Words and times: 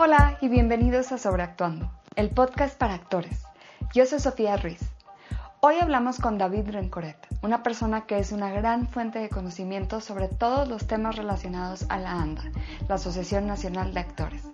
Hola 0.00 0.38
y 0.40 0.46
bienvenidos 0.48 1.10
a 1.10 1.18
Sobreactuando, 1.18 1.90
el 2.14 2.30
podcast 2.30 2.78
para 2.78 2.94
actores. 2.94 3.42
Yo 3.92 4.06
soy 4.06 4.20
Sofía 4.20 4.56
Ruiz. 4.56 4.78
Hoy 5.58 5.74
hablamos 5.80 6.20
con 6.20 6.38
David 6.38 6.70
Rencoret, 6.70 7.16
una 7.42 7.64
persona 7.64 8.06
que 8.06 8.20
es 8.20 8.30
una 8.30 8.48
gran 8.52 8.86
fuente 8.86 9.18
de 9.18 9.28
conocimiento 9.28 10.00
sobre 10.00 10.28
todos 10.28 10.68
los 10.68 10.86
temas 10.86 11.16
relacionados 11.16 11.84
a 11.88 11.98
la 11.98 12.12
ANDA, 12.12 12.44
la 12.88 12.94
Asociación 12.94 13.48
Nacional 13.48 13.92
de 13.92 13.98
Actores. 13.98 14.44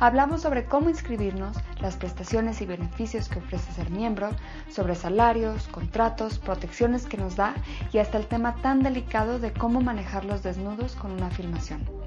Hablamos 0.00 0.42
sobre 0.42 0.64
cómo 0.64 0.90
inscribirnos, 0.90 1.56
las 1.80 1.96
prestaciones 1.96 2.60
y 2.60 2.66
beneficios 2.66 3.28
que 3.28 3.38
ofrece 3.38 3.70
ser 3.70 3.90
miembro, 3.90 4.30
sobre 4.68 4.96
salarios, 4.96 5.68
contratos, 5.68 6.40
protecciones 6.40 7.06
que 7.06 7.18
nos 7.18 7.36
da 7.36 7.54
y 7.92 7.98
hasta 7.98 8.18
el 8.18 8.26
tema 8.26 8.56
tan 8.56 8.82
delicado 8.82 9.38
de 9.38 9.52
cómo 9.52 9.80
manejar 9.80 10.24
los 10.24 10.42
desnudos 10.42 10.96
con 10.96 11.12
una 11.12 11.30
filmación. 11.30 11.97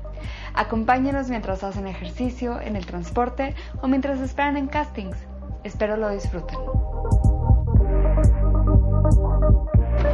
Acompáñenos 0.53 1.29
mientras 1.29 1.63
hacen 1.63 1.87
ejercicio, 1.87 2.59
en 2.59 2.75
el 2.75 2.85
transporte 2.85 3.55
o 3.81 3.87
mientras 3.87 4.19
esperan 4.19 4.57
en 4.57 4.67
castings. 4.67 5.17
Espero 5.63 5.97
lo 5.97 6.09
disfruten. 6.09 6.57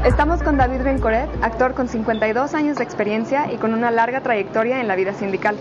Estamos 0.06 0.44
con 0.44 0.58
David 0.58 0.82
Rencoret, 0.82 1.30
actor 1.42 1.74
con 1.74 1.88
52 1.88 2.54
años 2.54 2.78
de 2.78 2.84
experiencia 2.84 3.52
y 3.52 3.58
con 3.58 3.74
una 3.74 3.92
larga 3.92 4.22
trayectoria 4.22 4.80
en 4.80 4.88
la 4.88 4.96
vida 4.96 5.14
sindical. 5.14 5.56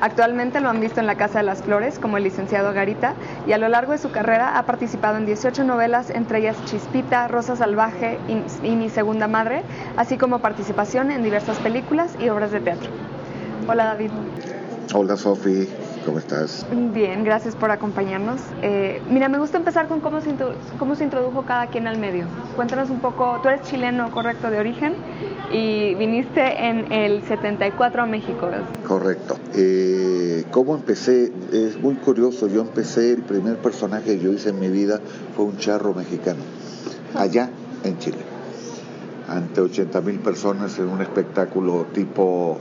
Actualmente 0.00 0.60
lo 0.60 0.68
han 0.68 0.80
visto 0.80 1.00
en 1.00 1.06
La 1.06 1.16
Casa 1.16 1.38
de 1.38 1.44
las 1.44 1.62
Flores 1.62 1.98
como 1.98 2.16
el 2.16 2.24
licenciado 2.24 2.72
Garita 2.72 3.14
y 3.46 3.52
a 3.52 3.58
lo 3.58 3.68
largo 3.68 3.92
de 3.92 3.98
su 3.98 4.10
carrera 4.10 4.58
ha 4.58 4.66
participado 4.66 5.16
en 5.16 5.26
18 5.26 5.64
novelas, 5.64 6.10
entre 6.10 6.38
ellas 6.38 6.62
Chispita, 6.64 7.28
Rosa 7.28 7.56
Salvaje 7.56 8.18
y 8.62 8.76
Mi 8.76 8.90
Segunda 8.90 9.28
Madre, 9.28 9.62
así 9.96 10.18
como 10.18 10.40
participación 10.40 11.10
en 11.10 11.22
diversas 11.22 11.58
películas 11.58 12.16
y 12.20 12.28
obras 12.28 12.50
de 12.50 12.60
teatro. 12.60 12.90
Hola 13.66 13.84
David. 13.86 14.10
Hola 14.92 15.16
Sofi, 15.16 15.66
¿cómo 16.04 16.18
estás? 16.18 16.66
Bien, 16.92 17.24
gracias 17.24 17.56
por 17.56 17.70
acompañarnos. 17.70 18.40
Eh, 18.62 19.00
mira, 19.08 19.28
me 19.28 19.38
gusta 19.38 19.56
empezar 19.56 19.88
con 19.88 20.00
cómo 20.00 20.20
se, 20.20 20.34
cómo 20.78 20.94
se 20.94 21.04
introdujo 21.04 21.42
cada 21.42 21.68
quien 21.68 21.86
al 21.86 21.98
medio. 21.98 22.26
Cuéntanos 22.56 22.90
un 22.90 23.00
poco, 23.00 23.40
tú 23.42 23.48
eres 23.48 23.62
chileno, 23.62 24.10
correcto, 24.10 24.50
de 24.50 24.58
origen, 24.58 24.94
y 25.50 25.94
viniste 25.94 26.68
en 26.68 26.92
el 26.92 27.22
74 27.22 28.02
a 28.02 28.06
México. 28.06 28.50
Correcto. 28.86 29.38
Eh, 29.54 30.44
¿Cómo 30.50 30.74
empecé? 30.74 31.32
Es 31.50 31.80
muy 31.80 31.94
curioso, 31.94 32.46
yo 32.48 32.60
empecé, 32.60 33.14
el 33.14 33.22
primer 33.22 33.56
personaje 33.56 34.04
que 34.04 34.18
yo 34.20 34.30
hice 34.30 34.50
en 34.50 34.60
mi 34.60 34.68
vida 34.68 35.00
fue 35.34 35.46
un 35.46 35.56
charro 35.56 35.94
mexicano, 35.94 36.40
allá 37.16 37.48
en 37.82 37.98
Chile, 37.98 38.18
ante 39.26 39.62
80 39.62 40.00
mil 40.02 40.18
personas 40.18 40.78
en 40.78 40.88
un 40.88 41.00
espectáculo 41.00 41.86
tipo 41.92 42.58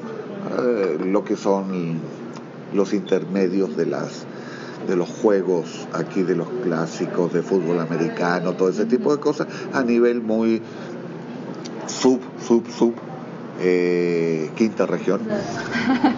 eh, 0.59 0.97
lo 1.05 1.23
que 1.23 1.36
son 1.36 1.99
los 2.73 2.94
intermedios 2.94 3.75
de 3.77 3.86
las 3.86 4.25
de 4.88 4.97
los 4.97 5.08
juegos 5.08 5.88
aquí 5.94 6.23
de 6.23 6.35
los 6.35 6.47
clásicos 6.63 7.31
de 7.31 7.41
fútbol 7.41 7.80
americano 7.80 8.53
todo 8.53 8.67
ese 8.67 8.85
tipo 8.85 9.16
de 9.16 9.22
cosas 9.22 9.47
a 9.72 9.81
nivel 9.81 10.22
muy 10.22 10.61
sub 11.88 12.19
sub 12.45 12.66
sub 12.69 12.94
eh, 13.59 14.50
quinta 14.55 14.85
región. 14.85 15.22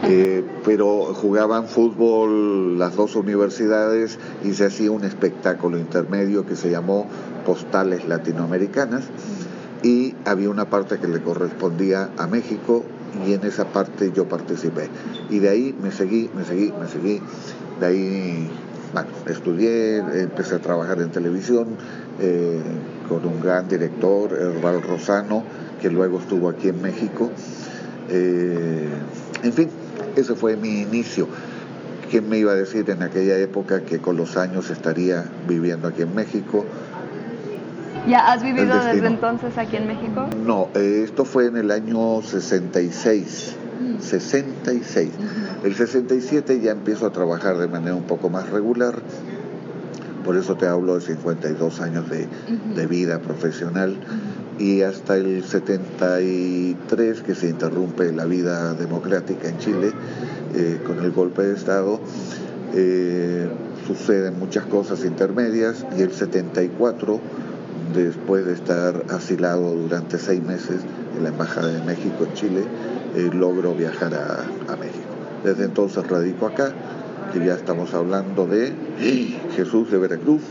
Eh, 0.03 0.43
pero 0.65 1.13
jugaban 1.13 1.67
fútbol 1.67 2.79
las 2.79 2.95
dos 2.95 3.15
universidades 3.15 4.19
y 4.43 4.53
se 4.53 4.65
hacía 4.65 4.91
un 4.91 5.03
espectáculo 5.03 5.77
intermedio 5.77 6.45
que 6.45 6.55
se 6.55 6.71
llamó 6.71 7.07
postales 7.45 8.07
latinoamericanas 8.07 9.03
y 9.83 10.15
había 10.25 10.49
una 10.49 10.69
parte 10.69 10.97
que 10.97 11.07
le 11.07 11.21
correspondía 11.21 12.09
a 12.17 12.25
México 12.27 12.83
y 13.27 13.33
en 13.33 13.43
esa 13.43 13.65
parte 13.65 14.11
yo 14.13 14.27
participé. 14.27 14.89
Y 15.29 15.39
de 15.39 15.49
ahí 15.49 15.75
me 15.81 15.91
seguí, 15.91 16.29
me 16.35 16.43
seguí, 16.43 16.73
me 16.79 16.87
seguí. 16.87 17.21
De 17.79 17.85
ahí, 17.85 18.49
bueno, 18.93 19.09
estudié, 19.27 19.97
empecé 19.97 20.55
a 20.55 20.59
trabajar 20.59 21.01
en 21.01 21.11
televisión 21.11 21.67
eh, 22.19 22.59
con 23.09 23.25
un 23.25 23.41
gran 23.41 23.67
director, 23.67 24.33
Herbal 24.33 24.81
Rosano, 24.81 25.43
que 25.81 25.89
luego 25.89 26.19
estuvo 26.19 26.49
aquí 26.49 26.69
en 26.69 26.81
México. 26.81 27.31
Eh, 28.09 28.87
en 29.43 29.53
fin, 29.53 29.69
ese 30.15 30.35
fue 30.35 30.55
mi 30.55 30.81
inicio. 30.81 31.27
¿Quién 32.09 32.29
me 32.29 32.37
iba 32.37 32.51
a 32.51 32.55
decir 32.55 32.89
en 32.89 33.01
aquella 33.01 33.37
época 33.37 33.81
que 33.81 33.99
con 33.99 34.15
los 34.15 34.37
años 34.37 34.69
estaría 34.69 35.25
viviendo 35.47 35.87
aquí 35.87 36.03
en 36.03 36.13
México? 36.13 36.65
¿Ya 38.07 38.31
has 38.31 38.43
vivido 38.43 38.75
desde 38.83 39.07
entonces 39.07 39.57
aquí 39.57 39.77
en 39.77 39.87
México? 39.87 40.27
No, 40.45 40.69
eh, 40.75 41.01
esto 41.03 41.25
fue 41.25 41.47
en 41.47 41.57
el 41.57 41.71
año 41.71 42.21
66. 42.21 43.55
66. 43.99 45.11
El 45.63 45.75
67 45.75 46.61
ya 46.61 46.71
empiezo 46.71 47.07
a 47.07 47.11
trabajar 47.11 47.57
de 47.57 47.67
manera 47.67 47.95
un 47.95 48.03
poco 48.03 48.29
más 48.29 48.49
regular. 48.49 48.95
Por 50.23 50.37
eso 50.37 50.55
te 50.55 50.67
hablo 50.67 50.95
de 50.95 51.01
52 51.01 51.81
años 51.81 52.09
de, 52.09 52.27
de 52.75 52.87
vida 52.87 53.19
profesional. 53.19 53.97
Y 54.59 54.83
hasta 54.83 55.17
el 55.17 55.43
73, 55.43 57.21
que 57.21 57.35
se 57.35 57.49
interrumpe 57.49 58.11
la 58.13 58.25
vida 58.25 58.73
democrática 58.73 59.49
en 59.49 59.57
Chile 59.57 59.91
eh, 60.55 60.79
con 60.85 60.99
el 60.99 61.11
golpe 61.11 61.41
de 61.41 61.55
Estado, 61.55 61.99
eh, 62.73 63.49
suceden 63.85 64.39
muchas 64.39 64.65
cosas 64.65 65.03
intermedias. 65.03 65.85
Y 65.97 66.03
el 66.03 66.13
74 66.13 67.19
después 67.93 68.45
de 68.45 68.53
estar 68.53 69.03
asilado 69.09 69.73
durante 69.75 70.17
seis 70.17 70.41
meses 70.41 70.81
en 71.15 71.23
la 71.23 71.29
Embajada 71.29 71.67
de 71.67 71.81
México 71.83 72.25
en 72.25 72.33
Chile, 72.33 72.63
eh, 73.15 73.29
logro 73.33 73.73
viajar 73.73 74.13
a, 74.13 74.75
México. 74.75 75.05
Desde 75.43 75.65
entonces 75.65 76.07
radico 76.07 76.47
acá, 76.47 76.71
que 77.31 77.45
ya 77.45 77.53
estamos 77.53 77.93
hablando 77.93 78.47
de 78.47 78.73
Jesús 79.55 79.91
de 79.91 79.97
Veracruz, 79.97 80.41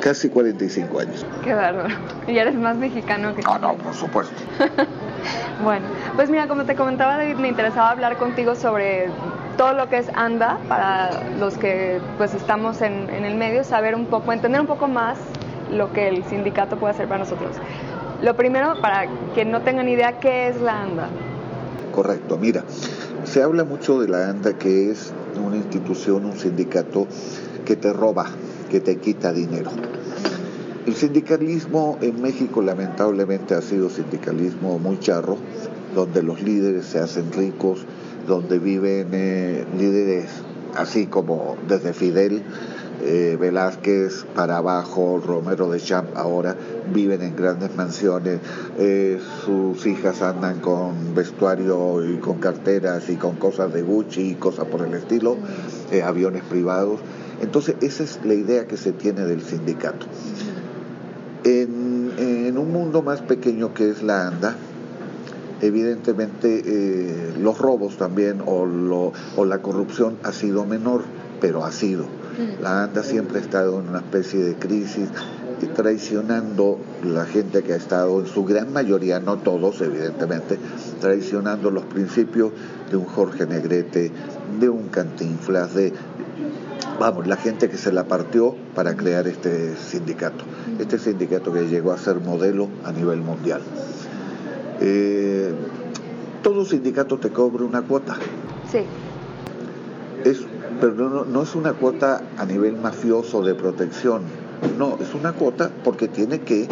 casi 0.00 0.28
45 0.28 1.00
años. 1.00 1.26
Qué 1.42 1.54
bárbaro. 1.54 1.94
Y 2.26 2.36
eres 2.36 2.54
más 2.54 2.76
mexicano 2.76 3.34
que... 3.34 3.42
No, 3.42 3.58
no, 3.58 3.74
por 3.76 3.94
supuesto. 3.94 4.34
bueno, 5.62 5.86
pues 6.16 6.30
mira, 6.30 6.48
como 6.48 6.64
te 6.64 6.74
comentaba 6.74 7.16
David, 7.16 7.36
me 7.36 7.48
interesaba 7.48 7.90
hablar 7.90 8.16
contigo 8.16 8.54
sobre 8.54 9.08
todo 9.56 9.72
lo 9.72 9.88
que 9.88 9.98
es 9.98 10.08
ANDA 10.14 10.58
para 10.68 11.10
los 11.38 11.56
que 11.56 12.00
pues 12.18 12.34
estamos 12.34 12.82
en, 12.82 13.08
en 13.10 13.24
el 13.24 13.36
medio, 13.36 13.62
saber 13.62 13.94
un 13.94 14.06
poco, 14.06 14.32
entender 14.32 14.60
un 14.60 14.66
poco 14.66 14.88
más 14.88 15.16
lo 15.74 15.92
que 15.92 16.08
el 16.08 16.24
sindicato 16.24 16.76
puede 16.76 16.94
hacer 16.94 17.08
para 17.08 17.20
nosotros. 17.20 17.56
Lo 18.22 18.36
primero, 18.36 18.80
para 18.80 19.06
que 19.34 19.44
no 19.44 19.62
tengan 19.62 19.88
idea, 19.88 20.18
¿qué 20.20 20.48
es 20.48 20.60
la 20.60 20.82
ANDA? 20.82 21.08
Correcto, 21.94 22.38
mira, 22.38 22.64
se 23.24 23.42
habla 23.42 23.64
mucho 23.64 24.00
de 24.00 24.08
la 24.08 24.30
ANDA 24.30 24.54
que 24.58 24.90
es 24.90 25.12
una 25.44 25.56
institución, 25.56 26.24
un 26.24 26.36
sindicato 26.36 27.06
que 27.64 27.76
te 27.76 27.92
roba, 27.92 28.26
que 28.70 28.80
te 28.80 28.96
quita 28.96 29.32
dinero. 29.32 29.70
El 30.86 30.94
sindicalismo 30.94 31.98
en 32.02 32.20
México 32.20 32.60
lamentablemente 32.60 33.54
ha 33.54 33.62
sido 33.62 33.88
sindicalismo 33.88 34.78
muy 34.78 34.98
charro, 34.98 35.38
donde 35.94 36.22
los 36.22 36.42
líderes 36.42 36.84
se 36.86 36.98
hacen 36.98 37.32
ricos, 37.32 37.86
donde 38.26 38.58
viven 38.58 39.08
eh, 39.12 39.64
líderes 39.78 40.30
así 40.76 41.06
como 41.06 41.56
desde 41.68 41.92
Fidel 41.92 42.42
eh, 43.02 43.36
Velázquez 43.38 44.24
para 44.34 44.58
abajo, 44.58 45.20
Romero 45.24 45.68
de 45.68 45.80
Champ 45.80 46.16
ahora 46.16 46.56
viven 46.92 47.22
en 47.22 47.34
grandes 47.34 47.74
mansiones, 47.76 48.38
eh, 48.78 49.18
sus 49.44 49.84
hijas 49.86 50.22
andan 50.22 50.60
con 50.60 51.14
vestuario 51.14 52.08
y 52.08 52.18
con 52.18 52.38
carteras 52.38 53.10
y 53.10 53.16
con 53.16 53.36
cosas 53.36 53.72
de 53.72 53.82
Gucci 53.82 54.30
y 54.30 54.34
cosas 54.36 54.66
por 54.66 54.86
el 54.86 54.94
estilo, 54.94 55.36
eh, 55.90 56.02
aviones 56.02 56.44
privados. 56.44 57.00
Entonces 57.42 57.74
esa 57.82 58.04
es 58.04 58.20
la 58.24 58.34
idea 58.34 58.66
que 58.66 58.76
se 58.76 58.92
tiene 58.92 59.22
del 59.22 59.42
sindicato. 59.42 60.06
En, 61.42 62.56
un 62.56 62.72
mundo 62.72 63.02
más 63.02 63.20
pequeño 63.20 63.74
que 63.74 63.90
es 63.90 64.02
la 64.02 64.28
ANDA, 64.28 64.54
evidentemente 65.60 67.34
los 67.40 67.58
robos 67.58 67.96
también 67.96 68.40
o, 68.46 69.12
o 69.36 69.44
la 69.44 69.58
corrupción 69.58 70.16
ha 70.22 70.32
sido 70.32 70.64
menor, 70.64 71.02
pero 71.40 71.64
ha 71.64 71.72
sido. 71.72 72.06
La 72.60 72.84
ANDA 72.84 73.02
siempre 73.02 73.38
ha 73.38 73.42
estado 73.42 73.80
en 73.80 73.88
una 73.88 73.98
especie 73.98 74.40
de 74.40 74.54
crisis 74.56 75.08
y 75.62 75.66
traicionando 75.66 76.78
la 77.04 77.24
gente 77.26 77.62
que 77.62 77.74
ha 77.74 77.76
estado, 77.76 78.20
en 78.20 78.26
su 78.26 78.44
gran 78.44 78.72
mayoría, 78.72 79.20
no 79.20 79.38
todos 79.38 79.80
evidentemente, 79.80 80.58
traicionando 81.00 81.70
los 81.70 81.84
principios 81.84 82.52
de 82.90 82.96
un 82.96 83.04
Jorge 83.04 83.46
Negrete, 83.46 84.10
de 84.60 84.68
un 84.68 84.88
Cantinflas, 84.88 85.74
de, 85.74 85.92
vamos, 86.98 87.26
la 87.26 87.36
gente 87.36 87.68
que 87.68 87.76
se 87.76 87.92
la 87.92 88.04
partió 88.04 88.56
para 88.74 88.96
crear 88.96 89.26
este 89.28 89.76
sindicato, 89.76 90.44
este 90.78 90.98
sindicato 90.98 91.52
que 91.52 91.68
llegó 91.68 91.92
a 91.92 91.98
ser 91.98 92.20
modelo 92.20 92.68
a 92.84 92.92
nivel 92.92 93.20
mundial. 93.20 93.60
Eh, 94.80 95.52
todo 96.42 96.64
sindicato 96.64 97.18
te 97.18 97.30
cobra 97.30 97.64
una 97.64 97.82
cuota. 97.82 98.16
Sí. 98.70 98.80
Es 100.24 100.44
pero 100.80 101.24
no, 101.24 101.42
es 101.42 101.54
una 101.54 101.72
cuota 101.72 102.22
a 102.36 102.44
nivel 102.44 102.76
mafioso 102.76 103.42
de 103.42 103.54
protección, 103.54 104.22
no, 104.78 104.98
es 105.00 105.14
una 105.14 105.32
cuota 105.32 105.70
porque 105.84 106.08
tiene 106.08 106.40
que 106.40 106.68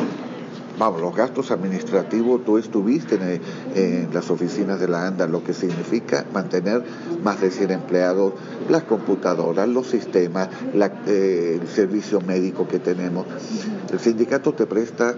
vamos, 0.78 1.00
los 1.00 1.14
gastos 1.14 1.50
administrativos, 1.50 2.44
tú 2.44 2.58
estuviste 2.58 3.40
en, 3.74 4.08
las 4.12 4.30
oficinas 4.30 4.80
de 4.80 4.88
la 4.88 5.06
ANDA, 5.06 5.26
lo 5.28 5.44
que 5.44 5.54
significa 5.54 6.24
mantener 6.32 6.82
más 7.22 7.40
de 7.40 7.50
100 7.50 7.70
empleados, 7.70 8.32
las 8.68 8.82
computadoras, 8.82 9.68
los 9.68 9.86
sistemas, 9.86 10.48
eh, 11.06 11.58
el 11.60 11.68
servicio 11.68 12.20
médico 12.20 12.66
que 12.66 12.78
tenemos. 12.78 13.26
El 13.92 14.00
sindicato 14.00 14.52
te 14.54 14.66
presta 14.66 15.14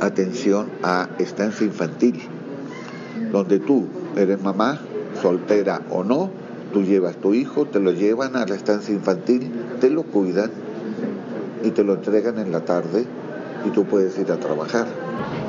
atención 0.00 0.68
a 0.82 1.08
estancia 1.18 1.66
infantil, 1.66 2.22
donde 3.30 3.58
tú 3.58 3.86
eres 4.16 4.40
mamá, 4.40 4.80
soltera 5.16 5.82
o 5.90 6.04
no, 6.04 6.30
tú 6.72 6.82
llevas 6.82 7.16
tu 7.16 7.34
hijo, 7.34 7.66
te 7.66 7.80
lo 7.80 7.92
llevan 7.92 8.36
a 8.36 8.46
la 8.46 8.54
estancia 8.54 8.94
infantil, 8.94 9.50
te 9.80 9.90
lo 9.90 10.02
cuidan 10.02 10.50
y 11.62 11.70
te 11.70 11.84
lo 11.84 11.94
entregan 11.94 12.38
en 12.38 12.52
la 12.52 12.60
tarde 12.60 13.04
y 13.66 13.70
tú 13.70 13.84
puedes 13.84 14.18
ir 14.18 14.30
a 14.30 14.36
trabajar. 14.36 14.86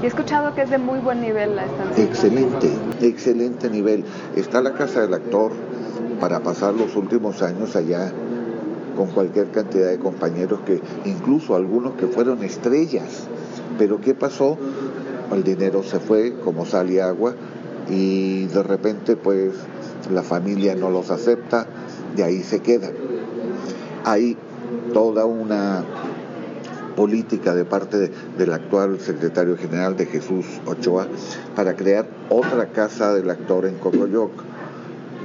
Y 0.01 0.05
he 0.05 0.07
escuchado 0.07 0.53
que 0.55 0.61
es 0.61 0.69
de 0.69 0.77
muy 0.77 0.99
buen 0.99 1.21
nivel 1.21 1.55
la 1.55 1.65
estancia. 1.65 2.03
Excelente, 2.03 2.71
excelente 3.01 3.69
nivel. 3.69 4.05
Está 4.35 4.61
la 4.61 4.73
casa 4.73 5.01
del 5.01 5.13
actor 5.13 5.51
para 6.19 6.39
pasar 6.39 6.73
los 6.73 6.95
últimos 6.95 7.41
años 7.41 7.75
allá 7.75 8.11
con 8.95 9.07
cualquier 9.07 9.51
cantidad 9.51 9.89
de 9.89 9.99
compañeros 9.99 10.59
que 10.65 10.81
incluso 11.05 11.55
algunos 11.55 11.93
que 11.93 12.07
fueron 12.07 12.43
estrellas. 12.43 13.27
Pero 13.77 14.01
¿qué 14.01 14.15
pasó? 14.15 14.57
El 15.31 15.43
dinero 15.43 15.83
se 15.83 15.99
fue 15.99 16.33
como 16.43 16.65
sal 16.65 16.89
y 16.89 16.99
agua 16.99 17.35
y 17.89 18.45
de 18.45 18.63
repente 18.63 19.15
pues 19.15 19.53
la 20.11 20.23
familia 20.23 20.75
no 20.75 20.89
los 20.89 21.09
acepta, 21.11 21.65
de 22.15 22.23
ahí 22.23 22.43
se 22.43 22.59
quedan. 22.59 22.91
Hay 24.05 24.37
toda 24.93 25.25
una 25.25 25.83
política 26.95 27.53
de 27.53 27.63
parte 27.63 28.11
del 28.37 28.53
actual 28.53 28.99
secretario 28.99 29.55
general 29.55 29.95
de 29.95 30.07
Jesús 30.07 30.45
Ochoa 30.65 31.07
para 31.55 31.75
crear 31.75 32.07
otra 32.29 32.69
casa 32.69 33.13
del 33.13 33.29
actor 33.29 33.65
en 33.65 33.75
Cocoyoc. 33.75 34.31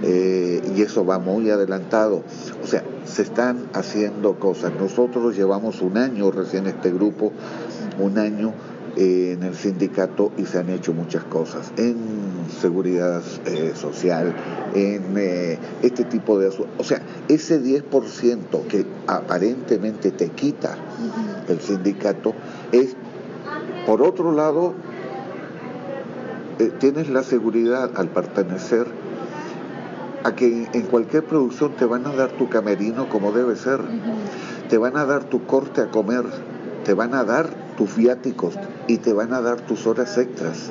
Eh, 0.04 0.60
y 0.76 0.82
eso 0.82 1.06
va 1.06 1.18
muy 1.18 1.48
adelantado. 1.48 2.24
O 2.62 2.66
sea, 2.66 2.82
se 3.06 3.22
están 3.22 3.68
haciendo 3.72 4.38
cosas. 4.38 4.72
Nosotros 4.78 5.36
llevamos 5.36 5.80
un 5.80 5.96
año 5.96 6.30
recién 6.30 6.66
este 6.66 6.90
grupo, 6.90 7.32
un 8.00 8.18
año 8.18 8.52
eh, 8.96 9.36
en 9.38 9.44
el 9.44 9.54
sindicato 9.54 10.32
y 10.36 10.44
se 10.44 10.58
han 10.58 10.68
hecho 10.68 10.92
muchas 10.92 11.24
cosas 11.24 11.72
en 11.78 11.96
seguridad 12.60 13.22
eh, 13.46 13.72
social, 13.74 14.34
en 14.74 15.58
este 15.82 16.04
tipo 16.04 16.38
de... 16.38 16.48
O 16.78 16.84
sea, 16.84 17.02
ese 17.28 17.62
10% 17.62 18.66
que 18.68 18.86
aparentemente 19.06 20.10
te 20.10 20.28
quita 20.28 20.76
el 21.48 21.60
sindicato 21.60 22.34
es, 22.72 22.96
por 23.86 24.02
otro 24.02 24.32
lado, 24.32 24.74
eh, 26.58 26.70
tienes 26.78 27.08
la 27.08 27.22
seguridad 27.22 27.90
al 27.96 28.08
pertenecer 28.08 28.86
a 30.24 30.34
que 30.34 30.68
en 30.72 30.82
cualquier 30.82 31.24
producción 31.24 31.72
te 31.72 31.84
van 31.84 32.06
a 32.06 32.12
dar 32.12 32.30
tu 32.32 32.48
camerino 32.48 33.08
como 33.08 33.32
debe 33.32 33.56
ser, 33.56 33.80
te 34.68 34.78
van 34.78 34.96
a 34.96 35.04
dar 35.04 35.24
tu 35.24 35.44
corte 35.46 35.80
a 35.80 35.90
comer, 35.90 36.24
te 36.84 36.94
van 36.94 37.14
a 37.14 37.24
dar 37.24 37.50
tus 37.76 37.96
viáticos 37.96 38.54
y 38.86 38.98
te 38.98 39.12
van 39.12 39.32
a 39.32 39.40
dar 39.40 39.60
tus 39.60 39.86
horas 39.86 40.16
extras. 40.18 40.70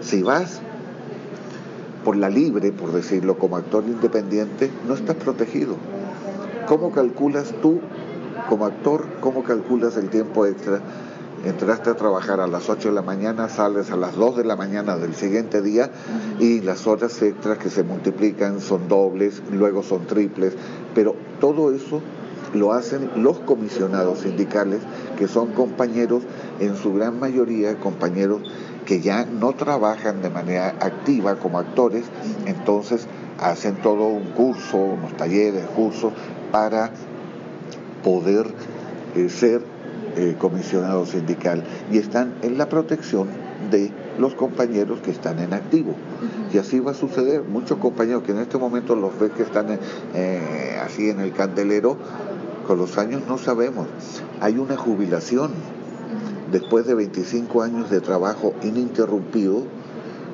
Si 0.00 0.22
vas 0.22 0.60
por 2.04 2.16
la 2.16 2.28
libre, 2.28 2.72
por 2.72 2.92
decirlo, 2.92 3.38
como 3.38 3.56
actor 3.56 3.84
independiente, 3.86 4.70
no 4.86 4.94
estás 4.94 5.16
protegido. 5.16 5.76
¿Cómo 6.66 6.92
calculas 6.92 7.54
tú 7.60 7.80
como 8.48 8.66
actor, 8.66 9.06
¿cómo 9.20 9.42
calculas 9.42 9.96
el 9.96 10.10
tiempo 10.10 10.46
extra? 10.46 10.80
Entraste 11.44 11.90
a 11.90 11.94
trabajar 11.94 12.40
a 12.40 12.46
las 12.46 12.68
8 12.68 12.88
de 12.88 12.94
la 12.94 13.02
mañana, 13.02 13.48
sales 13.48 13.90
a 13.90 13.96
las 13.96 14.16
2 14.16 14.36
de 14.36 14.44
la 14.44 14.56
mañana 14.56 14.96
del 14.96 15.14
siguiente 15.14 15.60
día 15.60 15.90
y 16.38 16.60
las 16.60 16.86
horas 16.86 17.20
extras 17.22 17.58
que 17.58 17.68
se 17.68 17.82
multiplican 17.82 18.60
son 18.60 18.88
dobles, 18.88 19.42
luego 19.50 19.82
son 19.82 20.06
triples, 20.06 20.54
pero 20.94 21.16
todo 21.40 21.72
eso 21.72 22.00
lo 22.54 22.72
hacen 22.72 23.10
los 23.16 23.38
comisionados 23.40 24.20
sindicales, 24.20 24.80
que 25.18 25.26
son 25.26 25.52
compañeros, 25.52 26.22
en 26.60 26.76
su 26.76 26.94
gran 26.94 27.18
mayoría 27.18 27.76
compañeros 27.78 28.42
que 28.86 29.00
ya 29.00 29.24
no 29.24 29.52
trabajan 29.52 30.22
de 30.22 30.30
manera 30.30 30.74
activa 30.80 31.36
como 31.36 31.58
actores, 31.58 32.04
entonces 32.46 33.06
hacen 33.38 33.76
todo 33.76 34.06
un 34.06 34.30
curso, 34.30 34.76
unos 34.76 35.16
talleres, 35.16 35.64
cursos 35.74 36.12
para 36.50 36.90
poder 38.02 38.46
eh, 39.14 39.28
ser 39.28 39.62
eh, 40.16 40.36
comisionado 40.38 41.06
sindical 41.06 41.64
y 41.90 41.98
están 41.98 42.34
en 42.42 42.58
la 42.58 42.68
protección 42.68 43.28
de 43.70 43.90
los 44.18 44.34
compañeros 44.34 45.00
que 45.00 45.10
están 45.10 45.38
en 45.38 45.54
activo. 45.54 45.94
Y 46.52 46.58
así 46.58 46.80
va 46.80 46.90
a 46.90 46.94
suceder. 46.94 47.42
Muchos 47.42 47.78
compañeros 47.78 48.22
que 48.22 48.32
en 48.32 48.38
este 48.38 48.58
momento 48.58 48.94
los 48.94 49.18
ves 49.18 49.30
que 49.32 49.42
están 49.42 49.78
eh, 50.14 50.78
así 50.84 51.08
en 51.08 51.20
el 51.20 51.32
candelero, 51.32 51.96
con 52.66 52.78
los 52.78 52.98
años 52.98 53.22
no 53.26 53.38
sabemos. 53.38 53.86
Hay 54.40 54.58
una 54.58 54.76
jubilación 54.76 55.52
después 56.52 56.86
de 56.86 56.94
25 56.94 57.62
años 57.62 57.90
de 57.90 58.00
trabajo 58.00 58.54
ininterrumpido, 58.62 59.64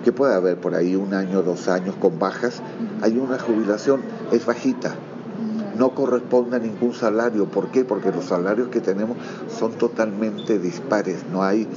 que 0.04 0.12
puede 0.12 0.34
haber 0.34 0.58
por 0.58 0.74
ahí 0.74 0.96
un 0.96 1.14
año, 1.14 1.42
dos 1.42 1.68
años 1.68 1.94
con 2.00 2.18
bajas, 2.18 2.60
hay 3.02 3.16
una 3.18 3.38
jubilación, 3.38 4.02
es 4.32 4.44
bajita, 4.44 4.94
no 5.78 5.90
corresponde 5.90 6.56
a 6.56 6.58
ningún 6.58 6.92
salario. 6.92 7.46
¿Por 7.46 7.68
qué? 7.70 7.84
Porque 7.84 8.10
los 8.10 8.24
salarios 8.24 8.68
que 8.68 8.80
tenemos 8.80 9.16
son 9.48 9.72
totalmente 9.72 10.58
dispares. 10.58 11.24
No 11.32 11.42
hay, 11.42 11.68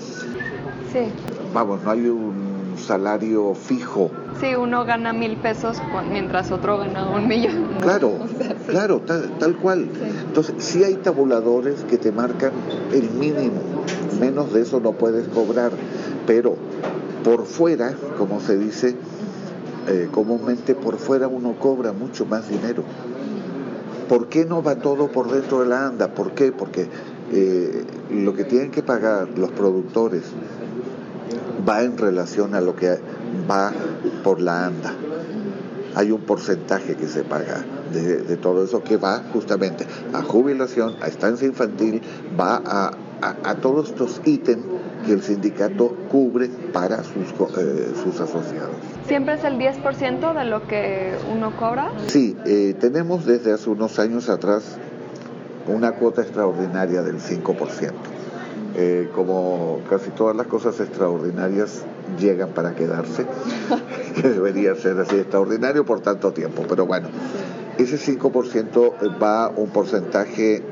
sí. 0.91 1.11
vamos, 1.53 1.83
no 1.83 1.91
hay 1.91 2.07
un 2.07 2.51
salario 2.77 3.53
fijo. 3.53 4.09
Sí, 4.39 4.55
uno 4.55 4.85
gana 4.85 5.13
mil 5.13 5.37
pesos 5.37 5.77
mientras 6.11 6.51
otro 6.51 6.79
gana 6.79 7.07
un 7.09 7.27
millón. 7.27 7.69
Claro, 7.81 8.11
claro, 8.67 9.01
tal, 9.39 9.55
cual. 9.57 9.87
Entonces, 10.27 10.55
sí 10.59 10.83
hay 10.83 10.95
tabuladores 10.95 11.83
que 11.83 11.97
te 11.97 12.11
marcan 12.11 12.51
el 12.91 13.09
mínimo. 13.09 13.59
Menos 14.21 14.53
de 14.53 14.61
eso 14.61 14.79
no 14.79 14.93
puedes 14.93 15.27
cobrar. 15.27 15.71
Pero 16.27 16.55
por 17.23 17.45
fuera, 17.45 17.93
como 18.17 18.39
se 18.39 18.57
dice, 18.57 18.95
eh, 19.87 20.07
comúnmente 20.11 20.75
por 20.75 20.97
fuera 20.97 21.27
uno 21.27 21.55
cobra 21.59 21.91
mucho 21.91 22.25
más 22.25 22.47
dinero. 22.47 22.83
¿Por 24.07 24.27
qué 24.27 24.45
no 24.45 24.61
va 24.61 24.75
todo 24.75 25.07
por 25.07 25.31
dentro 25.31 25.61
de 25.61 25.67
la 25.67 25.87
ANDA? 25.87 26.13
¿Por 26.13 26.31
qué? 26.31 26.51
Porque 26.51 26.87
eh, 27.31 27.85
lo 28.11 28.33
que 28.33 28.43
tienen 28.43 28.71
que 28.71 28.83
pagar 28.83 29.27
los 29.37 29.51
productores 29.51 30.23
va 31.67 31.83
en 31.83 31.97
relación 31.97 32.55
a 32.55 32.61
lo 32.61 32.75
que 32.75 32.97
va 33.49 33.71
por 34.23 34.41
la 34.41 34.65
ANDA. 34.65 34.93
Hay 35.95 36.11
un 36.11 36.21
porcentaje 36.21 36.95
que 36.95 37.07
se 37.07 37.23
paga 37.23 37.65
de, 37.93 38.37
todo 38.37 38.63
eso 38.63 38.83
que 38.83 38.97
va 38.97 39.23
justamente 39.33 39.85
a 40.13 40.21
jubilación, 40.21 40.95
a 41.01 41.07
estancia 41.07 41.47
infantil, 41.47 42.01
va 42.39 42.61
a, 42.65 42.91
a 43.21 43.55
todos 43.55 43.89
estos 43.89 44.21
ítems 44.25 44.65
que 45.05 45.13
el 45.13 45.21
sindicato 45.21 45.95
cubre 46.09 46.49
para 46.73 47.03
sus, 47.03 47.29
eh, 47.57 47.93
sus 48.03 48.19
asociados. 48.19 48.75
¿Siempre 49.07 49.35
es 49.35 49.43
el 49.43 49.57
10% 49.57 50.33
de 50.33 50.45
lo 50.45 50.67
que 50.67 51.15
uno 51.33 51.55
cobra? 51.57 51.91
Sí, 52.07 52.37
eh, 52.45 52.75
tenemos 52.79 53.25
desde 53.25 53.53
hace 53.53 53.69
unos 53.69 53.99
años 53.99 54.29
atrás 54.29 54.77
una 55.67 55.93
cuota 55.93 56.21
extraordinaria 56.21 57.01
del 57.01 57.19
5%. 57.19 57.91
Eh, 58.73 59.09
como 59.13 59.81
casi 59.89 60.11
todas 60.11 60.33
las 60.33 60.47
cosas 60.47 60.79
extraordinarias 60.79 61.83
llegan 62.17 62.49
para 62.49 62.73
quedarse, 62.73 63.25
que 64.15 64.29
debería 64.29 64.75
ser 64.75 64.97
así 64.97 65.17
extraordinario 65.17 65.83
por 65.83 65.99
tanto 65.99 66.31
tiempo, 66.31 66.63
pero 66.69 66.85
bueno, 66.85 67.09
ese 67.77 67.97
5% 67.97 69.21
va 69.21 69.49
un 69.49 69.71
porcentaje 69.71 70.63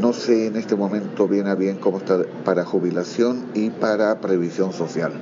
no 0.00 0.12
sé 0.12 0.46
en 0.46 0.56
este 0.56 0.76
momento 0.76 1.28
bien 1.28 1.46
a 1.46 1.54
bien 1.54 1.76
cómo 1.76 1.98
está 1.98 2.18
para 2.44 2.64
jubilación 2.64 3.46
y 3.54 3.70
para 3.70 4.20
previsión 4.20 4.72
social. 4.72 5.12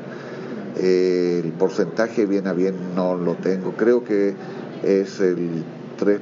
el 0.81 1.53
porcentaje 1.59 2.27
bien 2.27 2.47
a 2.47 2.53
bien 2.53 2.95
no 2.95 3.15
lo 3.15 3.35
tengo. 3.35 3.73
Creo 3.73 4.05
que 4.05 4.35
es 4.83 5.21
el, 5.21 5.65
3 5.99 6.21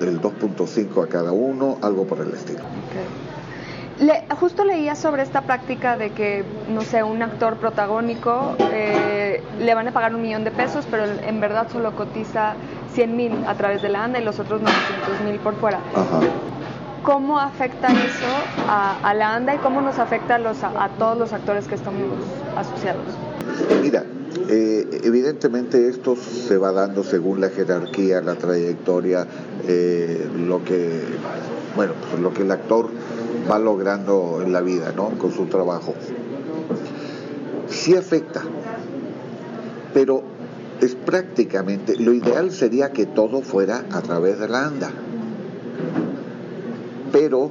el 0.00 0.20
2.5 0.20 1.04
a 1.04 1.08
cada 1.08 1.32
uno, 1.32 1.78
algo 1.82 2.06
por 2.06 2.20
el 2.20 2.32
estilo. 2.32 2.60
justo 4.38 4.64
leía 4.64 4.94
sobre 4.94 5.22
esta 5.22 5.42
práctica 5.42 5.96
de 5.96 6.10
que, 6.10 6.44
no 6.68 6.82
sé, 6.82 7.02
un 7.02 7.20
actor 7.22 7.56
protagónico 7.56 8.56
eh, 8.72 9.42
le 9.58 9.74
van 9.74 9.88
a 9.88 9.92
pagar 9.92 10.14
un 10.14 10.22
millón 10.22 10.44
de 10.44 10.52
pesos, 10.52 10.86
pero 10.90 11.04
en 11.04 11.40
verdad 11.40 11.66
solo 11.70 11.96
cotiza 11.96 12.54
100 12.94 13.16
mil 13.16 13.32
a 13.46 13.54
través 13.54 13.82
de 13.82 13.88
la 13.88 14.04
ANDA 14.04 14.20
y 14.20 14.24
los 14.24 14.38
otros 14.38 14.62
900 14.62 15.20
mil 15.22 15.40
por 15.40 15.54
fuera. 15.56 15.80
Ajá. 15.94 16.20
¿Cómo 17.08 17.38
afecta 17.38 17.88
eso 17.88 18.26
a, 18.68 19.14
la 19.14 19.34
ANDA 19.34 19.54
y 19.54 19.58
cómo 19.60 19.80
nos 19.80 19.98
afecta 19.98 20.34
a, 20.34 20.88
todos 20.98 21.16
los 21.16 21.32
actores 21.32 21.66
que 21.66 21.74
estamos 21.74 22.02
asociados? 22.54 23.06
Mira, 23.80 24.04
eh, 24.50 25.00
evidentemente 25.04 25.88
esto 25.88 26.16
se 26.16 26.58
va 26.58 26.70
dando 26.70 27.02
según 27.02 27.40
la 27.40 27.48
jerarquía, 27.48 28.20
la 28.20 28.34
trayectoria, 28.34 29.26
eh, 29.66 30.28
lo 30.36 30.62
que 30.64 31.00
bueno, 31.74 31.94
pues 32.10 32.20
lo 32.20 32.34
que 32.34 32.42
el 32.42 32.50
actor 32.50 32.90
va 33.50 33.58
logrando 33.58 34.42
en 34.44 34.52
la 34.52 34.60
vida, 34.60 34.92
¿no? 34.94 35.08
Con 35.16 35.32
su 35.32 35.46
trabajo. 35.46 35.94
Sí 37.70 37.96
afecta, 37.96 38.42
pero 39.94 40.24
es 40.82 40.94
prácticamente, 40.94 41.96
lo 41.96 42.12
ideal 42.12 42.50
sería 42.50 42.92
que 42.92 43.06
todo 43.06 43.40
fuera 43.40 43.86
a 43.92 44.02
través 44.02 44.38
de 44.38 44.48
la 44.48 44.66
ANDA. 44.66 44.90
Pero 47.12 47.50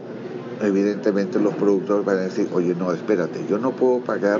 evidentemente 0.61 1.39
los 1.39 1.55
productores 1.55 2.05
van 2.05 2.17
a 2.17 2.21
decir, 2.21 2.49
oye, 2.53 2.75
no, 2.75 2.91
espérate, 2.91 3.45
yo 3.49 3.57
no 3.57 3.71
puedo 3.71 3.99
pagar 3.99 4.39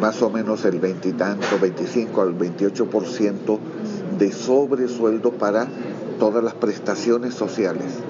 más 0.00 0.20
o 0.22 0.30
menos 0.30 0.64
el 0.64 0.78
veintitanto, 0.78 1.46
25 1.60 2.20
al 2.20 2.38
28% 2.38 3.58
de 4.18 4.32
sobresueldo 4.32 5.32
para 5.32 5.66
todas 6.18 6.42
las 6.42 6.54
prestaciones 6.54 7.34
sociales 7.34 8.00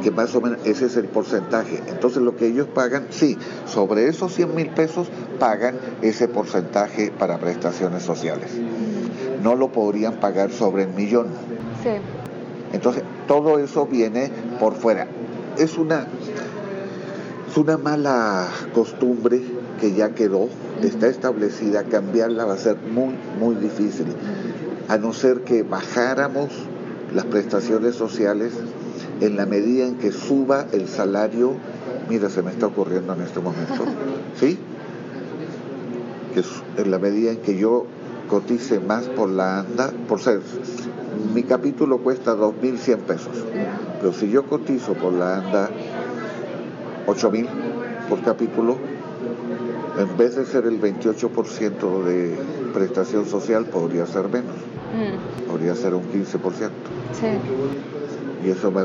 que 0.00 0.10
más 0.10 0.34
o 0.34 0.40
menos 0.40 0.58
ese 0.64 0.86
es 0.86 0.96
el 0.96 1.06
porcentaje. 1.06 1.82
Entonces 1.88 2.22
lo 2.22 2.36
que 2.36 2.46
ellos 2.46 2.66
pagan, 2.74 3.06
sí, 3.10 3.36
sobre 3.66 4.08
esos 4.08 4.34
100 4.34 4.54
mil 4.54 4.70
pesos 4.70 5.08
pagan 5.38 5.76
ese 6.02 6.28
porcentaje 6.28 7.12
para 7.16 7.38
prestaciones 7.38 8.02
sociales. 8.02 8.50
No 9.42 9.54
lo 9.54 9.72
podrían 9.72 10.14
pagar 10.14 10.50
sobre 10.50 10.84
el 10.84 10.90
millón. 10.90 11.28
Sí. 11.82 11.90
Entonces 12.72 13.02
todo 13.26 13.58
eso 13.58 13.86
viene 13.86 14.30
por 14.58 14.74
fuera. 14.74 15.08
Es 15.58 15.78
una, 15.78 16.06
es 17.48 17.56
una 17.56 17.76
mala 17.76 18.48
costumbre 18.72 19.42
que 19.80 19.94
ya 19.94 20.14
quedó, 20.14 20.48
está 20.82 21.08
establecida, 21.08 21.84
cambiarla 21.84 22.44
va 22.44 22.54
a 22.54 22.58
ser 22.58 22.76
muy, 22.76 23.14
muy 23.38 23.54
difícil. 23.56 24.06
A 24.88 24.98
no 24.98 25.12
ser 25.12 25.42
que 25.42 25.62
bajáramos 25.62 26.50
las 27.14 27.24
prestaciones 27.24 27.96
sociales 27.96 28.52
en 29.20 29.36
la 29.36 29.46
medida 29.46 29.86
en 29.86 29.96
que 29.96 30.12
suba 30.12 30.66
el 30.72 30.88
salario, 30.88 31.54
mira, 32.08 32.30
se 32.30 32.42
me 32.42 32.50
está 32.50 32.66
ocurriendo 32.66 33.14
en 33.14 33.22
este 33.22 33.40
momento, 33.40 33.84
¿sí? 34.40 34.58
Que 36.34 36.82
en 36.82 36.90
la 36.90 36.98
medida 36.98 37.32
en 37.32 37.38
que 37.38 37.56
yo 37.56 37.86
cotice 38.28 38.80
más 38.80 39.06
por 39.08 39.28
la 39.28 39.60
ANDA, 39.60 39.90
por 40.08 40.20
ser, 40.20 40.40
mi 41.34 41.42
capítulo 41.42 41.98
cuesta 41.98 42.34
2.100 42.34 42.98
pesos, 42.98 43.44
pero 44.00 44.12
si 44.12 44.30
yo 44.30 44.44
cotizo 44.44 44.94
por 44.94 45.12
la 45.12 45.38
ANDA 45.38 45.70
8.000 47.06 47.48
por 48.08 48.22
capítulo, 48.22 48.76
en 49.98 50.16
vez 50.16 50.36
de 50.36 50.46
ser 50.46 50.66
el 50.66 50.80
28% 50.80 52.04
de 52.04 52.36
prestación 52.72 53.26
social, 53.26 53.66
podría 53.66 54.06
ser 54.06 54.28
menos. 54.28 54.56
Mm. 54.94 55.50
Podría 55.50 55.74
ser 55.74 55.94
un 55.94 56.02
15%. 56.04 56.70
Sí 57.12 57.26
y 58.44 58.50
eso 58.50 58.70
me, 58.70 58.82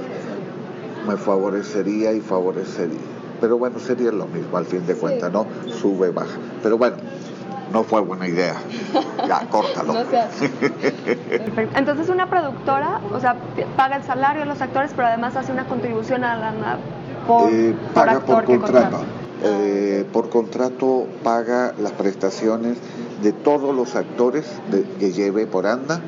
me 1.07 1.17
favorecería 1.17 2.13
y 2.13 2.19
favorecería. 2.19 2.99
Pero 3.41 3.57
bueno, 3.57 3.79
sería 3.79 4.11
lo 4.11 4.27
mismo 4.27 4.57
al 4.57 4.65
fin 4.65 4.85
de 4.85 4.95
cuentas, 4.95 5.31
¿no? 5.31 5.45
Sube, 5.67 6.11
baja. 6.11 6.37
Pero 6.63 6.77
bueno, 6.77 6.97
no 7.71 7.83
fue 7.83 8.01
buena 8.01 8.27
idea. 8.27 8.55
Ya, 9.27 9.47
córtalo. 9.49 9.93
Entonces 11.75 12.09
una 12.09 12.29
productora, 12.29 13.01
o 13.13 13.19
sea, 13.19 13.35
paga 13.75 13.97
el 13.97 14.03
salario 14.03 14.41
de 14.41 14.47
los 14.47 14.61
actores, 14.61 14.91
pero 14.95 15.07
además 15.07 15.35
hace 15.35 15.51
una 15.51 15.65
contribución 15.65 16.23
a 16.23 16.35
la 16.35 16.53
por, 17.27 17.51
eh, 17.51 17.75
paga 17.93 18.19
por, 18.19 18.45
contrato. 18.45 18.97
Eh, 19.43 20.05
por 20.13 20.29
contrato 20.29 21.07
paga 21.23 21.73
las 21.79 21.91
prestaciones 21.93 22.77
de 23.21 23.31
todos 23.31 23.75
los 23.75 23.95
actores 23.95 24.45
que 24.99 25.11
lleve 25.11 25.47
por 25.47 25.65
anda, 25.67 25.99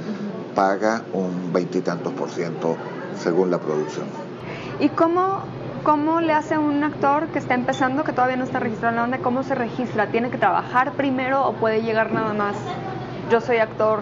paga 0.55 1.03
un 1.13 1.51
veintitantos 1.53 2.13
por 2.13 2.29
ciento 2.29 2.75
según 3.17 3.51
la 3.51 3.59
producción. 3.59 4.05
¿Y 4.79 4.89
cómo, 4.89 5.39
cómo 5.83 6.21
le 6.21 6.33
hace 6.33 6.57
un 6.57 6.83
actor 6.83 7.27
que 7.27 7.39
está 7.39 7.53
empezando, 7.53 8.03
que 8.03 8.11
todavía 8.11 8.35
no 8.35 8.43
está 8.43 8.59
registrado 8.59 8.89
en 8.89 8.95
la 8.95 9.01
banda, 9.01 9.17
cómo 9.19 9.43
se 9.43 9.55
registra? 9.55 10.07
¿Tiene 10.07 10.29
que 10.29 10.37
trabajar 10.37 10.93
primero 10.93 11.47
o 11.47 11.53
puede 11.53 11.81
llegar 11.81 12.11
nada 12.11 12.33
más? 12.33 12.55
Yo 13.31 13.41
soy 13.41 13.57
actor, 13.57 13.99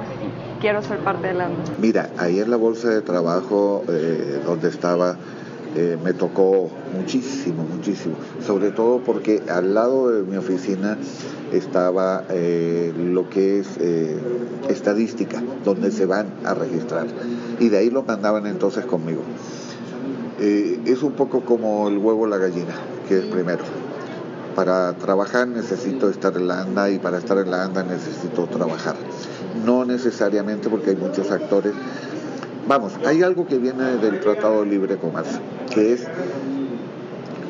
quiero 0.62 0.82
ser 0.82 1.00
parte 1.00 1.28
de 1.28 1.34
la 1.34 1.46
banda. 1.46 1.64
Mira, 1.80 2.10
ahí 2.18 2.40
en 2.40 2.52
la 2.52 2.58
bolsa 2.58 2.90
de 2.90 3.02
trabajo 3.02 3.84
eh, 3.88 4.42
donde 4.46 4.70
estaba 4.70 5.18
eh, 5.76 5.98
me 6.02 6.14
tocó 6.14 6.70
muchísimo, 6.96 7.64
muchísimo, 7.64 8.16
sobre 8.46 8.72
todo 8.72 9.00
porque 9.00 9.42
al 9.50 9.74
lado 9.74 10.10
de 10.10 10.24
mi 10.24 10.38
oficina 10.38 10.98
estaba 11.52 12.24
eh, 12.30 12.94
lo 12.98 13.30
que 13.30 13.60
es 13.60 13.68
eh, 13.82 14.18
estadística, 14.70 15.44
donde 15.66 15.92
se 15.92 16.06
van 16.06 16.28
a 16.46 16.54
registrar. 16.54 17.08
Y 17.60 17.68
de 17.68 17.78
ahí 17.78 17.90
lo 17.90 18.04
mandaban 18.04 18.48
entonces 18.48 18.86
conmigo. 18.86 19.22
Es 20.40 21.04
un 21.04 21.14
poco 21.14 21.42
como 21.42 21.88
el 21.88 21.98
huevo 21.98 22.28
la 22.28 22.38
gallina, 22.38 22.76
que 23.08 23.20
es 23.20 23.26
primero. 23.26 23.64
Para 24.56 24.94
trabajar 24.94 25.48
necesito 25.48 26.10
estar 26.10 26.36
en 26.38 26.48
la 26.48 26.62
ANDA 26.62 26.90
y 26.90 27.00
para 27.00 27.18
estar 27.18 27.38
en 27.38 27.52
la 27.52 27.64
ANDA 27.64 27.84
necesito 27.84 28.48
trabajar. 28.48 28.96
No 29.66 29.86
necesariamente 29.86 30.70
porque 30.70 30.92
hay 30.92 30.96
muchos 30.96 31.32
actores 31.32 31.74
Vamos, 32.68 32.94
hay 33.06 33.22
algo 33.22 33.46
que 33.46 33.60
viene 33.60 33.98
del 33.98 34.20
Tratado 34.22 34.62
de 34.62 34.66
Libre 34.66 34.98
Comercio, 34.98 35.38
que 35.72 35.94
es 35.94 36.08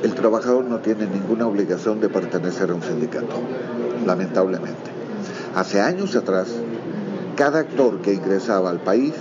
el 0.03 0.13
trabajador 0.13 0.65
no 0.65 0.79
tiene 0.79 1.07
ninguna 1.07 1.47
obligación 1.47 2.01
de 2.01 2.09
pertenecer 2.09 2.69
a 2.69 2.73
un 2.73 2.83
sindicato, 2.83 3.37
lamentablemente. 4.05 4.91
Hace 5.55 5.79
años 5.79 6.17
atrás, 6.17 6.49
cada 7.37 7.59
actor 7.59 8.01
que 8.01 8.13
ingresaba 8.13 8.69
al 8.69 8.81
país 8.81 9.13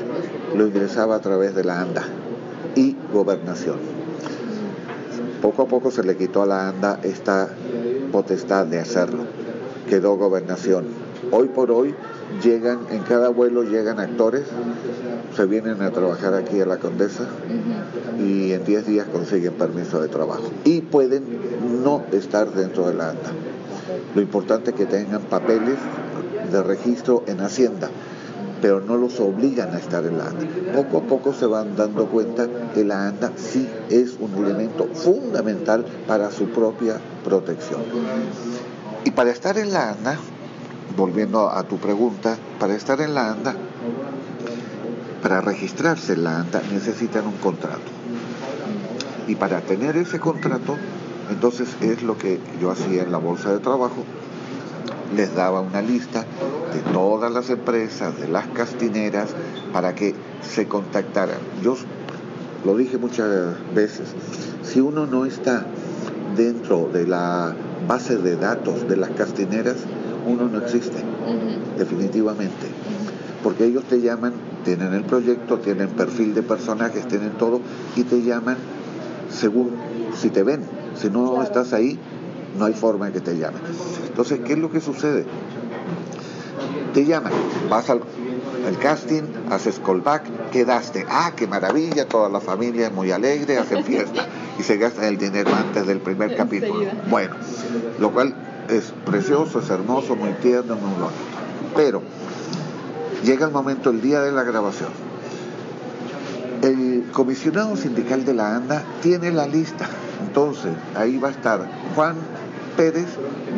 lo 0.56 0.66
ingresaba 0.66 1.14
a 1.14 1.20
través 1.20 1.54
de 1.54 1.62
la 1.62 1.80
ANDA 1.80 2.02
y 2.74 2.96
gobernación. 3.12 3.78
Poco 5.42 5.62
a 5.62 5.66
poco 5.66 5.90
se 5.90 6.02
le 6.02 6.16
quitó 6.16 6.42
a 6.42 6.46
la 6.46 6.68
ANDA 6.68 7.00
esta 7.02 7.48
potestad 8.12 8.66
de 8.66 8.78
hacerlo. 8.78 9.24
Quedó 9.88 10.16
gobernación. 10.16 10.86
Hoy 11.30 11.48
por 11.48 11.70
hoy 11.70 11.94
llegan, 12.42 12.80
en 12.90 13.02
cada 13.02 13.28
vuelo 13.28 13.62
llegan 13.62 14.00
actores, 14.00 14.44
se 15.36 15.46
vienen 15.46 15.82
a 15.82 15.90
trabajar 15.90 16.34
aquí 16.34 16.60
a 16.60 16.66
la 16.66 16.78
Condesa 16.78 17.26
y 18.18 18.52
en 18.52 18.64
10 18.64 18.86
días 18.86 19.06
consiguen 19.08 19.52
permiso 19.54 20.00
de 20.00 20.08
trabajo. 20.08 20.50
Y 20.64 20.80
pueden 20.80 21.24
no 21.82 22.02
estar 22.12 22.50
dentro 22.52 22.86
de 22.86 22.94
la 22.94 23.10
ANDA. 23.10 23.32
Lo 24.14 24.20
importante 24.20 24.70
es 24.70 24.76
que 24.76 24.86
tengan 24.86 25.22
papeles 25.22 25.76
de 26.50 26.62
registro 26.62 27.24
en 27.26 27.40
Hacienda, 27.40 27.90
pero 28.64 28.80
no 28.80 28.96
los 28.96 29.20
obligan 29.20 29.74
a 29.74 29.78
estar 29.78 30.06
en 30.06 30.16
la 30.16 30.28
ANDA. 30.28 30.46
Poco 30.74 30.96
a 30.96 31.02
poco 31.02 31.34
se 31.34 31.44
van 31.44 31.76
dando 31.76 32.06
cuenta 32.06 32.48
que 32.72 32.82
la 32.82 33.08
ANDA 33.08 33.32
sí 33.36 33.68
es 33.90 34.16
un 34.18 34.42
elemento 34.42 34.88
fundamental 34.94 35.84
para 36.08 36.30
su 36.30 36.46
propia 36.46 36.98
protección. 37.22 37.82
Y 39.04 39.10
para 39.10 39.32
estar 39.32 39.58
en 39.58 39.70
la 39.70 39.90
ANDA 39.90 40.16
volviendo 40.96 41.50
a 41.50 41.62
tu 41.64 41.76
pregunta, 41.76 42.38
para 42.58 42.74
estar 42.74 43.02
en 43.02 43.12
la 43.12 43.32
ANDA, 43.32 43.54
para 45.22 45.42
registrarse 45.42 46.14
en 46.14 46.24
la 46.24 46.38
ANDA 46.38 46.62
necesitan 46.72 47.26
un 47.26 47.36
contrato. 47.36 47.90
Y 49.28 49.34
para 49.34 49.60
tener 49.60 49.98
ese 49.98 50.18
contrato, 50.18 50.78
entonces 51.30 51.68
es 51.82 52.02
lo 52.02 52.16
que 52.16 52.40
yo 52.62 52.70
hacía 52.70 53.02
en 53.02 53.12
la 53.12 53.18
bolsa 53.18 53.52
de 53.52 53.58
trabajo, 53.58 54.04
les 55.14 55.34
daba 55.34 55.60
una 55.60 55.82
lista 55.82 56.24
de 56.74 56.80
todas 56.92 57.32
las 57.32 57.48
empresas, 57.50 58.18
de 58.20 58.28
las 58.28 58.48
castineras, 58.48 59.30
para 59.72 59.94
que 59.94 60.14
se 60.42 60.66
contactaran. 60.66 61.38
Yo 61.62 61.76
lo 62.64 62.76
dije 62.76 62.98
muchas 62.98 63.54
veces, 63.74 64.08
si 64.62 64.80
uno 64.80 65.06
no 65.06 65.24
está 65.24 65.66
dentro 66.36 66.90
de 66.92 67.06
la 67.06 67.54
base 67.86 68.16
de 68.16 68.36
datos 68.36 68.88
de 68.88 68.96
las 68.96 69.10
castineras, 69.10 69.76
uno 70.26 70.48
no 70.48 70.58
existe, 70.58 70.98
definitivamente. 71.78 72.66
Porque 73.42 73.66
ellos 73.66 73.84
te 73.84 74.00
llaman, 74.00 74.32
tienen 74.64 74.94
el 74.94 75.04
proyecto, 75.04 75.58
tienen 75.58 75.88
perfil 75.90 76.34
de 76.34 76.42
personajes, 76.42 77.06
tienen 77.06 77.32
todo, 77.32 77.60
y 77.94 78.04
te 78.04 78.22
llaman 78.22 78.56
según 79.28 79.70
si 80.18 80.30
te 80.30 80.42
ven. 80.42 80.62
Si 80.96 81.10
no 81.10 81.42
estás 81.42 81.72
ahí, 81.72 81.98
no 82.58 82.64
hay 82.64 82.72
forma 82.72 83.06
de 83.06 83.12
que 83.12 83.20
te 83.20 83.36
llamen. 83.36 83.60
Entonces, 84.06 84.40
¿qué 84.44 84.54
es 84.54 84.58
lo 84.58 84.70
que 84.70 84.80
sucede? 84.80 85.26
Te 86.94 87.04
llaman, 87.04 87.32
vas 87.68 87.90
al 87.90 88.00
casting, 88.80 89.22
haces 89.50 89.80
callback, 89.84 90.50
quedaste. 90.50 91.04
Ah, 91.10 91.32
qué 91.36 91.46
maravilla, 91.46 92.06
toda 92.08 92.28
la 92.28 92.40
familia 92.40 92.86
es 92.86 92.92
muy 92.92 93.10
alegre, 93.10 93.58
hacen 93.58 93.84
fiesta 93.84 94.26
y 94.58 94.62
se 94.62 94.78
gastan 94.78 95.04
el 95.04 95.18
dinero 95.18 95.50
antes 95.54 95.86
del 95.86 95.98
primer 95.98 96.36
capítulo. 96.36 96.86
Bueno, 97.10 97.34
lo 97.98 98.12
cual 98.12 98.34
es 98.68 98.94
precioso, 99.04 99.58
es 99.58 99.70
hermoso, 99.70 100.14
muy 100.14 100.32
tierno, 100.34 100.76
muy 100.76 100.92
bonito. 100.92 101.12
Pero 101.74 102.00
llega 103.24 103.46
el 103.46 103.52
momento, 103.52 103.90
el 103.90 104.00
día 104.00 104.20
de 104.20 104.30
la 104.30 104.44
grabación. 104.44 104.90
El 106.62 107.10
comisionado 107.12 107.76
sindical 107.76 108.24
de 108.24 108.34
la 108.34 108.54
ANDA 108.56 108.84
tiene 109.02 109.32
la 109.32 109.46
lista. 109.46 109.88
Entonces, 110.26 110.72
ahí 110.94 111.18
va 111.18 111.28
a 111.28 111.32
estar 111.32 111.68
Juan 111.94 112.16
Pérez, 112.76 113.08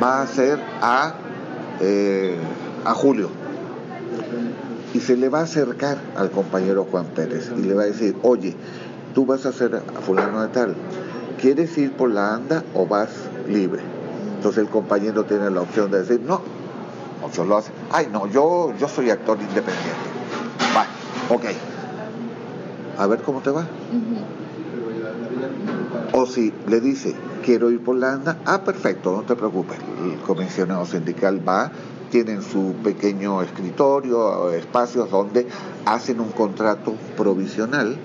va 0.02 0.20
a 0.20 0.22
hacer 0.22 0.58
a, 0.80 1.14
eh, 1.80 2.38
a 2.90 2.94
Julio. 2.94 3.28
Y 4.94 5.00
se 5.00 5.16
le 5.16 5.28
va 5.28 5.40
a 5.40 5.42
acercar 5.42 5.98
al 6.16 6.30
compañero 6.30 6.86
Juan 6.90 7.06
Pérez 7.06 7.50
y 7.56 7.62
le 7.62 7.74
va 7.74 7.82
a 7.82 7.86
decir, 7.86 8.16
oye, 8.22 8.54
tú 9.14 9.26
vas 9.26 9.44
a 9.44 9.50
hacer 9.50 9.74
a 9.74 10.00
fulano 10.00 10.42
de 10.42 10.48
tal 10.48 10.76
¿quieres 11.36 11.76
ir 11.78 11.92
por 11.92 12.10
la 12.10 12.34
anda 12.34 12.64
o 12.74 12.86
vas 12.86 13.10
libre? 13.48 13.82
Entonces 14.36 14.64
el 14.64 14.68
compañero 14.68 15.24
tiene 15.24 15.50
la 15.50 15.62
opción 15.62 15.90
de 15.90 16.00
decir, 16.00 16.20
no, 16.20 16.40
muchos 17.20 17.46
lo 17.46 17.56
hacen, 17.56 17.72
ay 17.90 18.08
no, 18.12 18.26
yo, 18.26 18.72
yo 18.78 18.88
soy 18.88 19.10
actor 19.10 19.38
independiente. 19.40 19.90
Va, 20.76 20.86
ok. 21.34 21.44
A 22.98 23.06
ver 23.06 23.20
cómo 23.20 23.40
te 23.40 23.50
va. 23.50 23.66
O 26.12 26.26
si 26.26 26.52
le 26.66 26.80
dice, 26.80 27.14
quiero 27.44 27.70
ir 27.70 27.82
por 27.82 27.96
la 27.96 28.14
anda, 28.14 28.38
ah, 28.46 28.62
perfecto, 28.62 29.12
no 29.12 29.22
te 29.22 29.36
preocupes. 29.36 29.78
El 30.02 30.18
comisionado 30.20 30.86
sindical 30.86 31.46
va, 31.46 31.70
tienen 32.10 32.42
su 32.42 32.74
pequeño 32.82 33.42
escritorio, 33.42 34.50
espacios 34.52 35.10
donde 35.10 35.46
hacen 35.84 36.20
un 36.20 36.30
contrato 36.30 36.94
provisional, 37.16 37.96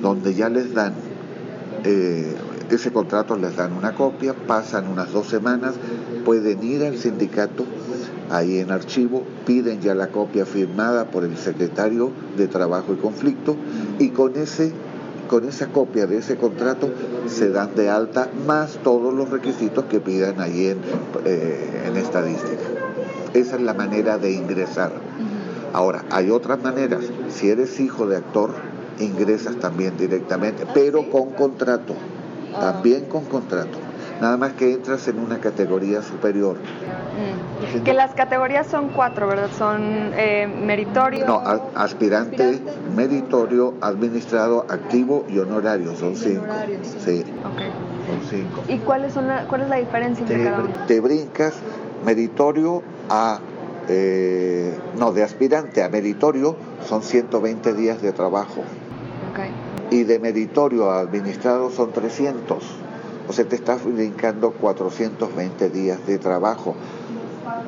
donde 0.00 0.34
ya 0.34 0.48
les 0.48 0.74
dan, 0.74 0.94
eh, 1.84 2.34
ese 2.70 2.92
contrato 2.92 3.36
les 3.36 3.56
dan 3.56 3.72
una 3.72 3.94
copia, 3.94 4.34
pasan 4.34 4.88
unas 4.88 5.12
dos 5.12 5.26
semanas, 5.26 5.74
pueden 6.24 6.62
ir 6.62 6.84
al 6.84 6.96
sindicato, 6.96 7.64
ahí 8.30 8.58
en 8.58 8.70
archivo, 8.70 9.24
piden 9.44 9.80
ya 9.80 9.94
la 9.94 10.08
copia 10.08 10.46
firmada 10.46 11.10
por 11.10 11.24
el 11.24 11.36
secretario 11.36 12.10
de 12.36 12.48
Trabajo 12.48 12.94
y 12.94 12.96
Conflicto 12.96 13.56
y 13.98 14.08
con 14.10 14.36
ese 14.36 14.72
con 15.28 15.48
esa 15.48 15.68
copia 15.68 16.06
de 16.06 16.18
ese 16.18 16.36
contrato 16.36 16.90
se 17.26 17.48
dan 17.48 17.74
de 17.74 17.88
alta 17.88 18.28
más 18.46 18.78
todos 18.84 19.14
los 19.14 19.30
requisitos 19.30 19.86
que 19.86 19.98
pidan 19.98 20.40
ahí 20.40 20.66
en, 20.66 20.78
eh, 21.24 21.84
en 21.86 21.96
estadística. 21.96 22.81
Esa 23.34 23.56
es 23.56 23.62
la 23.62 23.74
manera 23.74 24.18
de 24.18 24.32
ingresar. 24.32 24.92
Ahora, 25.72 26.04
hay 26.10 26.30
otras 26.30 26.62
maneras. 26.62 27.00
Si 27.28 27.48
eres 27.48 27.80
hijo 27.80 28.06
de 28.06 28.16
actor, 28.16 28.50
ingresas 28.98 29.56
también 29.56 29.96
directamente, 29.96 30.66
pero 30.74 31.10
con 31.10 31.30
contrato. 31.30 31.94
También 32.60 33.06
con 33.06 33.24
contrato. 33.24 33.78
Nada 34.20 34.36
más 34.36 34.52
que 34.52 34.72
entras 34.72 35.08
en 35.08 35.18
una 35.18 35.38
categoría 35.40 36.02
superior. 36.02 36.56
Mm. 36.56 37.82
Que 37.82 37.92
las 37.94 38.14
categorías 38.14 38.66
son 38.66 38.90
cuatro, 38.90 39.26
¿verdad? 39.26 39.48
Son 39.58 39.80
eh, 40.14 40.46
meritorio. 40.46 41.26
No, 41.26 41.42
aspirante, 41.74 42.60
meritorio, 42.94 43.74
administrado, 43.80 44.66
activo 44.68 45.24
y 45.28 45.38
honorario. 45.38 45.96
Son 45.96 46.14
cinco. 46.14 46.44
Sí. 47.04 47.24
Son 48.06 48.20
cinco. 48.30 48.62
¿Y 48.68 48.78
cuáles 48.78 49.12
son 49.14 49.26
cuál 49.48 49.62
es 49.62 49.68
la 49.68 49.76
diferencia 49.76 50.22
entre 50.22 50.44
cada 50.44 50.60
uno? 50.60 50.72
Te 50.86 51.00
brincas 51.00 51.54
meritorio 52.04 52.82
a 53.08 53.40
eh, 53.88 54.78
no, 54.96 55.12
de 55.12 55.22
aspirante 55.22 55.82
a 55.82 55.88
meritorio 55.88 56.56
son 56.86 57.02
120 57.02 57.74
días 57.74 58.02
de 58.02 58.12
trabajo. 58.12 58.62
Y 59.90 60.04
de 60.04 60.18
meritorio 60.18 60.90
a 60.90 61.00
administrado 61.00 61.70
son 61.70 61.92
300. 61.92 62.62
O 63.28 63.32
sea, 63.32 63.44
te 63.46 63.56
estás 63.56 63.84
brincando 63.84 64.52
420 64.52 65.68
días 65.70 66.06
de 66.06 66.18
trabajo. 66.18 66.74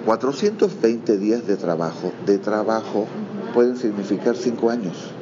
420 0.07 1.19
días 1.19 1.47
de 1.47 1.57
trabajo, 1.57 2.13
de 2.27 2.39
trabajo, 2.39 3.07
pueden 3.53 3.77
significar 3.77 4.37
5 4.37 4.71
años. 4.71 5.13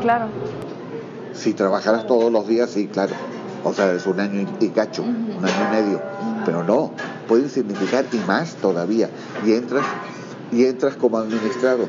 Claro. 0.00 0.26
Si 1.32 1.54
trabajaras 1.54 2.06
todos 2.06 2.32
los 2.32 2.46
días, 2.46 2.70
sí, 2.70 2.88
claro. 2.88 3.14
O 3.64 3.72
sea, 3.72 3.92
es 3.92 4.06
un 4.06 4.20
año 4.20 4.48
y 4.60 4.68
cacho, 4.68 5.02
un 5.02 5.44
año 5.44 5.68
y 5.68 5.82
medio. 5.82 6.00
Pero 6.44 6.64
no, 6.64 6.92
pueden 7.28 7.48
significar 7.48 8.06
y 8.12 8.16
más 8.26 8.56
todavía. 8.56 9.10
Y 9.46 9.52
entras, 9.52 9.84
y 10.50 10.64
entras 10.64 10.96
como 10.96 11.18
administrado. 11.18 11.86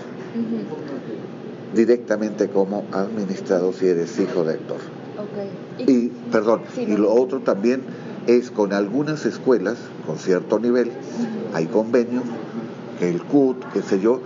Directamente 1.73 2.49
como 2.49 2.83
administrado 2.91 3.73
si 3.73 3.87
eres 3.87 4.19
hijo 4.19 4.43
de 4.43 4.53
actor. 4.53 4.77
Y, 5.79 6.07
perdón, 6.31 6.61
y 6.77 6.95
lo 6.95 7.13
otro 7.13 7.39
también 7.39 7.81
es 8.27 8.51
con 8.51 8.73
algunas 8.73 9.25
escuelas, 9.25 9.77
con 10.05 10.17
cierto 10.17 10.59
nivel, 10.59 10.91
hay 11.53 11.65
convenio, 11.65 12.21
el 12.99 13.23
CUT, 13.23 13.63
qué 13.73 13.81
sé 13.81 13.99
yo, 13.99 14.21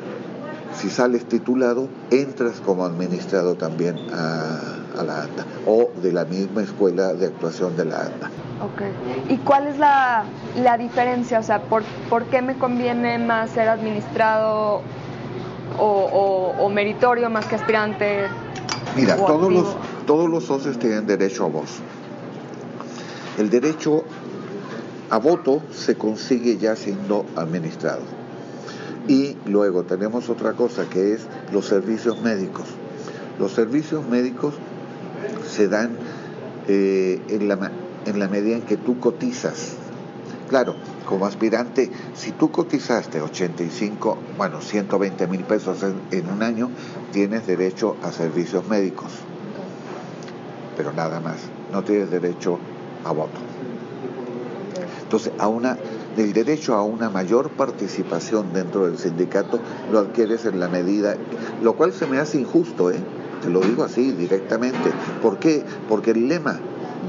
si 0.75 0.89
sales 0.89 1.25
titulado, 1.25 1.87
entras 2.09 2.59
como 2.59 2.85
administrado 2.85 3.55
también 3.55 3.95
a, 4.11 4.82
la 5.01 5.23
ANDA 5.23 5.45
o 5.65 5.89
de 6.01 6.11
la 6.11 6.25
misma 6.25 6.61
escuela 6.61 7.13
de 7.13 7.25
actuación 7.25 7.75
de 7.75 7.85
la 7.85 8.01
ANDA. 8.01 8.29
Ok. 8.61 8.81
¿Y 9.29 9.37
cuál 9.37 9.67
es 9.67 9.79
la, 9.79 10.25
la 10.61 10.77
diferencia? 10.77 11.39
O 11.39 11.43
sea, 11.43 11.63
¿por, 11.63 11.83
¿por, 12.09 12.25
qué 12.25 12.41
me 12.41 12.55
conviene 12.57 13.17
más 13.17 13.49
ser 13.49 13.69
administrado 13.69 14.81
o, 15.79 16.53
o, 16.59 16.69
meritorio 16.69 17.29
más 17.29 17.45
que 17.45 17.55
aspirante? 17.55 18.27
Mira, 18.95 19.15
todos 19.15 19.51
los, 19.51 19.75
todos 20.05 20.29
los 20.29 20.43
socios 20.43 20.77
tienen 20.77 21.07
derecho 21.07 21.45
a 21.45 21.47
voz. 21.47 21.79
El 23.37 23.49
derecho 23.49 24.03
a 25.09 25.17
voto 25.17 25.61
se 25.71 25.95
consigue 25.95 26.57
ya 26.57 26.75
siendo 26.75 27.25
administrado. 27.35 28.01
Y 29.07 29.35
luego 29.45 29.83
tenemos 29.83 30.29
otra 30.29 30.53
cosa 30.53 30.85
que 30.89 31.13
es 31.13 31.27
los 31.51 31.65
servicios 31.65 32.21
médicos. 32.21 32.65
Los 33.39 33.51
servicios 33.51 34.07
médicos 34.07 34.53
se 35.47 35.67
dan 35.67 35.97
eh, 36.67 37.21
en, 37.29 37.47
la, 37.47 37.71
en 38.05 38.19
la 38.19 38.27
medida 38.27 38.55
en 38.55 38.61
que 38.61 38.77
tú 38.77 38.99
cotizas. 38.99 39.75
Claro, 40.49 40.75
como 41.07 41.25
aspirante, 41.25 41.91
si 42.13 42.31
tú 42.31 42.51
cotizaste 42.51 43.21
85, 43.21 44.17
bueno, 44.37 44.61
120 44.61 45.27
mil 45.27 45.43
pesos 45.43 45.83
en, 45.83 45.95
en, 46.11 46.29
un 46.29 46.43
año, 46.43 46.69
tienes 47.11 47.47
derecho 47.47 47.95
a 48.03 48.11
servicios 48.11 48.67
médicos. 48.67 49.11
Pero 50.77 50.93
nada 50.93 51.19
más, 51.19 51.37
no 51.71 51.83
tienes 51.83 52.11
derecho 52.11 52.59
a 53.03 53.11
voto. 53.11 53.39
Entonces, 55.03 55.33
a 55.37 55.47
una 55.47 55.77
el 56.17 56.33
derecho 56.33 56.75
a 56.75 56.83
una 56.83 57.09
mayor 57.09 57.49
participación 57.49 58.53
dentro 58.53 58.85
del 58.85 58.97
sindicato 58.97 59.59
lo 59.91 59.99
adquieres 59.99 60.45
en 60.45 60.59
la 60.59 60.67
medida, 60.67 61.15
lo 61.61 61.73
cual 61.73 61.91
se 61.93 62.05
me 62.05 62.19
hace 62.19 62.39
injusto, 62.39 62.91
¿eh? 62.91 62.99
Te 63.43 63.49
lo 63.49 63.59
digo 63.61 63.83
así 63.83 64.11
directamente. 64.11 64.91
¿Por 65.21 65.37
qué? 65.37 65.63
Porque 65.89 66.11
el 66.11 66.27
lema 66.27 66.59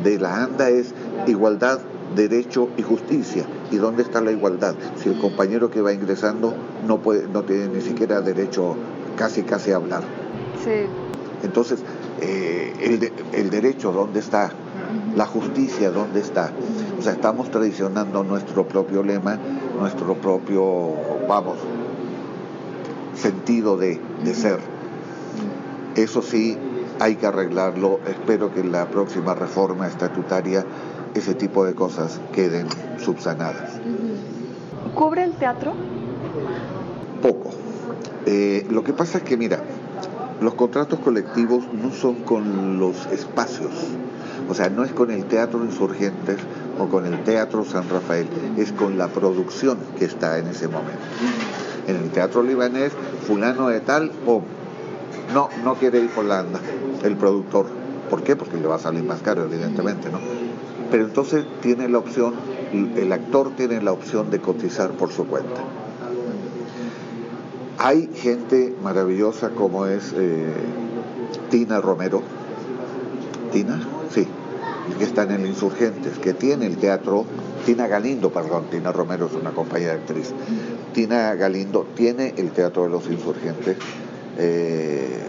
de 0.02 0.18
la 0.18 0.42
ANDA 0.42 0.70
es 0.70 0.92
igualdad, 1.26 1.80
derecho 2.14 2.68
y 2.76 2.82
justicia. 2.82 3.44
¿Y 3.70 3.76
dónde 3.76 4.02
está 4.02 4.20
la 4.20 4.32
igualdad? 4.32 4.74
Si 4.96 5.08
el 5.08 5.18
compañero 5.18 5.70
que 5.70 5.80
va 5.80 5.92
ingresando 5.92 6.54
no 6.86 6.98
puede, 6.98 7.28
no 7.28 7.42
tiene 7.42 7.68
ni 7.68 7.80
siquiera 7.80 8.20
derecho 8.20 8.76
casi 9.16 9.42
casi 9.42 9.72
a 9.72 9.76
hablar. 9.76 10.02
Sí. 10.64 10.86
Entonces, 11.42 11.80
eh, 12.20 12.72
el, 12.80 13.12
el 13.32 13.50
derecho, 13.50 13.92
¿dónde 13.92 14.20
está? 14.20 14.50
La 15.16 15.26
justicia, 15.26 15.90
¿dónde 15.90 16.20
está? 16.20 16.52
O 16.98 17.02
sea, 17.02 17.12
estamos 17.12 17.50
traicionando 17.50 18.24
nuestro 18.24 18.66
propio 18.66 19.02
lema, 19.02 19.38
nuestro 19.78 20.14
propio, 20.14 20.94
vamos, 21.28 21.58
sentido 23.14 23.76
de, 23.76 24.00
ser. 24.34 24.73
Eso 25.96 26.22
sí, 26.22 26.56
hay 27.00 27.16
que 27.16 27.26
arreglarlo. 27.26 28.00
Espero 28.06 28.52
que 28.52 28.60
en 28.60 28.72
la 28.72 28.86
próxima 28.86 29.34
reforma 29.34 29.86
estatutaria 29.86 30.64
ese 31.14 31.34
tipo 31.34 31.64
de 31.64 31.74
cosas 31.74 32.20
queden 32.32 32.66
subsanadas. 32.98 33.72
¿Cubre 34.94 35.24
el 35.24 35.32
teatro? 35.32 35.74
Poco. 37.22 37.50
Eh, 38.26 38.66
lo 38.70 38.82
que 38.84 38.92
pasa 38.92 39.18
es 39.18 39.24
que, 39.24 39.36
mira, 39.36 39.60
los 40.40 40.54
contratos 40.54 40.98
colectivos 41.00 41.64
no 41.72 41.90
son 41.92 42.16
con 42.16 42.78
los 42.78 43.06
espacios, 43.06 43.72
o 44.48 44.54
sea, 44.54 44.68
no 44.68 44.84
es 44.84 44.92
con 44.92 45.10
el 45.10 45.24
Teatro 45.24 45.64
Insurgentes 45.64 46.38
o 46.78 46.86
con 46.88 47.06
el 47.06 47.22
Teatro 47.22 47.64
San 47.64 47.88
Rafael, 47.88 48.26
es 48.56 48.72
con 48.72 48.98
la 48.98 49.08
producción 49.08 49.78
que 49.98 50.04
está 50.04 50.38
en 50.38 50.48
ese 50.48 50.68
momento. 50.68 51.00
En 51.86 51.96
el 51.96 52.10
Teatro 52.10 52.42
Libanés, 52.42 52.92
fulano 53.26 53.68
de 53.68 53.80
tal, 53.80 54.10
o 54.26 54.42
no, 55.34 55.48
no 55.64 55.74
quiere 55.74 55.98
ir 55.98 56.10
por 56.10 56.24
la 56.24 56.44
el 57.02 57.16
productor. 57.16 57.66
¿Por 58.08 58.22
qué? 58.22 58.36
Porque 58.36 58.56
le 58.56 58.66
va 58.66 58.76
a 58.76 58.78
salir 58.78 59.02
más 59.02 59.20
caro, 59.20 59.44
evidentemente, 59.44 60.08
¿no? 60.10 60.18
Pero 60.90 61.04
entonces 61.04 61.44
tiene 61.60 61.88
la 61.88 61.98
opción, 61.98 62.34
el 62.72 63.12
actor 63.12 63.50
tiene 63.56 63.82
la 63.82 63.92
opción 63.92 64.30
de 64.30 64.40
cotizar 64.40 64.92
por 64.92 65.10
su 65.10 65.26
cuenta. 65.26 65.60
Hay 67.78 68.08
gente 68.14 68.74
maravillosa 68.82 69.50
como 69.50 69.86
es 69.86 70.14
eh, 70.16 70.52
Tina 71.50 71.80
Romero. 71.80 72.22
¿Tina? 73.52 73.80
Sí, 74.10 74.26
que 74.98 75.04
está 75.04 75.24
en 75.24 75.32
el 75.32 75.46
Insurgentes, 75.46 76.18
que 76.18 76.34
tiene 76.34 76.66
el 76.66 76.76
teatro, 76.76 77.24
Tina 77.66 77.88
Galindo, 77.88 78.30
perdón, 78.30 78.64
Tina 78.70 78.92
Romero 78.92 79.26
es 79.26 79.32
una 79.32 79.50
compañera 79.50 79.94
actriz, 79.94 80.32
Tina 80.92 81.34
Galindo 81.34 81.86
tiene 81.94 82.34
el 82.36 82.50
teatro 82.50 82.84
de 82.84 82.90
los 82.90 83.08
Insurgentes, 83.08 83.76
eh, 84.38 85.26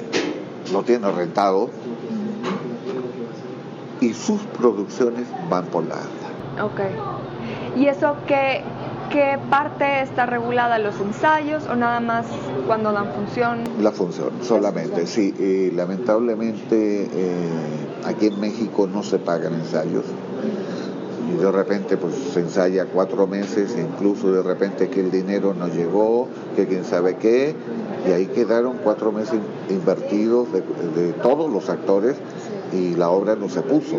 lo 0.71 0.83
tiene 0.83 1.11
rentado 1.11 1.69
y 4.01 4.13
sus 4.13 4.41
producciones 4.57 5.27
van 5.49 5.65
por 5.65 5.85
la 5.85 5.95
alta. 5.95 6.63
Ok. 6.63 6.81
¿Y 7.77 7.87
eso 7.87 8.15
qué, 8.27 8.61
qué 9.09 9.37
parte 9.49 10.01
está 10.01 10.25
regulada? 10.25 10.79
¿Los 10.79 10.99
ensayos 10.99 11.67
o 11.67 11.75
nada 11.75 11.99
más 11.99 12.25
cuando 12.67 12.91
dan 12.91 13.11
función? 13.13 13.63
La 13.81 13.91
función, 13.91 14.31
solamente, 14.41 15.07
sí. 15.07 15.33
Y 15.37 15.71
lamentablemente 15.71 17.09
eh, 17.11 17.49
aquí 18.05 18.27
en 18.27 18.39
México 18.39 18.87
no 18.87 19.03
se 19.03 19.19
pagan 19.19 19.53
ensayos. 19.53 20.05
Y 21.35 21.37
de 21.37 21.51
repente 21.51 21.97
pues 21.97 22.15
se 22.15 22.39
ensaya 22.39 22.85
cuatro 22.85 23.27
meses, 23.27 23.75
incluso 23.77 24.31
de 24.31 24.41
repente 24.41 24.89
que 24.89 25.01
el 25.01 25.11
dinero 25.11 25.53
no 25.53 25.67
llegó, 25.67 26.29
que 26.55 26.65
quién 26.65 26.85
sabe 26.85 27.17
qué, 27.17 27.53
y 28.07 28.11
ahí 28.11 28.27
quedaron 28.27 28.77
cuatro 28.83 29.11
meses 29.11 29.39
invertidos 29.69 30.47
de, 30.53 30.61
de 30.61 31.11
todos 31.13 31.51
los 31.51 31.69
actores 31.69 32.15
y 32.71 32.95
la 32.95 33.09
obra 33.09 33.35
no 33.35 33.49
se 33.49 33.61
puso. 33.61 33.97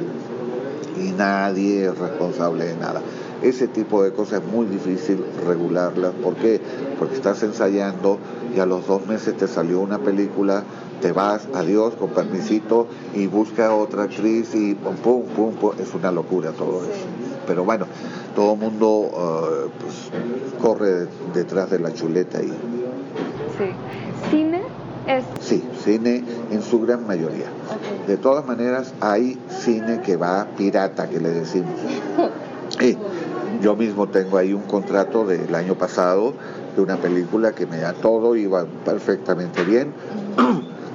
Y 0.99 1.11
nadie 1.11 1.87
es 1.87 1.99
responsable 1.99 2.67
de 2.67 2.77
nada. 2.77 3.03
Ese 3.43 3.69
tipo 3.69 4.03
de 4.03 4.13
cosas 4.13 4.41
es 4.43 4.51
muy 4.51 4.67
difícil 4.67 5.23
regularlas. 5.47 6.13
¿Por 6.15 6.37
qué? 6.37 6.61
Porque 6.99 7.17
estás 7.17 7.43
ensayando 7.43 8.19
y 8.55 8.61
a 8.61 8.67
los 8.67 8.87
dos 8.87 9.07
meses 9.07 9.37
te 9.37 9.47
salió 9.47 9.81
una 9.81 9.99
película, 9.99 10.63
te 11.03 11.13
vas, 11.13 11.47
adiós, 11.55 11.95
con 11.95 12.11
permisito, 12.11 12.87
y 13.15 13.27
busca 13.27 13.75
otra 13.75 14.05
actriz 14.05 14.55
y 14.55 14.75
pum, 14.75 14.97
pum, 14.97 15.23
pum, 15.25 15.55
pum. 15.55 15.73
Es 15.79 15.95
una 15.95 16.11
locura 16.11 16.53
todo 16.53 16.83
eso. 16.85 17.16
Pero 17.47 17.65
bueno, 17.65 17.87
todo 18.35 18.55
el 18.55 18.59
mundo 18.59 18.89
uh, 18.89 19.71
pues, 19.81 20.11
corre 20.61 21.07
detrás 21.35 21.71
de 21.71 21.79
la 21.79 21.93
chuleta 21.93 22.43
y... 22.43 22.49
Sí. 22.49 23.71
¿Cine? 24.31 24.63
Es... 25.07 25.25
Sí, 25.41 25.63
cine 25.85 26.25
en 26.51 26.63
su 26.63 26.81
gran 26.81 27.07
mayoría. 27.07 27.47
De 28.07 28.17
todas 28.17 28.47
maneras, 28.47 28.93
hay 29.01 29.39
cine 29.49 30.01
que 30.03 30.17
va 30.17 30.47
pirata, 30.57 31.09
que 31.09 31.21
le 31.21 31.31
decimos. 31.31 31.75
Y 32.81 32.97
yo 33.63 33.77
mismo 33.77 34.09
tengo 34.09 34.37
ahí 34.37 34.53
un 34.53 34.63
contrato 34.63 35.25
del 35.25 35.55
año 35.55 35.77
pasado 35.77 36.35
de 36.75 36.83
una 36.83 36.97
película 36.97 37.53
que 37.53 37.67
me 37.67 37.79
da 37.79 37.93
todo, 37.93 38.37
iba 38.37 38.67
perfectamente 38.85 39.65
bien. 39.65 39.93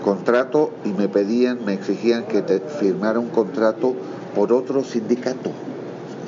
contrato 0.04 0.72
y 0.84 0.90
me 0.90 1.08
pedían, 1.08 1.64
me 1.64 1.74
exigían 1.74 2.26
que 2.26 2.42
te 2.42 2.60
firmara 2.60 3.20
un 3.20 3.30
contrato 3.30 3.94
por 4.36 4.52
otro 4.52 4.84
sindicato. 4.84 5.52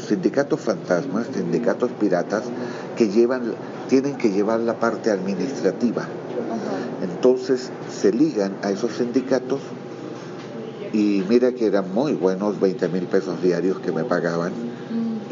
Sindicatos 0.07 0.59
fantasmas, 0.59 1.27
sindicatos 1.33 1.91
piratas 1.91 2.43
que 2.97 3.09
llevan, 3.09 3.53
tienen 3.87 4.17
que 4.17 4.31
llevar 4.31 4.59
la 4.59 4.79
parte 4.79 5.11
administrativa. 5.11 6.07
Entonces 7.01 7.69
se 7.89 8.11
ligan 8.11 8.57
a 8.63 8.71
esos 8.71 8.93
sindicatos 8.93 9.61
y 10.91 11.23
mira 11.27 11.53
que 11.53 11.65
eran 11.65 11.93
muy 11.93 12.13
buenos 12.13 12.59
20 12.59 12.87
mil 12.89 13.03
pesos 13.03 13.41
diarios 13.41 13.79
que 13.79 13.91
me 13.91 14.03
pagaban 14.03 14.51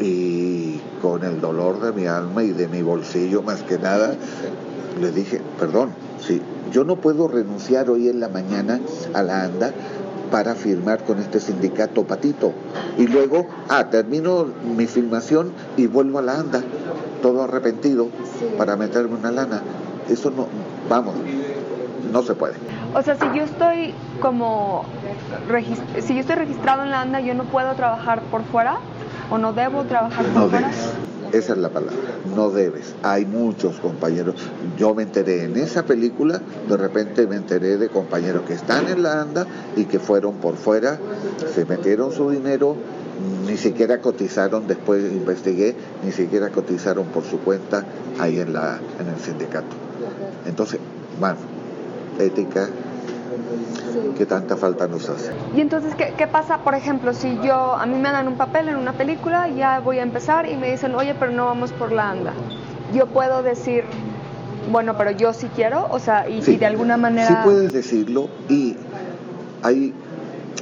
y 0.00 0.80
con 1.00 1.24
el 1.24 1.40
dolor 1.40 1.80
de 1.80 1.92
mi 1.92 2.06
alma 2.06 2.42
y 2.42 2.50
de 2.50 2.68
mi 2.68 2.82
bolsillo 2.82 3.42
más 3.42 3.62
que 3.62 3.78
nada, 3.78 4.14
le 5.00 5.10
dije, 5.12 5.40
perdón, 5.58 5.90
sí, 6.20 6.40
yo 6.72 6.84
no 6.84 6.96
puedo 6.96 7.28
renunciar 7.28 7.90
hoy 7.90 8.08
en 8.08 8.20
la 8.20 8.28
mañana 8.28 8.80
a 9.14 9.22
la 9.22 9.44
ANDA 9.44 9.72
para 10.32 10.54
firmar 10.56 11.04
con 11.04 11.20
este 11.20 11.38
sindicato 11.38 12.04
patito. 12.04 12.52
Y 12.98 13.06
luego, 13.06 13.46
ah, 13.68 13.84
termino 13.90 14.46
mi 14.76 14.86
filmación 14.86 15.52
y 15.76 15.86
vuelvo 15.86 16.18
a 16.18 16.22
la 16.22 16.40
ANDA, 16.40 16.62
todo 17.20 17.44
arrepentido, 17.44 18.08
para 18.58 18.76
meterme 18.76 19.14
una 19.16 19.30
lana. 19.30 19.62
Eso 20.08 20.30
no, 20.30 20.48
vamos, 20.88 21.14
no 22.10 22.22
se 22.22 22.34
puede. 22.34 22.54
O 22.94 23.02
sea, 23.02 23.14
si 23.16 23.24
yo 23.36 23.44
estoy 23.44 23.94
como, 24.20 24.84
si 26.00 26.14
yo 26.14 26.20
estoy 26.20 26.36
registrado 26.36 26.82
en 26.82 26.90
la 26.90 27.02
ANDA, 27.02 27.20
yo 27.20 27.34
no 27.34 27.44
puedo 27.44 27.74
trabajar 27.74 28.22
por 28.22 28.42
fuera 28.44 28.76
o 29.30 29.38
no 29.38 29.52
debo 29.52 29.84
trabajar 29.84 30.24
por 30.24 30.34
No 30.34 30.48
fuera. 30.48 30.68
debes. 30.68 30.92
Esa 31.32 31.54
es 31.54 31.58
la 31.58 31.70
palabra, 31.70 31.96
no 32.36 32.50
debes. 32.50 32.94
Hay 33.02 33.24
muchos 33.24 33.76
compañeros. 33.76 34.34
Yo 34.76 34.94
me 34.94 35.02
enteré 35.02 35.44
en 35.44 35.56
esa 35.56 35.84
película, 35.84 36.42
de 36.68 36.76
repente 36.76 37.26
me 37.26 37.36
enteré 37.36 37.78
de 37.78 37.88
compañeros 37.88 38.42
que 38.46 38.52
están 38.52 38.88
en 38.88 39.02
la 39.02 39.22
ANDA 39.22 39.46
y 39.74 39.86
que 39.86 39.98
fueron 39.98 40.34
por 40.36 40.56
fuera, 40.56 40.98
se 41.54 41.64
metieron 41.64 42.12
su 42.12 42.28
dinero, 42.28 42.76
ni 43.46 43.56
siquiera 43.56 44.00
cotizaron, 44.00 44.66
después 44.66 45.10
investigué, 45.10 45.74
ni 46.04 46.12
siquiera 46.12 46.50
cotizaron 46.50 47.06
por 47.06 47.24
su 47.24 47.38
cuenta 47.38 47.86
ahí 48.18 48.38
en, 48.38 48.52
la, 48.52 48.78
en 49.00 49.08
el 49.08 49.18
sindicato. 49.18 49.74
Entonces, 50.46 50.80
bueno, 51.18 51.38
ética 52.18 52.68
que 54.16 54.26
tanta 54.26 54.56
falta 54.56 54.86
nos 54.86 55.08
hace. 55.08 55.32
Y 55.56 55.60
entonces, 55.60 55.94
¿qué, 55.94 56.14
¿qué, 56.16 56.26
pasa, 56.26 56.58
por 56.58 56.74
ejemplo, 56.74 57.12
si 57.14 57.38
yo, 57.42 57.74
a 57.74 57.86
mí 57.86 57.96
me 57.98 58.10
dan 58.10 58.28
un 58.28 58.36
papel 58.36 58.68
en 58.68 58.76
una 58.76 58.92
película, 58.92 59.48
ya 59.48 59.80
voy 59.80 59.98
a 59.98 60.02
empezar 60.02 60.48
y 60.48 60.56
me 60.56 60.70
dicen, 60.70 60.94
oye, 60.94 61.14
pero 61.18 61.32
no 61.32 61.46
vamos 61.46 61.72
por 61.72 61.92
la 61.92 62.10
anda? 62.10 62.32
Yo 62.92 63.06
puedo 63.06 63.42
decir, 63.42 63.84
bueno, 64.70 64.96
pero 64.96 65.10
yo 65.10 65.32
sí 65.32 65.48
quiero, 65.54 65.86
o 65.90 65.98
sea, 65.98 66.28
y, 66.28 66.42
Sí. 66.42 66.52
y 66.52 66.56
de 66.56 66.66
alguna 66.66 66.96
manera... 66.96 67.28
Sí 67.28 67.34
puedes 67.44 67.72
decirlo 67.72 68.28
y 68.48 68.76
hay 69.62 69.94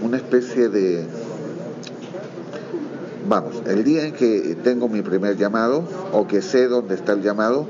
una 0.03 0.17
especie 0.17 0.69
de... 0.69 1.07
Vamos, 3.29 3.63
el 3.67 3.85
día 3.85 4.07
en 4.07 4.13
que 4.15 4.57
tengo 4.65 4.89
mi 4.89 5.03
primer 5.03 5.37
llamado 5.37 5.85
o 6.13 6.27
que 6.27 6.43
sé 6.43 6.67
dónde 6.67 6.95
está 6.95 7.13
el 7.13 7.23
llamado, 7.23 7.67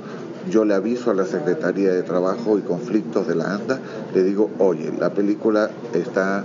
yo 0.48 0.64
le 0.64 0.74
aviso 0.74 1.10
a 1.10 1.14
la 1.14 1.26
Secretaría 1.26 1.92
de 1.92 2.02
Trabajo 2.02 2.58
y 2.58 2.62
Conflictos 2.62 3.26
de 3.28 3.34
la 3.34 3.54
ANDA, 3.54 3.78
le 4.14 4.22
digo, 4.22 4.50
oye, 4.58 4.92
la 4.98 5.10
película 5.10 5.70
está 5.92 6.44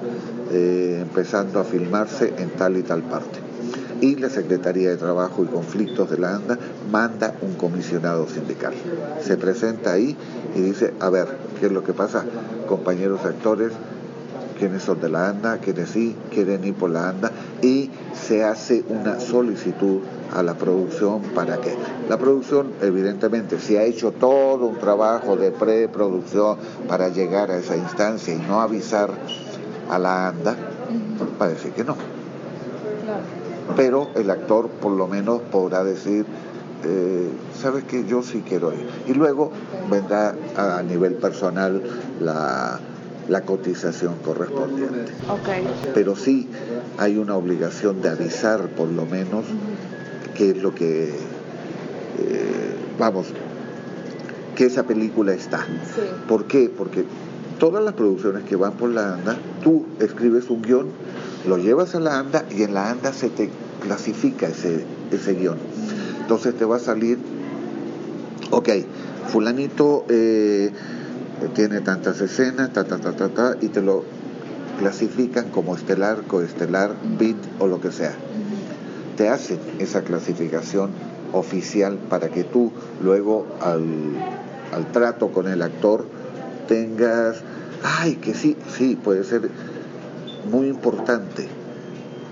eh, 0.51 0.99
empezando 1.01 1.60
a 1.60 1.63
filmarse 1.63 2.34
en 2.38 2.49
tal 2.49 2.77
y 2.77 2.84
tal 2.84 3.03
parte. 3.03 3.39
Y 4.01 4.15
la 4.17 4.29
Secretaría 4.29 4.89
de 4.89 4.97
Trabajo 4.97 5.43
y 5.43 5.47
Conflictos 5.47 6.10
de 6.12 6.17
la 6.17 6.36
ANDA 6.36 6.60
manda 6.91 7.34
un 7.41 7.53
comisionado 7.53 8.27
sindical. 8.27 8.73
Se 9.21 9.38
presenta 9.38 9.93
ahí 9.93 10.17
y 10.55 10.62
dice, 10.62 10.93
a 10.99 11.10
ver, 11.10 11.27
¿qué 11.60 11.67
es 11.67 11.71
lo 11.71 11.84
que 11.84 11.93
pasa, 11.93 12.25
compañeros 12.67 13.23
actores? 13.23 13.71
quiénes 14.58 14.84
son 14.84 14.99
de 15.01 15.10
la 15.10 15.29
ANDA, 15.29 15.58
quiénes 15.58 15.89
sí 15.89 16.15
quieren 16.34 16.63
ir 16.63 16.73
por 16.73 16.89
la 16.89 17.10
ANDA 17.10 17.31
y 17.62 17.91
se 18.13 18.43
hace 18.43 18.84
una 18.88 19.19
solicitud 19.19 19.99
a 20.33 20.43
la 20.43 20.55
producción 20.55 21.21
para 21.33 21.57
que 21.57 21.73
la 22.09 22.17
producción 22.17 22.71
evidentemente 22.81 23.59
si 23.59 23.77
ha 23.77 23.83
hecho 23.83 24.11
todo 24.11 24.65
un 24.65 24.77
trabajo 24.77 25.35
de 25.38 25.51
preproducción 25.51 26.57
para 26.88 27.09
llegar 27.09 27.51
a 27.51 27.57
esa 27.57 27.77
instancia 27.77 28.33
y 28.33 28.38
no 28.38 28.61
avisar 28.61 29.11
a 29.89 29.99
la 29.99 30.29
ANDA, 30.29 30.55
va 31.39 31.45
a 31.45 31.49
decir 31.49 31.71
que 31.71 31.83
no. 31.83 31.95
Pero 33.75 34.09
el 34.15 34.29
actor 34.29 34.69
por 34.69 34.91
lo 34.91 35.07
menos 35.07 35.41
podrá 35.51 35.83
decir, 35.83 36.25
eh, 36.83 37.29
sabes 37.59 37.83
que 37.83 38.05
yo 38.05 38.23
sí 38.23 38.43
quiero 38.47 38.73
ir. 38.73 38.88
Y 39.07 39.13
luego 39.13 39.51
vendrá 39.89 40.35
a 40.55 40.81
nivel 40.81 41.15
personal 41.15 41.81
la 42.19 42.79
la 43.27 43.41
cotización 43.41 44.15
correspondiente. 44.23 45.11
Okay. 45.41 45.67
Pero 45.93 46.15
sí 46.15 46.47
hay 46.97 47.17
una 47.17 47.35
obligación 47.35 48.01
de 48.01 48.09
avisar 48.09 48.67
por 48.69 48.88
lo 48.89 49.05
menos 49.05 49.45
qué 50.36 50.52
es 50.52 50.62
lo 50.62 50.76
que, 50.76 51.06
eh, 52.19 52.76
vamos, 53.00 53.28
que 54.56 54.65
esa 54.65 54.84
película 54.84 55.34
está. 55.34 55.65
Sí. 55.95 56.02
¿Por 56.28 56.45
qué? 56.45 56.71
Porque 56.76 57.06
todas 57.60 57.84
las 57.84 57.95
producciones 57.95 58.43
que 58.43 58.56
van 58.56 58.74
por 58.74 58.91
la 58.91 59.15
ANDA, 59.15 59.38
tú 59.63 59.86
escribes 60.00 60.50
un 60.52 60.62
guion, 60.62 60.88
lo 61.48 61.58
llevas 61.58 61.95
a 61.95 62.00
la 62.00 62.19
ANDA 62.19 62.45
y 62.56 62.62
en 62.62 62.74
la 62.76 62.91
ANDA 62.91 63.13
se 63.13 63.30
te 63.30 63.50
clasifica 63.82 64.48
ese, 64.48 64.86
ese 65.12 65.34
guion. 65.34 65.58
Entonces 66.21 66.56
te 66.56 66.65
va 66.65 66.76
a 66.76 66.80
salir, 66.80 67.17
ok, 68.52 68.69
fulanito... 69.32 70.06
Eh, 70.10 70.71
tiene 71.54 71.82
tantas 71.82 72.21
escenas, 72.21 72.71
ta, 72.71 72.86
ta, 72.86 72.98
ta, 72.98 73.12
ta, 73.13 73.30
ta, 73.30 73.58
y 73.62 73.67
te 73.67 73.82
lo 73.82 74.04
clasifican 74.80 75.50
como 75.50 75.76
estelar, 75.76 76.24
coestelar, 76.24 76.95
beat 77.17 77.38
o 77.60 77.67
lo 77.67 77.82
que 77.82 77.91
sea. 77.91 78.13
Te 79.17 79.30
hacen 79.30 79.60
esa 79.80 80.04
clasificación 80.04 80.91
oficial 81.34 81.97
para 82.10 82.30
que 82.30 82.43
tú 82.43 82.71
luego 83.04 83.45
al, 83.62 83.84
al 84.73 84.91
trato 84.91 85.30
con 85.30 85.47
el 85.47 85.62
actor 85.62 86.06
tengas, 86.67 87.38
ay, 87.84 88.15
que 88.15 88.34
sí, 88.34 88.58
sí, 88.75 88.95
puede 88.95 89.23
ser 89.23 89.49
muy 90.51 90.67
importante, 90.67 91.47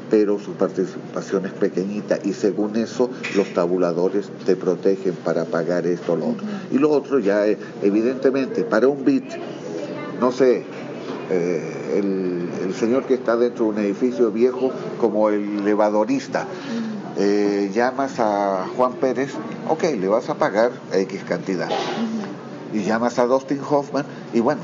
pero 0.09 0.39
su 0.39 0.53
participación 0.53 1.45
es 1.45 1.53
pequeñita 1.53 2.19
y 2.23 2.33
según 2.33 2.75
eso 2.75 3.09
los 3.35 3.53
tabuladores 3.53 4.29
te 4.45 4.55
protegen 4.55 5.15
para 5.15 5.45
pagar 5.45 5.87
esto 5.87 6.13
o 6.13 6.15
lo 6.15 6.27
otro. 6.27 6.45
Y 6.71 6.77
lo 6.77 6.91
otro 6.91 7.19
ya, 7.19 7.47
eh, 7.47 7.57
evidentemente, 7.81 8.63
para 8.63 8.87
un 8.87 9.03
bit, 9.03 9.25
no 10.19 10.31
sé, 10.31 10.65
eh, 11.29 11.99
el, 11.99 12.49
el, 12.67 12.73
señor 12.75 13.05
que 13.05 13.13
está 13.13 13.35
dentro 13.35 13.65
de 13.65 13.71
un 13.71 13.77
edificio 13.79 14.31
viejo 14.31 14.71
como 14.99 15.29
el 15.29 15.59
elevadorista, 15.59 16.47
eh, 17.17 17.71
llamas 17.73 18.19
a 18.19 18.65
Juan 18.75 18.93
Pérez, 18.93 19.33
ok, 19.69 19.83
le 19.99 20.07
vas 20.07 20.29
a 20.29 20.35
pagar 20.35 20.71
X 20.91 21.23
cantidad. 21.27 21.69
Y 22.73 22.83
llamas 22.83 23.19
a 23.19 23.25
Dustin 23.25 23.59
Hoffman 23.69 24.05
y 24.33 24.39
bueno, 24.39 24.61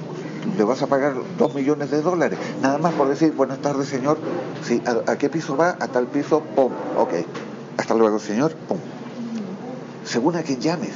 le 0.57 0.63
vas 0.63 0.81
a 0.81 0.87
pagar 0.87 1.13
dos 1.37 1.53
millones 1.53 1.91
de 1.91 2.01
dólares. 2.01 2.39
Nada 2.61 2.77
más 2.79 2.93
por 2.93 3.07
decir, 3.07 3.33
buenas 3.33 3.59
tardes, 3.59 3.87
señor. 3.87 4.17
Sí, 4.63 4.81
¿a, 4.85 5.11
a 5.11 5.17
qué 5.17 5.29
piso 5.29 5.55
va? 5.55 5.77
A 5.79 5.87
tal 5.87 6.07
piso, 6.07 6.41
pum, 6.55 6.71
ok. 6.97 7.13
Hasta 7.77 7.93
luego, 7.93 8.19
señor, 8.19 8.53
pum. 8.67 8.77
según 10.03 10.35
a 10.35 10.41
quien 10.41 10.59
llames. 10.59 10.91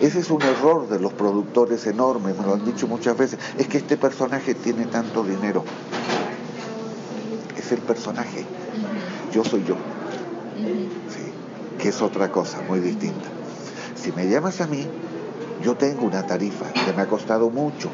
Ese 0.00 0.20
es 0.20 0.30
un 0.30 0.42
error 0.42 0.88
de 0.88 1.00
los 1.00 1.12
productores 1.12 1.86
enormes, 1.86 2.36
me 2.36 2.44
lo 2.44 2.54
han 2.54 2.64
dicho 2.64 2.86
muchas 2.86 3.16
veces. 3.16 3.38
Es 3.56 3.66
que 3.66 3.78
este 3.78 3.96
personaje 3.96 4.54
tiene 4.54 4.84
tanto 4.86 5.24
dinero. 5.24 5.64
Es 7.56 7.72
el 7.72 7.80
personaje. 7.80 8.44
Yo 9.32 9.42
soy 9.44 9.64
yo. 9.64 9.76
Sí, 10.56 11.78
que 11.78 11.88
es 11.88 12.02
otra 12.02 12.30
cosa 12.30 12.60
muy 12.68 12.80
distinta. 12.80 13.28
Si 13.94 14.12
me 14.12 14.28
llamas 14.28 14.60
a 14.60 14.66
mí, 14.66 14.86
yo 15.62 15.76
tengo 15.76 16.04
una 16.04 16.26
tarifa 16.26 16.66
que 16.72 16.92
me 16.92 17.02
ha 17.02 17.06
costado 17.06 17.50
mucho. 17.50 17.88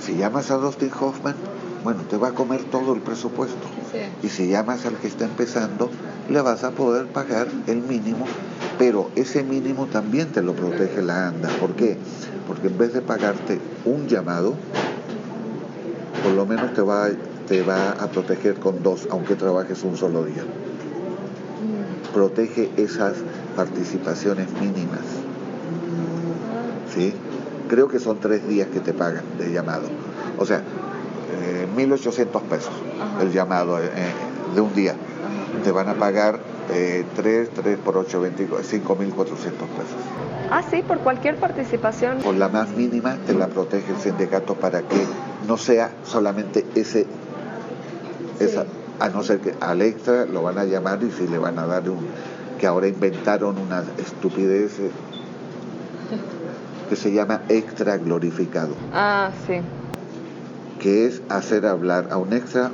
Si 0.00 0.16
llamas 0.16 0.50
a 0.50 0.56
Dustin 0.56 0.90
Hoffman, 1.00 1.34
bueno, 1.84 2.02
te 2.02 2.16
va 2.16 2.28
a 2.28 2.32
comer 2.32 2.62
todo 2.64 2.94
el 2.94 3.00
presupuesto. 3.00 3.66
Y 4.22 4.28
si 4.28 4.48
llamas 4.48 4.84
al 4.86 4.94
que 4.96 5.06
está 5.06 5.24
empezando, 5.24 5.90
le 6.28 6.40
vas 6.40 6.64
a 6.64 6.70
poder 6.72 7.06
pagar 7.06 7.48
el 7.66 7.82
mínimo, 7.82 8.26
pero 8.78 9.10
ese 9.16 9.42
mínimo 9.42 9.86
también 9.86 10.28
te 10.30 10.42
lo 10.42 10.54
protege 10.54 11.02
la 11.02 11.28
ANDA. 11.28 11.48
¿Por 11.60 11.74
qué? 11.74 11.96
Porque 12.46 12.68
en 12.68 12.78
vez 12.78 12.92
de 12.92 13.00
pagarte 13.00 13.58
un 13.84 14.06
llamado, 14.08 14.54
por 16.22 16.32
lo 16.32 16.46
menos 16.46 16.74
te 16.74 16.82
va, 16.82 17.08
te 17.46 17.62
va 17.62 17.92
a 17.92 18.08
proteger 18.08 18.56
con 18.56 18.82
dos, 18.82 19.08
aunque 19.10 19.34
trabajes 19.36 19.82
un 19.84 19.96
solo 19.96 20.24
día. 20.24 20.42
Mm. 20.42 22.12
Protege 22.12 22.70
esas 22.76 23.14
participaciones 23.56 24.48
mínimas. 24.60 25.00
¿Sí? 26.94 27.12
Creo 27.68 27.88
que 27.88 27.98
son 27.98 28.18
tres 28.18 28.46
días 28.48 28.68
que 28.68 28.80
te 28.80 28.92
pagan 28.92 29.24
de 29.38 29.52
llamado. 29.52 29.88
O 30.38 30.46
sea, 30.46 30.62
1.800 31.76 32.42
pesos 32.42 32.72
el 33.20 33.32
llamado 33.32 33.78
eh, 33.80 33.88
de 34.54 34.60
un 34.60 34.74
día. 34.74 34.94
Te 35.64 35.72
van 35.72 35.88
a 35.88 35.94
pagar 35.94 36.40
eh, 36.70 37.04
3, 37.16 37.50
3 37.54 37.78
por 37.78 37.96
8, 37.96 38.22
5.400 38.22 38.84
pesos. 38.86 39.96
Ah, 40.50 40.62
sí, 40.70 40.82
por 40.82 40.98
cualquier 41.00 41.36
participación. 41.36 42.18
Por 42.18 42.34
la 42.34 42.48
más 42.48 42.70
mínima 42.70 43.16
te 43.26 43.34
la 43.34 43.48
protege 43.48 43.92
el 43.92 43.98
sindicato 43.98 44.54
para 44.54 44.82
que 44.82 45.04
no 45.46 45.56
sea 45.56 45.90
solamente 46.04 46.64
ese, 46.74 47.06
esa, 48.40 48.64
a 49.00 49.08
no 49.08 49.22
ser 49.22 49.40
que 49.40 49.54
al 49.60 49.82
extra 49.82 50.24
lo 50.26 50.42
van 50.42 50.58
a 50.58 50.64
llamar 50.64 51.02
y 51.02 51.10
si 51.10 51.26
le 51.26 51.38
van 51.38 51.58
a 51.58 51.66
dar 51.66 51.88
un, 51.88 52.06
que 52.58 52.66
ahora 52.66 52.88
inventaron 52.88 53.58
una 53.58 53.84
estupidez 53.98 54.78
eh, 54.78 54.90
que 56.88 56.96
se 56.96 57.12
llama 57.12 57.42
extra 57.48 57.98
glorificado. 57.98 58.74
Ah, 58.92 59.30
sí 59.46 59.60
que 60.78 61.06
es 61.06 61.22
hacer 61.28 61.66
hablar 61.66 62.08
a 62.10 62.16
un 62.16 62.32
extra 62.32 62.70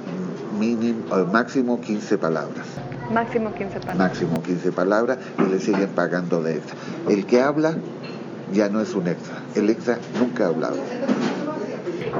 mínimo, 0.58 1.04
máximo 1.32 1.80
15 1.80 2.18
palabras. 2.18 2.66
Máximo 3.12 3.52
15 3.52 3.80
palabras. 3.80 3.96
Máximo 3.96 4.42
15 4.42 4.72
palabras 4.72 5.18
y 5.38 5.42
le 5.50 5.58
siguen 5.58 5.88
pagando 5.88 6.42
de 6.42 6.56
extra. 6.56 6.76
El 7.08 7.26
que 7.26 7.40
habla 7.40 7.74
ya 8.52 8.68
no 8.68 8.80
es 8.80 8.94
un 8.94 9.08
extra. 9.08 9.36
El 9.54 9.70
extra 9.70 9.98
nunca 10.18 10.44
ha 10.44 10.48
hablado. 10.48 10.76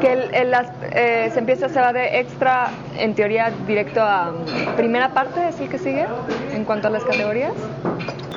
Que 0.01 0.13
el, 0.13 0.53
eh, 0.93 1.31
se 1.33 1.39
empieza, 1.39 1.69
se 1.69 1.81
va 1.81 1.93
de 1.93 2.19
extra, 2.19 2.71
en 2.99 3.15
teoría, 3.15 3.53
directo 3.67 4.01
a 4.03 4.33
primera 4.77 5.15
parte, 5.15 5.49
es 5.49 5.61
el 5.61 5.69
que 5.69 5.79
sigue, 5.79 6.07
en 6.53 6.65
cuanto 6.65 6.89
a 6.89 6.91
las 6.91 7.05
categorías. 7.05 7.53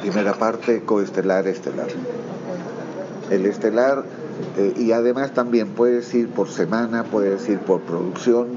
Primera 0.02 0.34
parte, 0.34 0.84
coestelar, 0.84 1.48
estelar. 1.48 1.88
El 3.32 3.46
estelar 3.46 4.04
eh, 4.58 4.74
y 4.76 4.92
además 4.92 5.34
también 5.34 5.70
puedes 5.70 6.14
ir 6.14 6.30
por 6.30 6.50
semana, 6.50 7.04
puedes 7.04 7.48
ir 7.48 7.60
por 7.60 7.82
producción. 7.82 8.48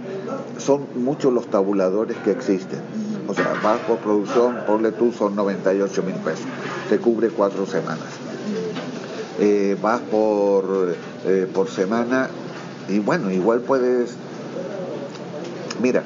Son 0.59 0.87
muchos 0.97 1.33
los 1.33 1.47
tabuladores 1.49 2.16
que 2.19 2.31
existen. 2.31 2.81
O 3.29 3.35
sea, 3.35 3.53
vas 3.62 3.79
por 3.81 3.99
producción, 3.99 4.61
ponle 4.66 4.93
tú, 4.93 5.12
son 5.12 5.37
98 5.37 6.03
mil 6.03 6.14
pesos. 6.16 6.47
Te 6.88 6.99
cubre 6.99 7.29
cuatro 7.29 7.66
semanas. 7.66 8.09
Eh, 9.38 9.77
vas 9.81 10.01
por, 10.01 10.97
eh, 11.27 11.49
por 11.53 11.69
semana 11.69 12.29
y 12.88 12.99
bueno, 12.99 13.31
igual 13.31 13.61
puedes... 13.61 14.14
Mira, 15.81 16.03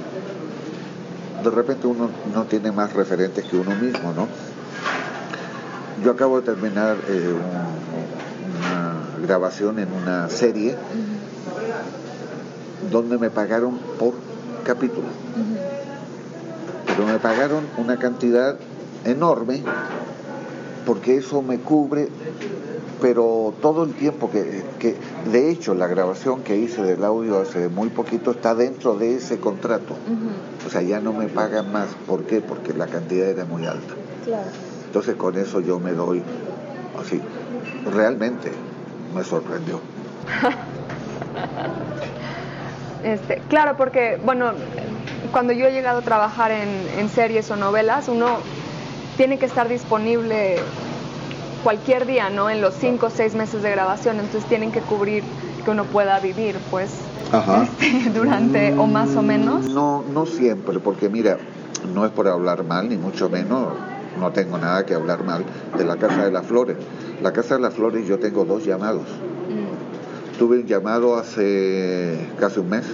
de 1.43 1.51
repente 1.51 1.87
uno 1.87 2.11
no 2.33 2.45
tiene 2.45 2.71
más 2.73 2.93
referentes 2.93 3.45
que 3.45 3.57
uno 3.57 3.75
mismo, 3.75 4.13
¿no? 4.13 4.29
Yo 6.05 6.13
acabo 6.13 6.41
de 6.41 6.47
terminar 6.47 6.97
una 7.09 7.65
grabación 9.25 9.79
en 9.79 9.93
una 9.93 10.29
serie 10.29 10.77
donde 12.91 13.19
me 13.19 13.31
pagaron 13.31 13.79
por 13.99 14.15
capítulo. 14.65 15.07
Pero 16.87 17.07
me 17.07 17.19
pagaron 17.19 17.65
una 17.77 17.99
cantidad 17.99 18.57
enorme 19.05 19.63
porque 20.87 21.17
eso 21.17 21.43
me 21.43 21.59
cubre, 21.59 22.09
pero 23.01 23.55
todo 23.61 23.85
el 23.85 23.95
tiempo 23.95 24.31
que, 24.31 24.63
que, 24.79 24.97
de 25.31 25.51
hecho 25.51 25.75
la 25.75 25.87
grabación 25.87 26.43
que 26.43 26.57
hice 26.57 26.83
del 26.83 27.05
audio 27.05 27.41
hace 27.41 27.69
muy 27.69 27.89
poquito 27.89 28.33
está 28.33 28.55
dentro 28.55 28.97
de 28.97 29.17
ese 29.17 29.39
contrato. 29.39 29.95
O 30.67 30.71
sea, 30.71 30.83
ya 30.83 31.01
no 31.01 31.13
me 31.13 31.27
pagan 31.27 31.73
más. 31.73 31.89
¿Por 32.07 32.25
qué? 32.25 32.41
Porque 32.41 32.73
la 32.73 32.87
cantidad 32.87 33.29
era 33.29 33.45
muy 33.45 33.67
alta. 33.67 33.95
Entonces 34.87 35.17
con 35.17 35.37
eso 35.37 35.61
yo 35.61 35.81
me 35.81 35.93
doy 35.93 36.23
así. 37.01 37.21
Realmente, 37.93 38.53
me 39.15 39.25
sorprendió. 39.25 39.81
este, 43.05 43.43
claro, 43.49 43.77
porque, 43.77 44.19
bueno, 44.25 44.53
cuando 45.33 45.53
yo 45.53 45.67
he 45.67 45.73
llegado 45.73 45.99
a 45.99 46.03
trabajar 46.03 46.51
en, 46.51 47.09
series 47.09 47.51
o 47.51 47.57
novelas, 47.57 48.09
uno 48.09 48.27
tiene 49.17 49.39
que 49.39 49.47
estar 49.47 49.69
disponible 49.69 50.57
cualquier 51.63 52.07
día, 52.07 52.31
¿no? 52.31 52.51
En 52.51 52.61
los 52.61 52.75
cinco 52.75 53.07
o 53.07 53.11
seis 53.11 53.35
meses 53.35 53.63
de 53.63 53.71
grabación, 53.71 54.21
entonces 54.21 54.49
tienen 54.49 54.73
que 54.73 54.81
cubrir 54.81 55.23
que 55.65 55.71
uno 55.71 55.85
pueda 55.85 56.19
vivir, 56.21 56.57
pues, 56.71 56.91
este, 57.63 58.11
durante 58.15 58.75
o 58.75 58.87
más 58.87 59.17
o 59.17 59.23
menos. 59.23 59.67
No, 59.67 60.05
no 60.13 60.27
siempre, 60.27 60.79
porque 60.81 61.09
mira, 61.09 61.39
no 61.95 62.05
es 62.05 62.13
por 62.13 62.29
hablar 62.29 62.65
mal, 62.65 62.89
ni 62.89 62.97
mucho 62.97 63.29
menos, 63.29 63.75
no 64.19 64.33
tengo 64.33 64.59
nada 64.59 64.85
que 64.87 64.95
hablar 64.95 65.25
mal 65.25 65.45
de 65.77 65.85
la 65.85 65.97
Casa 65.97 66.25
de 66.25 66.31
las 66.31 66.47
Flores. 66.47 66.77
La 67.23 67.33
Casa 67.33 67.57
de 67.57 67.63
las 67.63 67.75
Flores 67.75 68.07
yo 68.07 68.19
tengo 68.19 68.45
dos 68.45 68.65
llamados. 68.65 69.07
Tuve 70.39 70.59
un 70.59 70.67
llamado 70.67 71.17
hace 71.17 72.19
casi 72.39 72.61
un 72.61 72.71
mes. 72.71 72.85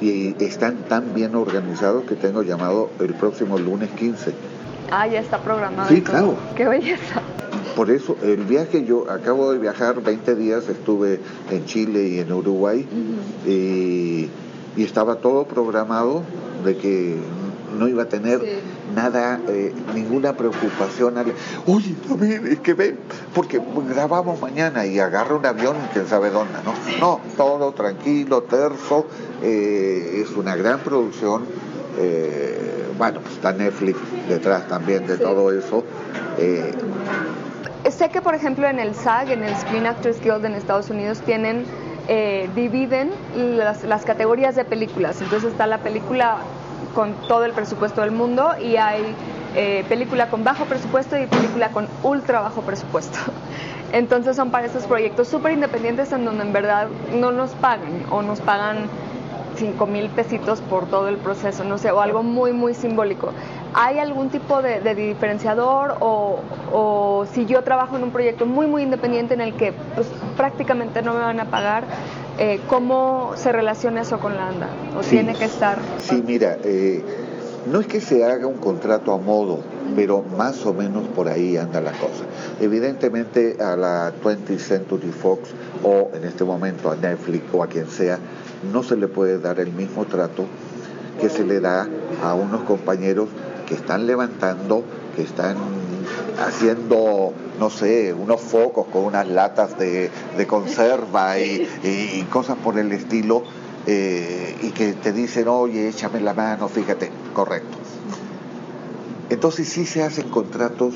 Y 0.00 0.34
están 0.44 0.84
tan 0.88 1.14
bien 1.14 1.34
organizados 1.34 2.04
que 2.04 2.14
tengo 2.14 2.42
llamado 2.42 2.90
el 3.00 3.14
próximo 3.14 3.58
lunes 3.58 3.90
15. 3.90 4.32
Ah, 4.90 5.06
ya 5.06 5.20
está 5.20 5.38
programado. 5.38 5.88
Sí, 5.88 6.02
claro. 6.02 6.36
Qué 6.54 6.68
belleza. 6.68 7.22
Por 7.74 7.90
eso, 7.90 8.16
el 8.22 8.44
viaje, 8.44 8.84
yo 8.84 9.10
acabo 9.10 9.52
de 9.52 9.58
viajar 9.58 10.00
20 10.00 10.36
días, 10.36 10.68
estuve 10.68 11.18
en 11.50 11.64
Chile 11.64 12.06
y 12.06 12.18
en 12.20 12.32
Uruguay, 12.32 12.86
y, 13.46 14.28
estaba 14.80 15.16
todo 15.16 15.44
programado 15.44 16.22
de 16.64 16.76
que 16.76 17.16
no 17.74 17.88
iba 17.88 18.04
a 18.04 18.08
tener 18.08 18.40
nada, 18.94 19.40
eh, 19.48 19.72
ninguna 19.94 20.34
preocupación. 20.36 21.14
Oye, 21.66 21.94
David, 22.08 22.46
es 22.46 22.60
que 22.60 22.74
ven, 22.74 22.98
porque 23.34 23.60
grabamos 23.88 24.40
mañana 24.40 24.86
y 24.86 24.98
agarra 24.98 25.34
un 25.34 25.44
avión, 25.44 25.76
quién 25.92 26.06
sabe 26.06 26.30
dónde, 26.30 26.58
¿no? 26.64 26.74
No, 27.00 27.20
todo 27.36 27.72
tranquilo, 27.72 28.42
terso, 28.42 29.06
eh, 29.42 30.24
es 30.24 30.36
una 30.36 30.56
gran 30.56 30.80
producción. 30.80 31.44
Eh, 31.98 32.92
bueno, 32.96 33.20
pues 33.20 33.34
está 33.34 33.52
Netflix 33.52 33.98
detrás 34.28 34.68
también 34.68 35.06
de 35.06 35.18
todo 35.18 35.52
eso. 35.52 35.84
sé 37.90 38.08
que, 38.10 38.22
por 38.22 38.34
ejemplo, 38.34 38.66
en 38.68 38.78
el 38.78 38.94
SAG, 38.94 39.30
en 39.30 39.42
el 39.42 39.54
Screen 39.56 39.86
Actors 39.86 40.20
Guild 40.20 40.44
en 40.44 40.54
Estados 40.54 40.90
Unidos, 40.90 41.20
tienen 41.20 41.64
dividen 42.54 43.10
las, 43.34 43.82
las, 43.84 44.04
categorías 44.04 44.54
de 44.56 44.64
películas. 44.64 45.22
Entonces 45.22 45.52
está 45.52 45.66
la 45.66 45.78
película 45.78 46.36
con 46.94 47.14
todo 47.28 47.44
el 47.44 47.52
presupuesto 47.52 48.00
del 48.00 48.12
mundo 48.12 48.52
y 48.60 48.76
hay 48.76 49.14
eh, 49.56 49.84
película 49.88 50.28
con 50.28 50.44
bajo 50.44 50.64
presupuesto 50.64 51.18
y 51.18 51.26
película 51.26 51.68
con 51.70 51.88
ultra 52.02 52.40
bajo 52.40 52.62
presupuesto. 52.62 53.18
Entonces 53.92 54.36
son 54.36 54.50
para 54.50 54.66
esos 54.66 54.84
proyectos 54.84 55.28
súper 55.28 55.52
independientes 55.52 56.10
en 56.12 56.24
donde 56.24 56.44
en 56.44 56.52
verdad 56.52 56.88
no 57.12 57.30
nos 57.30 57.50
pagan 57.52 58.06
o 58.10 58.22
nos 58.22 58.40
pagan 58.40 58.88
5 59.56 59.86
mil 59.86 60.08
pesitos 60.08 60.60
por 60.60 60.86
todo 60.86 61.08
el 61.08 61.16
proceso, 61.16 61.64
no 61.64 61.78
sé, 61.78 61.90
o 61.90 62.00
algo 62.00 62.22
muy, 62.22 62.52
muy 62.52 62.74
simbólico. 62.74 63.32
¿Hay 63.76 63.98
algún 63.98 64.30
tipo 64.30 64.62
de, 64.62 64.94
diferenciador 64.94 65.96
o, 65.98 66.38
o, 66.72 67.26
si 67.32 67.44
yo 67.44 67.62
trabajo 67.62 67.96
en 67.96 68.04
un 68.04 68.12
proyecto 68.12 68.46
muy, 68.46 68.68
muy 68.68 68.82
independiente 68.82 69.34
en 69.34 69.40
el 69.40 69.54
que 69.54 69.72
pues, 69.96 70.06
prácticamente 70.36 71.02
no 71.02 71.12
me 71.12 71.18
van 71.18 71.40
a 71.40 71.50
pagar, 71.50 71.84
eh, 72.38 72.60
¿cómo 72.68 73.32
se 73.34 73.50
relaciona 73.50 74.02
eso 74.02 74.20
con 74.20 74.36
la 74.36 74.48
ANDA? 74.48 74.68
¿O 74.96 75.00
tiene 75.00 75.34
que 75.34 75.46
estar...? 75.46 75.78
Sí, 75.98 76.22
mira, 76.24 76.56
eh, 76.62 77.02
no 77.66 77.80
es 77.80 77.88
que 77.88 78.00
se 78.00 78.24
haga 78.24 78.46
un 78.46 78.58
contrato 78.58 79.12
a 79.12 79.18
modo, 79.18 79.58
pero 79.96 80.22
más 80.22 80.64
o 80.66 80.72
menos 80.72 81.08
por 81.08 81.26
ahí 81.26 81.56
anda 81.56 81.80
la 81.80 81.92
cosa. 81.92 82.24
Evidentemente 82.60 83.56
a 83.60 83.74
la 83.74 84.12
20th 84.22 84.58
Century 84.58 85.10
Fox 85.10 85.50
o 85.82 86.10
en 86.14 86.22
este 86.24 86.44
momento 86.44 86.92
a 86.92 86.94
Netflix 86.96 87.42
o 87.52 87.62
a 87.62 87.66
quien 87.66 87.88
sea, 87.88 88.20
no 88.72 88.84
se 88.84 88.96
le 88.96 89.08
puede 89.08 89.40
dar 89.40 89.58
el 89.58 89.72
mismo 89.72 90.04
trato 90.04 90.44
que 91.20 91.28
se 91.28 91.44
le 91.44 91.60
da 91.60 91.88
a 92.22 92.34
unos 92.34 92.62
compañeros 92.62 93.28
que 93.66 93.74
están 93.74 94.06
levantando, 94.06 94.84
que 95.16 95.22
están 95.22 95.56
haciendo, 96.38 97.32
no 97.58 97.70
sé, 97.70 98.12
unos 98.12 98.40
focos 98.40 98.86
con 98.92 99.04
unas 99.04 99.28
latas 99.28 99.78
de, 99.78 100.10
conserva 100.46 101.38
y, 101.38 102.26
cosas 102.30 102.56
por 102.58 102.78
el 102.78 102.92
estilo, 102.92 103.42
eh, 103.86 104.56
y 104.62 104.70
que 104.70 104.94
te 104.94 105.12
dicen, 105.12 105.48
oye, 105.48 105.88
échame 105.88 106.20
la 106.20 106.34
mano, 106.34 106.68
fíjate, 106.68 107.10
correcto. 107.34 107.78
Entonces 109.30 109.68
sí 109.68 109.86
se 109.86 110.02
hacen 110.02 110.28
contratos 110.30 110.94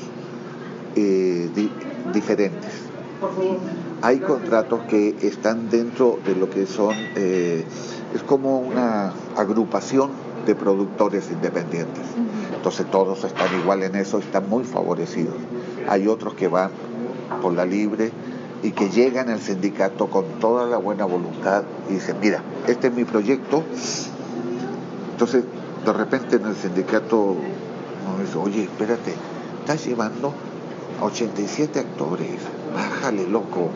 eh, 0.95 1.49
diferentes. 2.13 2.71
Hay 4.01 4.19
contratos 4.19 4.81
que 4.87 5.15
están 5.21 5.69
dentro 5.69 6.19
de 6.25 6.35
lo 6.35 6.49
que 6.49 6.65
son, 6.65 6.95
eh, 7.15 7.65
es 8.15 8.23
como 8.23 8.59
una 8.59 9.13
agrupación 9.35 10.11
de 10.45 10.55
productores 10.55 11.29
independientes. 11.31 12.03
Entonces 12.59 12.91
todos 12.91 13.23
están 13.23 13.57
igual 13.57 13.83
en 13.83 13.95
eso, 13.95 14.19
están 14.19 14.49
muy 14.49 14.65
favorecidos. 14.65 15.35
Hay 15.87 16.09
otros 16.09 16.33
que 16.33 16.49
van 16.49 16.71
por 17.41 17.53
la 17.53 17.65
libre 17.65 18.11
y 18.61 18.71
que 18.71 18.89
llegan 18.89 19.29
al 19.29 19.39
sindicato 19.39 20.07
con 20.07 20.25
toda 20.41 20.65
la 20.65 20.75
buena 20.75 21.05
voluntad 21.05 21.63
y 21.89 21.93
dicen, 21.93 22.17
mira, 22.21 22.43
este 22.67 22.87
es 22.87 22.93
mi 22.93 23.05
proyecto. 23.05 23.63
Entonces, 25.11 25.45
de 25.85 25.93
repente 25.93 26.35
en 26.35 26.47
el 26.47 26.55
sindicato 26.57 27.17
uno 27.17 28.23
dice, 28.25 28.37
oye, 28.37 28.63
espérate, 28.63 29.13
estás 29.61 29.85
llevando 29.85 30.33
87 31.01 31.79
actores, 31.79 32.41
bájale, 32.75 33.25
loco, 33.25 33.69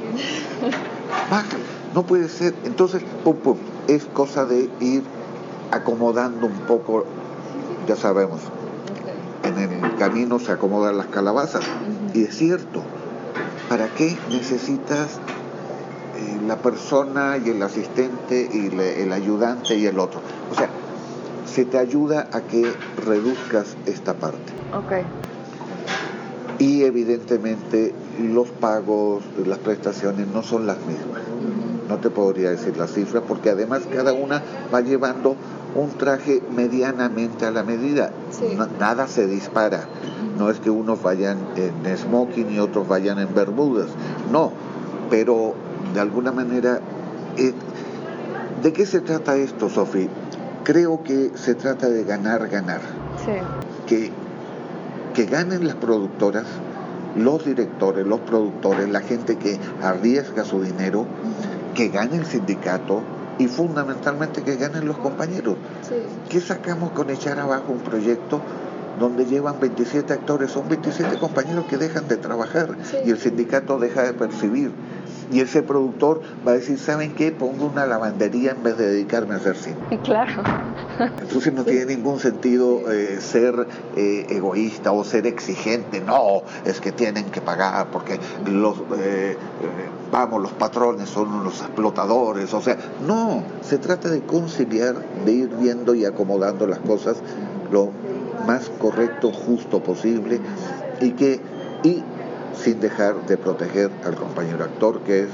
bájale, 1.32 1.64
no 1.96 2.04
puede 2.04 2.28
ser. 2.28 2.54
Entonces, 2.66 3.02
pum, 3.24 3.38
pum, 3.38 3.56
es 3.88 4.04
cosa 4.04 4.44
de 4.44 4.70
ir 4.82 5.04
acomodando 5.72 6.48
un 6.48 6.60
poco, 6.68 7.06
ya 7.88 7.96
sabemos, 7.96 8.42
el 9.94 10.00
camino 10.00 10.40
se 10.40 10.52
acomodan 10.52 10.98
las 10.98 11.08
calabazas. 11.08 11.64
Y 12.14 12.24
es 12.24 12.36
cierto, 12.36 12.82
¿para 13.70 13.88
qué 13.90 14.18
necesitas 14.30 15.20
eh, 16.18 16.40
la 16.48 16.58
persona 16.58 17.38
y 17.38 17.50
el 17.50 17.62
asistente 17.62 18.50
y 18.52 18.76
el 19.02 19.14
ayudante 19.14 19.76
y 19.78 19.86
el 19.86 20.00
otro? 20.00 20.20
O 20.52 20.56
sea, 20.56 20.70
se 21.46 21.66
te 21.66 21.78
ayuda 21.78 22.28
a 22.32 22.42
que 22.42 22.74
reduzcas 23.06 23.76
esta 23.86 24.16
parte. 24.16 24.52
Okay. 24.86 25.04
Y 26.58 26.84
evidentemente 26.84 27.94
los 28.20 28.50
pagos, 28.50 29.24
las 29.46 29.60
prestaciones 29.60 30.28
no 30.28 30.42
son 30.42 30.66
las 30.66 30.78
mismas. 30.80 31.22
No 31.88 31.98
te 32.00 32.10
podría 32.10 32.50
decir 32.50 32.78
las 32.78 32.92
cifras 32.94 33.24
porque 33.28 33.52
además 33.52 33.82
cada 33.94 34.14
una 34.14 34.42
va 34.74 34.82
llevando 34.82 35.36
un 35.76 35.90
traje 35.92 36.42
medianamente 36.56 37.46
a 37.46 37.52
la 37.52 37.64
medida. 37.64 38.12
nada 38.80 39.08
se 39.08 39.28
dispara. 39.28 39.86
No 40.38 40.50
es 40.50 40.60
que 40.60 40.70
unos 40.70 41.02
vayan 41.02 41.38
en 41.56 41.98
smoking 41.98 42.52
y 42.52 42.60
otros 42.60 42.88
vayan 42.88 43.20
en 43.20 43.34
bermudas. 43.34 43.88
No, 44.32 44.52
pero 45.10 45.54
de 45.94 46.00
alguna 46.00 46.32
manera... 46.32 46.80
Eh, 47.38 47.54
¿De 48.62 48.72
qué 48.72 48.86
se 48.86 49.02
trata 49.02 49.36
esto, 49.36 49.70
Sofi? 49.70 50.08
Creo 50.64 51.04
que 51.04 51.32
se 51.36 51.54
trata 51.54 51.90
de 51.90 52.04
ganar, 52.06 52.48
ganar. 52.48 52.80
Que, 53.88 54.12
que 55.14 55.26
ganen 55.26 55.68
las 55.68 55.76
productoras, 55.76 56.46
los 57.18 57.46
directores, 57.46 58.08
los 58.08 58.22
productores, 58.22 58.88
la 58.90 59.02
gente 59.02 59.36
que 59.36 59.60
arriesga 59.82 60.46
su 60.46 60.64
dinero, 60.64 61.06
que 61.76 61.90
gane 61.90 62.16
el 62.16 62.26
sindicato, 62.26 63.02
y 63.40 63.48
fundamentalmente 63.48 64.44
que 64.44 64.56
ganen 64.56 64.86
los 64.86 64.98
compañeros. 64.98 65.56
¿Qué 66.30 66.40
sacamos 66.40 66.92
con 66.92 67.10
echar 67.10 67.40
abajo 67.40 67.72
un 67.72 67.80
proyecto 67.80 68.42
donde 69.00 69.26
llevan 69.26 69.60
27 69.60 70.14
actores? 70.14 70.52
Son 70.52 70.68
27 70.68 71.18
compañeros 71.18 71.66
que 71.66 71.78
dejan 71.78 72.08
de 72.08 72.18
trabajar 72.18 72.78
y 73.06 73.12
el 73.12 73.18
sindicato 73.18 73.80
deja 73.80 74.04
de 74.04 74.14
percibir. 74.14 74.72
Y 75.32 75.40
ese 75.40 75.64
productor 75.64 76.22
va 76.46 76.52
a 76.52 76.56
decir, 76.56 76.78
¿saben 76.78 77.14
qué? 77.14 77.32
Pongo 77.32 77.68
una 77.68 77.86
lavandería 77.86 78.52
en 78.52 78.64
vez 78.64 78.78
de 78.78 78.88
dedicarme 78.88 79.36
a 79.36 79.38
hacer 79.38 79.56
cine. 79.56 79.78
Claro. 80.04 80.44
Entonces 81.22 81.54
no 81.54 81.64
tiene 81.64 81.96
ningún 81.96 82.20
sentido 82.20 82.92
eh, 82.92 83.20
ser 83.20 83.68
eh, 83.96 84.28
egoísta 84.30 84.92
o 84.92 85.04
ser 85.04 85.26
exigente. 85.26 86.02
No, 86.02 86.44
es 86.66 86.82
que 86.82 86.92
tienen 86.92 87.26
que 87.26 87.42
pagar 87.42 87.88
porque 87.92 88.20
los, 88.46 88.78
eh, 89.00 89.38
vamos, 90.12 90.42
los 90.42 90.52
patrones 90.52 91.10
son 91.10 91.34
unos 91.34 91.62
explotadores. 91.62 92.54
O 92.54 92.62
sea, 92.62 92.78
no, 93.08 93.44
se 93.62 93.78
trata 93.78 94.10
de 94.10 94.22
conciliar, 94.22 94.96
de 95.26 95.32
ir 95.32 95.50
viendo 95.60 95.96
y 95.96 96.06
acomodando 96.06 96.68
las 96.68 96.80
cosas 96.80 97.18
lo 97.72 97.90
más 98.46 98.70
correcto, 98.80 99.32
justo 99.32 99.82
posible 99.82 100.40
y 101.02 101.12
que 101.12 101.40
y 101.84 102.02
sin 102.64 102.80
dejar 102.80 103.16
de 103.28 103.38
proteger 103.38 103.92
al 104.06 104.16
compañero 104.16 104.64
actor, 104.64 105.02
que 105.02 105.24
es 105.24 105.30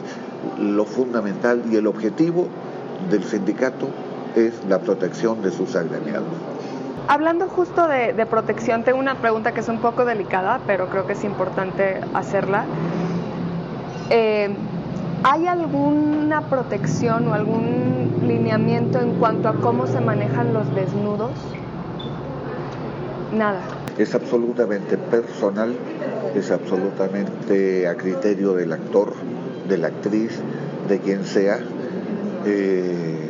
lo 0.59 0.85
fundamental 0.85 1.61
y 1.71 1.75
el 1.75 1.85
objetivo 1.85 2.47
del 3.11 3.23
sindicato 3.23 3.89
es 4.35 4.53
la 4.67 4.79
protección 4.79 5.41
de 5.41 5.51
sus 5.51 5.75
agremiados. 5.75 6.27
Hablando 7.07 7.47
justo 7.47 7.87
de, 7.87 8.25
protección, 8.25 8.83
tengo 8.83 8.99
una 8.99 9.15
pregunta 9.15 9.51
que 9.51 9.61
es 9.61 9.69
un 9.69 9.79
poco 9.79 10.05
delicada, 10.05 10.59
pero 10.67 10.89
creo 10.89 11.07
que 11.07 11.13
es 11.13 11.23
importante 11.23 12.01
hacerla. 12.13 12.65
Eh, 14.09 14.49
¿Hay 15.23 15.47
alguna 15.47 16.41
protección 16.41 17.27
o 17.27 17.33
algún 17.33 18.21
lineamiento 18.23 18.99
en 18.99 19.15
cuanto 19.15 19.49
a 19.49 19.55
cómo 19.55 19.87
se 19.87 19.99
manejan 19.99 20.53
los 20.53 20.73
desnudos? 20.75 21.31
Nada. 23.33 23.61
Es 23.97 24.15
absolutamente 24.15 24.97
personal 24.97 25.75
es 26.35 26.51
absolutamente 26.51 27.87
a 27.87 27.95
criterio 27.95 28.53
del 28.53 28.73
actor, 28.73 29.13
de 29.67 29.77
la 29.77 29.87
actriz, 29.87 30.39
de 30.87 30.99
quien 30.99 31.25
sea. 31.25 31.59
Eh, 32.45 33.29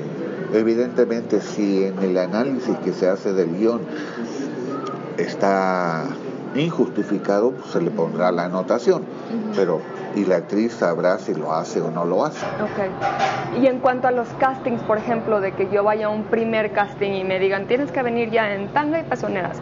evidentemente, 0.54 1.42
si 1.42 1.86
en 1.86 2.00
el 2.00 2.18
análisis 2.18 2.76
que 2.84 2.94
se 2.94 3.08
hace 3.08 3.34
del 3.34 3.58
guion 3.58 3.82
está 5.18 6.06
injustificado, 6.56 7.52
pues, 7.52 7.72
se 7.72 7.82
le 7.82 7.92
pondrá 7.92 8.32
la 8.32 8.46
anotación, 8.46 9.04
pero 9.56 9.82
y 10.16 10.26
la 10.26 10.38
actriz 10.38 10.74
sabrá 10.74 11.20
si 11.20 11.34
lo 11.34 11.54
hace 11.54 11.82
o 11.82 11.92
no 11.92 12.06
lo 12.06 12.26
hace. 12.26 12.46
Y 13.62 13.68
en 13.68 13.80
cuanto 13.80 14.08
a 14.08 14.12
los 14.12 14.28
castings, 14.40 14.82
por 14.84 14.98
ejemplo, 14.98 15.40
de 15.40 15.52
que 15.52 15.70
yo 15.72 15.84
vaya 15.84 16.08
a 16.08 16.10
un 16.10 16.24
primer 16.24 16.72
casting 16.72 17.12
y 17.12 17.24
me 17.24 17.40
digan, 17.40 17.68
tienes 17.68 17.92
que 17.92 18.02
venir 18.02 18.32
ya 18.32 18.54
en 18.54 18.70
tanga 18.70 19.00
y 19.00 19.04
pezoneras, 19.04 19.58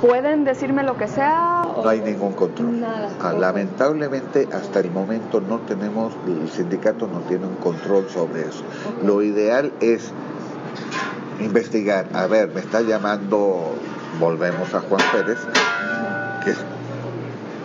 ¿Pueden 0.00 0.44
decirme 0.44 0.84
lo 0.84 0.96
que 0.96 1.08
sea? 1.08 1.66
No 1.82 1.88
hay 1.88 2.00
ningún 2.00 2.32
control. 2.32 2.84
Ah, 3.20 3.32
lamentablemente 3.32 4.48
hasta 4.52 4.78
el 4.80 4.92
momento 4.92 5.40
no 5.40 5.58
tenemos, 5.60 6.12
el 6.26 6.48
sindicato 6.48 7.08
no 7.08 7.20
tiene 7.20 7.46
un 7.46 7.56
control 7.56 8.08
sobre 8.08 8.42
eso. 8.42 8.62
Lo 9.04 9.22
ideal 9.22 9.72
es 9.80 10.12
investigar. 11.40 12.06
A 12.14 12.28
ver, 12.28 12.48
me 12.54 12.60
está 12.60 12.80
llamando, 12.80 13.72
volvemos 14.20 14.72
a 14.72 14.80
Juan 14.80 15.02
Pérez, 15.12 15.38
que 16.44 16.54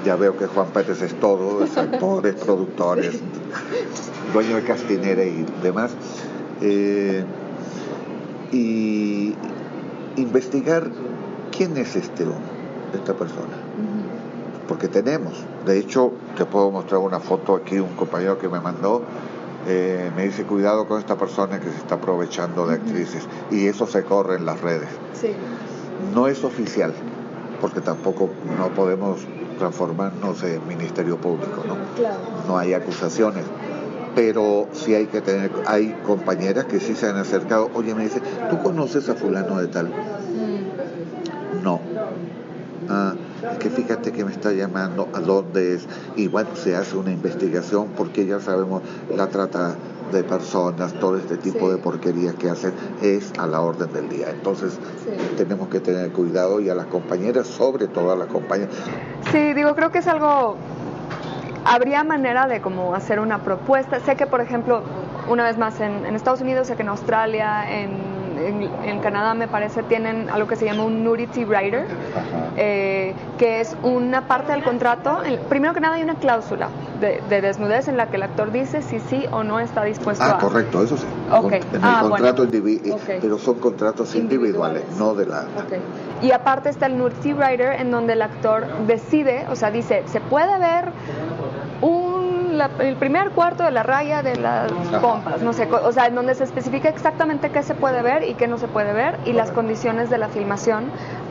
ya 0.04 0.16
veo 0.16 0.36
que 0.36 0.48
Juan 0.48 0.68
Pérez 0.68 1.04
es 1.04 1.14
todo, 1.20 1.64
es 1.64 1.78
actor, 1.78 2.26
es 2.26 2.36
productor, 2.36 3.00
es 3.00 3.20
dueño 4.34 4.56
de 4.56 4.64
Castinera 4.64 5.24
y 5.24 5.46
demás. 5.62 5.92
Eh, 6.62 7.24
y 8.52 9.36
investigar 10.16 10.90
¿quién 11.56 11.78
es 11.78 11.96
este 11.96 12.26
esta 12.94 13.14
persona? 13.14 13.56
Porque 14.68 14.88
tenemos, 14.88 15.34
de 15.66 15.78
hecho, 15.78 16.12
te 16.38 16.46
puedo 16.46 16.72
mostrar 16.72 17.02
una 17.02 17.20
foto 17.20 17.56
aquí, 17.56 17.80
un 17.80 17.96
compañero 17.96 18.38
que 18.38 18.48
me 18.48 18.60
mandó, 18.60 19.04
eh, 19.68 20.12
me 20.16 20.26
dice, 20.26 20.44
cuidado 20.44 20.88
con 20.88 21.00
esta 21.00 21.18
persona 21.18 21.60
que 21.60 21.70
se 21.70 21.78
está 21.78 21.96
aprovechando 21.96 22.68
de 22.68 22.76
actrices, 22.76 23.28
y 23.52 23.68
eso 23.68 23.88
se 23.88 24.04
corre 24.04 24.38
en 24.38 24.46
las 24.46 24.62
redes. 24.62 24.90
No 26.14 26.28
es 26.28 26.44
oficial, 26.44 26.94
porque 27.62 27.82
tampoco 27.82 28.30
no 28.58 28.70
podemos 28.70 29.20
transformarnos 29.60 30.44
en 30.44 30.68
Ministerio 30.68 31.18
Público, 31.18 31.64
¿no? 31.68 31.76
No 32.48 32.58
hay 32.58 32.74
acusaciones 32.74 33.44
pero 34.16 34.68
sí 34.74 34.94
hay 34.94 35.08
que 35.08 35.22
tener, 35.22 35.52
hay 35.66 35.90
compañeras 36.06 36.66
que 36.66 36.80
sí 36.80 36.94
se 36.94 37.08
han 37.08 37.18
acercado, 37.18 37.72
oye, 37.74 37.96
me 37.96 38.04
dice, 38.04 38.22
¿tú 38.50 38.62
conoces 38.62 39.10
a 39.10 39.16
fulano 39.16 39.60
de 39.60 39.68
tal? 39.68 39.92
Ah, 42.90 43.14
que 43.60 43.70
fíjate 43.70 44.12
que 44.12 44.24
me 44.26 44.32
está 44.32 44.52
llamando, 44.52 45.08
a 45.14 45.20
dónde 45.20 45.76
es, 45.76 45.88
y 46.16 46.28
bueno, 46.28 46.50
se 46.56 46.76
hace 46.76 46.98
una 46.98 47.12
investigación 47.12 47.90
porque 47.98 48.26
ya 48.26 48.40
sabemos 48.40 48.82
la 49.16 49.28
trata 49.28 49.76
de 50.12 50.24
personas, 50.24 50.94
todo 50.94 51.18
este 51.18 51.38
tipo 51.38 51.72
de 51.72 51.78
porquerías 51.78 52.36
que 52.36 52.50
hacen 52.50 52.74
es 53.02 53.34
a 53.40 53.48
la 53.48 53.62
orden 53.62 53.92
del 53.92 54.10
día. 54.10 54.30
Entonces 54.30 54.80
tenemos 55.38 55.70
que 55.70 55.80
tener 55.80 56.12
cuidado 56.12 56.60
y 56.60 56.70
a 56.70 56.76
las 56.76 56.86
compañeras, 56.88 57.48
sobre 57.48 57.88
todo 57.88 58.12
a 58.12 58.16
las 58.16 58.28
compañeras. 58.28 58.74
Sí, 59.32 59.54
digo, 59.54 59.76
creo 59.76 59.92
que 59.92 60.00
es 60.00 60.08
algo, 60.08 60.56
habría 61.66 62.04
manera 62.04 62.48
de 62.48 62.62
como 62.62 62.94
hacer 62.94 63.20
una 63.20 63.44
propuesta. 63.44 64.00
Sé 64.02 64.16
que, 64.16 64.28
por 64.28 64.42
ejemplo, 64.42 64.84
una 65.30 65.44
vez 65.44 65.58
más 65.58 65.80
en, 65.80 66.06
en 66.06 66.16
Estados 66.16 66.42
Unidos, 66.42 66.68
sé 66.68 66.76
que 66.76 66.84
en 66.84 66.90
Australia, 66.90 67.82
en 67.82 68.13
en, 68.38 69.00
Canadá 69.00 69.34
me 69.34 69.48
parece 69.48 69.84
tienen 69.84 70.30
algo 70.30 70.48
que 70.48 70.56
se 70.56 70.66
llama 70.66 70.84
un 70.84 71.04
nudity 71.04 71.46
rider, 71.46 71.88
eh, 72.58 73.14
que 73.38 73.62
es 73.62 73.76
una 73.84 74.28
parte 74.28 74.52
del 74.54 74.64
contrato. 74.64 75.20
primero 75.50 75.74
que 75.74 75.80
nada 75.80 75.96
hay 75.96 76.04
una 76.04 76.16
cláusula 76.16 76.70
de, 77.00 77.42
desnudez 77.42 77.88
en 77.88 77.98
la 77.98 78.08
que 78.08 78.16
el 78.16 78.24
actor 78.24 78.52
dice 78.52 78.82
si 78.82 79.00
sí 79.00 79.26
o 79.32 79.44
no 79.44 79.60
está 79.60 79.84
dispuesto 79.84 80.24
ah, 80.24 80.36
a... 80.36 80.38
correcto, 80.38 80.84
eso 80.84 80.98
sí. 80.98 81.06
Okay. 81.32 81.60
En 81.60 81.76
el 81.76 81.82
ah, 81.84 82.06
contrato 82.08 82.44
individual, 82.44 83.00
pero 83.22 83.38
son 83.38 83.60
contratos 83.60 84.16
individuales, 84.16 84.84
no 84.98 85.14
de 85.14 85.26
la... 85.26 85.46
Y 86.22 86.32
aparte 86.32 86.70
está 86.70 86.86
el 86.86 86.98
nudity 86.98 87.34
rider 87.34 87.82
en 87.82 87.92
donde 87.92 88.14
el 88.14 88.22
actor 88.22 88.66
decide, 88.88 89.46
o 89.50 89.56
sea, 89.56 89.72
dice, 89.72 90.04
se 90.06 90.22
puede 90.22 90.58
ver 90.60 90.92
el 92.62 92.96
primer 92.96 93.32
cuarto 93.32 93.64
de 93.64 93.72
la 93.72 93.84
raya 93.84 94.22
de 94.22 94.36
las 94.36 94.72
pompas, 95.02 95.42
no 95.42 95.54
sé, 95.54 95.68
o 95.72 95.92
sea, 95.92 96.08
en 96.08 96.16
donde 96.16 96.36
se 96.36 96.44
especifica 96.44 96.90
exactamente 96.90 97.50
qué 97.50 97.64
se 97.64 97.74
puede 97.74 98.02
ver 98.02 98.24
y 98.24 98.36
qué 98.36 98.48
no 98.48 98.58
se 98.58 98.68
puede 98.68 98.94
ver 98.94 99.18
y 99.26 99.34
las 99.34 99.52
condiciones 99.52 100.10
de 100.10 100.18
la 100.18 100.30
filmación 100.30 100.86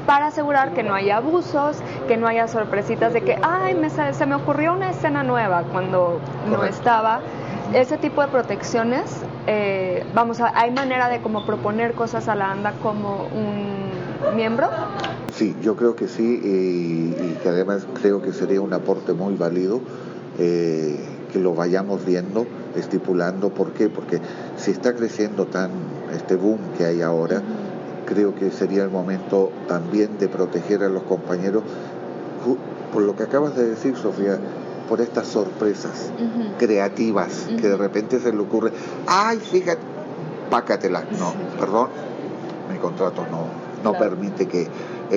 para 0.06 0.26
asegurar 0.26 0.72
que 0.74 0.82
no 0.82 0.94
haya 0.94 1.18
abusos, 1.18 1.78
que 2.08 2.16
no 2.16 2.26
haya 2.26 2.48
sorpresitas 2.48 3.12
de 3.12 3.22
que, 3.22 3.38
ay, 3.42 3.74
me, 3.74 3.88
se 3.90 4.26
me 4.26 4.34
ocurrió 4.34 4.72
una 4.72 4.90
escena 4.90 5.22
nueva 5.22 5.62
cuando 5.70 6.20
no 6.50 6.64
estaba. 6.64 7.20
Ese 7.72 7.96
tipo 7.96 8.20
de 8.20 8.28
protecciones, 8.28 9.22
eh, 9.46 10.04
vamos, 10.14 10.40
a, 10.40 10.52
¿hay 10.58 10.70
manera 10.70 11.08
de 11.08 11.20
como 11.20 11.46
proponer 11.46 11.94
cosas 11.94 12.28
a 12.28 12.34
la 12.34 12.50
ANDA 12.50 12.72
como 12.82 13.28
un 13.32 14.36
miembro? 14.36 14.68
Sí, 15.32 15.56
yo 15.62 15.76
creo 15.76 15.96
que 15.96 16.08
sí 16.08 16.40
y, 16.42 17.24
y 17.24 17.38
que 17.42 17.48
además 17.48 17.86
creo 18.00 18.20
que 18.20 18.32
sería 18.32 18.60
un 18.60 18.74
aporte 18.74 19.14
muy 19.14 19.36
válido 19.36 19.80
eh, 20.38 21.11
que 21.32 21.38
lo 21.38 21.54
vayamos 21.54 22.04
viendo, 22.04 22.46
estipulando. 22.76 23.50
¿Por 23.50 23.72
qué? 23.72 23.88
Porque 23.88 24.20
si 24.56 24.70
está 24.70 24.94
creciendo 24.94 25.46
tan 25.46 25.70
este 26.14 26.36
boom 26.36 26.58
que 26.76 26.84
hay 26.84 27.02
ahora, 27.02 27.42
creo 28.06 28.34
que 28.34 28.50
sería 28.50 28.84
el 28.84 28.90
momento 28.90 29.50
también 29.66 30.18
de 30.18 30.28
proteger 30.28 30.82
a 30.82 30.88
los 30.88 31.02
compañeros, 31.04 31.62
por 32.92 33.02
lo 33.02 33.16
que 33.16 33.22
acabas 33.22 33.56
de 33.56 33.68
decir, 33.68 33.96
Sofía, 33.96 34.38
por 34.88 35.00
estas 35.00 35.26
sorpresas 35.26 36.10
creativas 36.58 37.48
que 37.58 37.68
de 37.68 37.76
repente 37.76 38.20
se 38.20 38.32
le 38.32 38.40
ocurre, 38.40 38.72
ay, 39.06 39.38
fíjate, 39.38 39.80
pácatela. 40.50 41.04
No, 41.18 41.32
perdón, 41.58 41.88
mi 42.70 42.78
contrato 42.78 43.24
no, 43.30 43.46
no 43.82 43.98
permite 43.98 44.46
que 44.46 44.68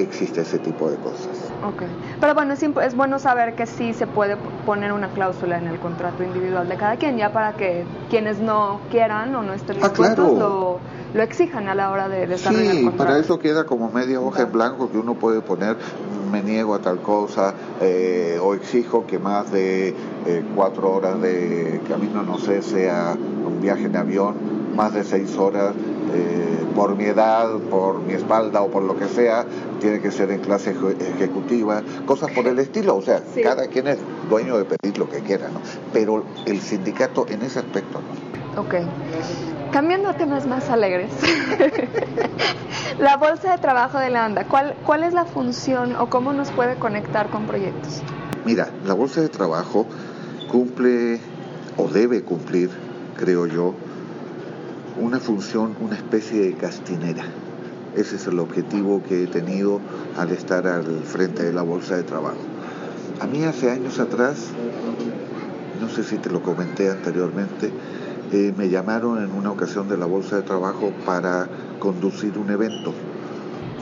existe 0.01 0.41
ese 0.41 0.59
tipo 0.59 0.89
de 0.89 0.97
cosas. 0.97 1.27
Okay. 1.73 1.87
Pero 2.19 2.33
bueno, 2.33 2.53
es, 2.53 2.63
es, 2.63 2.95
bueno 2.95 3.19
saber 3.19 3.55
que 3.55 3.65
sí 3.65 3.93
se 3.93 4.07
puede 4.07 4.37
poner 4.65 4.91
una 4.91 5.09
cláusula 5.09 5.57
en 5.57 5.67
el 5.67 5.79
contrato 5.79 6.23
individual 6.23 6.67
de 6.67 6.75
cada 6.77 6.97
quien, 6.97 7.17
ya 7.17 7.31
para 7.31 7.53
que 7.53 7.85
quienes 8.09 8.39
no 8.39 8.81
quieran 8.91 9.33
o 9.35 9.43
no 9.43 9.53
estén 9.53 9.77
ah, 9.81 9.89
dispuestos 9.89 10.37
lo, 10.37 10.79
lo, 11.13 11.23
exijan 11.23 11.67
a 11.69 11.75
la 11.75 11.91
hora 11.91 12.09
de 12.09 12.27
desarrollar 12.27 12.75
sí, 12.75 12.89
para 12.97 13.17
eso 13.17 13.39
queda 13.39 13.65
como 13.65 13.89
media 13.89 14.19
hoja 14.19 14.43
en 14.43 14.51
blanco 14.51 14.91
que 14.91 14.97
uno 14.97 15.15
puede 15.15 15.41
poner 15.41 15.77
me 16.31 16.41
niego 16.41 16.75
a 16.75 16.79
tal 16.79 17.01
cosa 17.01 17.53
eh, 17.81 18.37
o 18.41 18.53
exijo 18.53 19.05
que 19.05 19.19
más 19.19 19.51
de 19.51 19.89
eh, 19.89 20.43
cuatro 20.55 20.91
horas 20.91 21.21
de 21.21 21.81
camino, 21.87 22.23
no 22.23 22.37
sé, 22.39 22.61
sea 22.61 23.15
un 23.45 23.61
viaje 23.61 23.85
en 23.85 23.95
avión, 23.95 24.35
más 24.75 24.93
de 24.93 25.03
seis 25.03 25.37
horas 25.37 25.73
eh, 26.13 26.54
por 26.75 26.95
mi 26.95 27.05
edad, 27.05 27.57
por 27.69 28.01
mi 28.01 28.13
espalda 28.13 28.61
o 28.61 28.69
por 28.69 28.83
lo 28.83 28.97
que 28.97 29.07
sea, 29.07 29.45
tiene 29.79 30.01
que 30.01 30.11
ser 30.11 30.29
en 30.31 30.41
clase 30.41 30.75
ejecutiva, 30.99 31.81
cosas 32.05 32.31
por 32.31 32.47
el 32.47 32.59
estilo. 32.59 32.97
O 32.97 33.01
sea, 33.01 33.21
cada 33.41 33.67
quien 33.67 33.87
es 33.87 33.97
dueño 34.29 34.57
de 34.57 34.65
pedir 34.65 34.97
lo 34.97 35.09
que 35.09 35.21
quiera, 35.21 35.47
¿no? 35.49 35.61
Pero 35.93 36.23
el 36.45 36.59
sindicato 36.61 37.25
en 37.29 37.41
ese 37.41 37.59
aspecto 37.59 37.99
no. 38.01 38.61
Ok. 38.61 38.75
Cambiando 39.71 40.09
a 40.09 40.13
temas 40.13 40.45
más 40.45 40.69
alegres. 40.69 41.11
la 42.99 43.17
bolsa 43.17 43.51
de 43.51 43.57
trabajo 43.57 43.97
de 43.97 44.09
la 44.09 44.25
ANDA, 44.25 44.47
¿cuál, 44.47 44.75
¿cuál 44.85 45.03
es 45.03 45.13
la 45.13 45.25
función 45.25 45.95
o 45.95 46.09
cómo 46.09 46.33
nos 46.33 46.51
puede 46.51 46.75
conectar 46.75 47.29
con 47.29 47.45
proyectos? 47.45 48.01
Mira, 48.45 48.69
la 48.85 48.93
bolsa 48.93 49.21
de 49.21 49.29
trabajo 49.29 49.85
cumple 50.51 51.19
o 51.77 51.87
debe 51.87 52.21
cumplir, 52.23 52.69
creo 53.17 53.47
yo, 53.47 53.73
una 54.97 55.19
función, 55.19 55.75
una 55.81 55.95
especie 55.95 56.41
de 56.41 56.53
castinera. 56.53 57.23
Ese 57.95 58.15
es 58.15 58.27
el 58.27 58.39
objetivo 58.39 59.01
que 59.03 59.23
he 59.23 59.27
tenido 59.27 59.79
al 60.17 60.31
estar 60.31 60.67
al 60.67 61.03
frente 61.03 61.43
de 61.43 61.53
la 61.53 61.61
bolsa 61.61 61.95
de 61.95 62.03
trabajo. 62.03 62.37
A 63.19 63.27
mí 63.27 63.43
hace 63.43 63.71
años 63.71 63.99
atrás, 63.99 64.47
no 65.81 65.89
sé 65.89 66.03
si 66.03 66.17
te 66.17 66.29
lo 66.29 66.41
comenté 66.41 66.89
anteriormente, 66.89 67.71
eh, 68.31 68.53
me 68.57 68.69
llamaron 68.69 69.23
en 69.23 69.31
una 69.31 69.51
ocasión 69.51 69.87
de 69.87 69.97
la 69.97 70.05
bolsa 70.05 70.37
de 70.37 70.41
trabajo 70.41 70.91
para 71.05 71.47
conducir 71.79 72.37
un 72.37 72.49
evento 72.49 72.93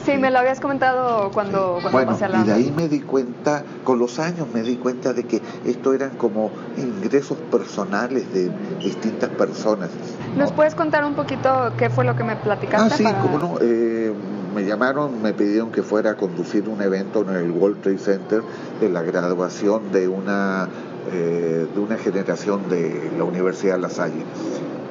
Sí, 0.04 0.18
me 0.18 0.30
lo 0.30 0.38
habías 0.38 0.60
comentado 0.60 1.30
cuando, 1.32 1.78
cuando 1.80 1.90
bueno, 1.90 2.12
pasé 2.12 2.26
Y 2.26 2.44
de 2.44 2.52
ahí 2.52 2.74
me 2.76 2.88
di 2.88 3.00
cuenta, 3.00 3.64
con 3.84 3.98
los 3.98 4.18
años 4.18 4.46
me 4.52 4.62
di 4.62 4.76
cuenta 4.76 5.14
de 5.14 5.24
que 5.24 5.40
esto 5.64 5.94
eran 5.94 6.10
como 6.10 6.50
ingresos 6.76 7.38
personales 7.50 8.30
de 8.34 8.50
distintas 8.82 9.30
personas. 9.30 9.88
¿Nos 10.36 10.52
puedes 10.52 10.74
contar 10.74 11.04
un 11.04 11.14
poquito 11.14 11.72
qué 11.78 11.88
fue 11.88 12.04
lo 12.04 12.16
que 12.16 12.24
me 12.24 12.36
platicaste? 12.36 12.92
Ah, 12.92 12.96
sí, 12.96 13.04
como 13.22 13.38
no. 13.38 13.58
Eh, 13.62 14.12
me 14.54 14.64
llamaron, 14.64 15.22
me 15.22 15.32
pidieron 15.32 15.72
que 15.72 15.82
fuera 15.82 16.10
a 16.10 16.16
conducir 16.16 16.68
un 16.68 16.82
evento 16.82 17.22
en 17.22 17.36
el 17.36 17.50
World 17.50 17.80
Trade 17.80 17.98
Center 17.98 18.42
de 18.80 18.88
la 18.90 19.02
graduación 19.02 19.90
de 19.90 20.06
una, 20.06 20.68
eh, 21.12 21.66
de 21.74 21.80
una 21.80 21.96
generación 21.96 22.68
de 22.68 23.10
la 23.16 23.24
Universidad 23.24 23.76
de 23.76 23.80
La 23.80 23.90
Salle. 23.90 24.22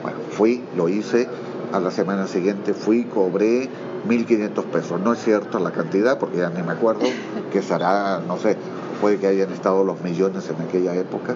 Bueno, 0.02 0.18
fui, 0.32 0.64
lo 0.76 0.90
hice, 0.90 1.30
a 1.72 1.80
la 1.80 1.92
semana 1.92 2.28
siguiente 2.28 2.74
fui, 2.74 3.06
cobré 3.06 3.70
1.500 4.08 4.64
pesos. 4.66 5.00
No 5.02 5.14
es 5.14 5.24
cierto 5.24 5.60
la 5.60 5.72
cantidad, 5.72 6.18
porque 6.18 6.38
ya 6.38 6.50
ni 6.50 6.62
me 6.62 6.74
acuerdo, 6.74 7.06
que 7.52 7.62
será, 7.62 8.20
no 8.28 8.38
sé, 8.38 8.58
puede 9.02 9.18
que 9.18 9.28
hayan 9.28 9.52
estado 9.52 9.84
los 9.84 10.02
millones 10.02 10.50
en 10.50 10.68
aquella 10.68 10.96
época. 10.96 11.36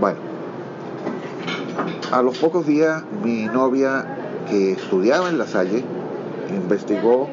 Bueno, 0.00 0.18
a 2.12 2.22
los 2.22 2.38
pocos 2.38 2.66
días 2.66 3.04
mi 3.22 3.46
novia, 3.46 4.16
que 4.48 4.72
estudiaba 4.72 5.28
en 5.28 5.38
la 5.38 5.46
Salle, 5.46 5.84
investigó 6.50 7.28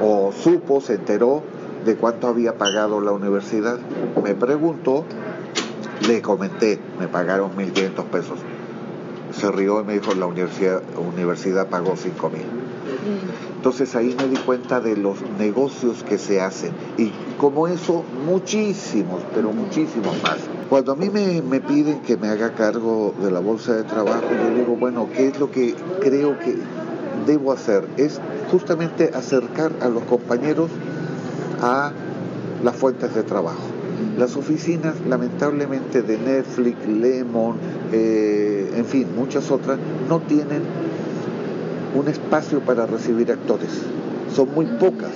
o 0.00 0.32
supo, 0.32 0.80
se 0.80 0.94
enteró 0.94 1.42
de 1.84 1.96
cuánto 1.96 2.26
había 2.26 2.58
pagado 2.58 3.00
la 3.00 3.12
universidad. 3.12 3.78
Me 4.22 4.34
preguntó, 4.34 5.04
le 6.06 6.20
comenté, 6.22 6.80
me 6.98 7.08
pagaron 7.08 7.52
1.500 7.56 8.04
pesos. 8.04 8.38
Se 9.32 9.50
rió 9.50 9.80
y 9.80 9.84
me 9.84 9.92
dijo, 9.94 10.14
la 10.14 10.26
universidad, 10.26 10.82
universidad 10.96 11.68
pagó 11.68 11.92
5.000. 11.94 13.45
Entonces 13.66 13.96
ahí 13.96 14.14
me 14.16 14.28
di 14.28 14.36
cuenta 14.36 14.80
de 14.80 14.96
los 14.96 15.16
negocios 15.40 16.04
que 16.04 16.18
se 16.18 16.40
hacen 16.40 16.70
y 16.96 17.10
como 17.36 17.66
eso 17.66 18.04
muchísimos, 18.24 19.22
pero 19.34 19.50
muchísimos 19.50 20.22
más. 20.22 20.36
Cuando 20.68 20.92
a 20.92 20.94
mí 20.94 21.10
me, 21.10 21.42
me, 21.42 21.58
piden 21.58 22.00
que 22.02 22.16
me 22.16 22.28
haga 22.28 22.52
cargo 22.52 23.12
de 23.20 23.28
la 23.32 23.40
bolsa 23.40 23.74
de 23.74 23.82
trabajo, 23.82 24.22
yo 24.30 24.56
digo, 24.56 24.76
bueno, 24.76 25.08
¿qué 25.12 25.26
es 25.26 25.40
lo 25.40 25.50
que 25.50 25.74
creo 26.00 26.38
que 26.38 26.56
debo 27.26 27.50
hacer? 27.50 27.88
Es 27.96 28.20
justamente 28.52 29.10
acercar 29.12 29.72
a 29.80 29.88
los 29.88 30.04
compañeros 30.04 30.70
a 31.60 31.90
las 32.62 32.76
fuentes 32.76 33.16
de 33.16 33.24
trabajo. 33.24 33.66
Las 34.16 34.36
oficinas, 34.36 34.94
lamentablemente, 35.08 36.02
de 36.02 36.18
Netflix, 36.18 36.86
Lemon, 36.86 37.56
eh, 37.90 38.74
en 38.76 38.84
fin, 38.84 39.08
muchas 39.16 39.50
otras, 39.50 39.76
no 40.08 40.20
tienen 40.20 40.62
un 41.94 42.08
espacio 42.08 42.60
para 42.60 42.86
recibir 42.86 43.30
actores. 43.32 43.70
Son 44.34 44.52
muy 44.54 44.66
pocas, 44.66 45.12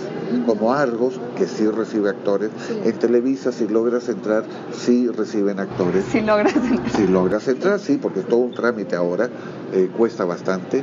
como 0.46 0.72
Argos, 0.72 1.20
que 1.36 1.46
sí 1.46 1.66
recibe 1.66 2.10
actores. 2.10 2.50
En 2.84 2.98
Televisa, 2.98 3.52
si 3.52 3.68
logras 3.68 4.08
entrar, 4.08 4.44
sí 4.72 5.08
reciben 5.08 5.58
actores. 5.58 6.04
Si 6.10 6.20
logras 6.20 6.54
entrar. 6.56 6.90
Si 6.90 7.06
logras 7.06 7.48
entrar, 7.48 7.78
sí, 7.80 7.98
porque 8.00 8.20
todo 8.20 8.40
un 8.40 8.52
trámite 8.52 8.96
ahora 8.96 9.28
eh, 9.72 9.90
cuesta 9.96 10.24
bastante. 10.24 10.82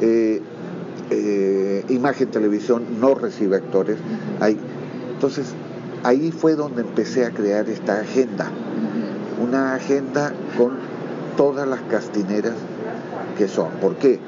Eh, 0.00 0.42
eh, 1.10 1.84
imagen 1.88 2.28
Televisión 2.28 2.84
no 3.00 3.14
recibe 3.14 3.56
actores. 3.56 3.98
entonces, 5.12 5.54
ahí 6.04 6.32
fue 6.32 6.54
donde 6.54 6.82
empecé 6.82 7.24
a 7.24 7.30
crear 7.30 7.68
esta 7.68 8.00
agenda. 8.00 8.50
Una 9.42 9.74
agenda 9.74 10.32
con 10.58 10.72
todas 11.36 11.66
las 11.66 11.80
castineras 11.82 12.54
que 13.38 13.48
son. 13.48 13.70
¿Por 13.80 13.96
qué? 13.96 14.20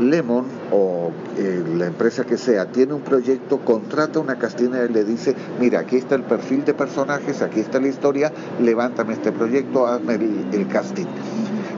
Lemon 0.00 0.46
o 0.72 1.10
eh, 1.36 1.62
la 1.76 1.86
empresa 1.86 2.24
que 2.24 2.36
sea 2.36 2.66
tiene 2.66 2.94
un 2.94 3.02
proyecto, 3.02 3.58
contrata 3.58 4.18
una 4.18 4.36
castinera 4.36 4.86
y 4.86 4.92
le 4.92 5.04
dice, 5.04 5.34
mira, 5.60 5.80
aquí 5.80 5.96
está 5.96 6.14
el 6.14 6.22
perfil 6.22 6.64
de 6.64 6.74
personajes, 6.74 7.42
aquí 7.42 7.60
está 7.60 7.80
la 7.80 7.88
historia, 7.88 8.32
levántame 8.60 9.12
este 9.12 9.32
proyecto, 9.32 9.86
hazme 9.86 10.14
el, 10.14 10.66
casting. 10.68 11.06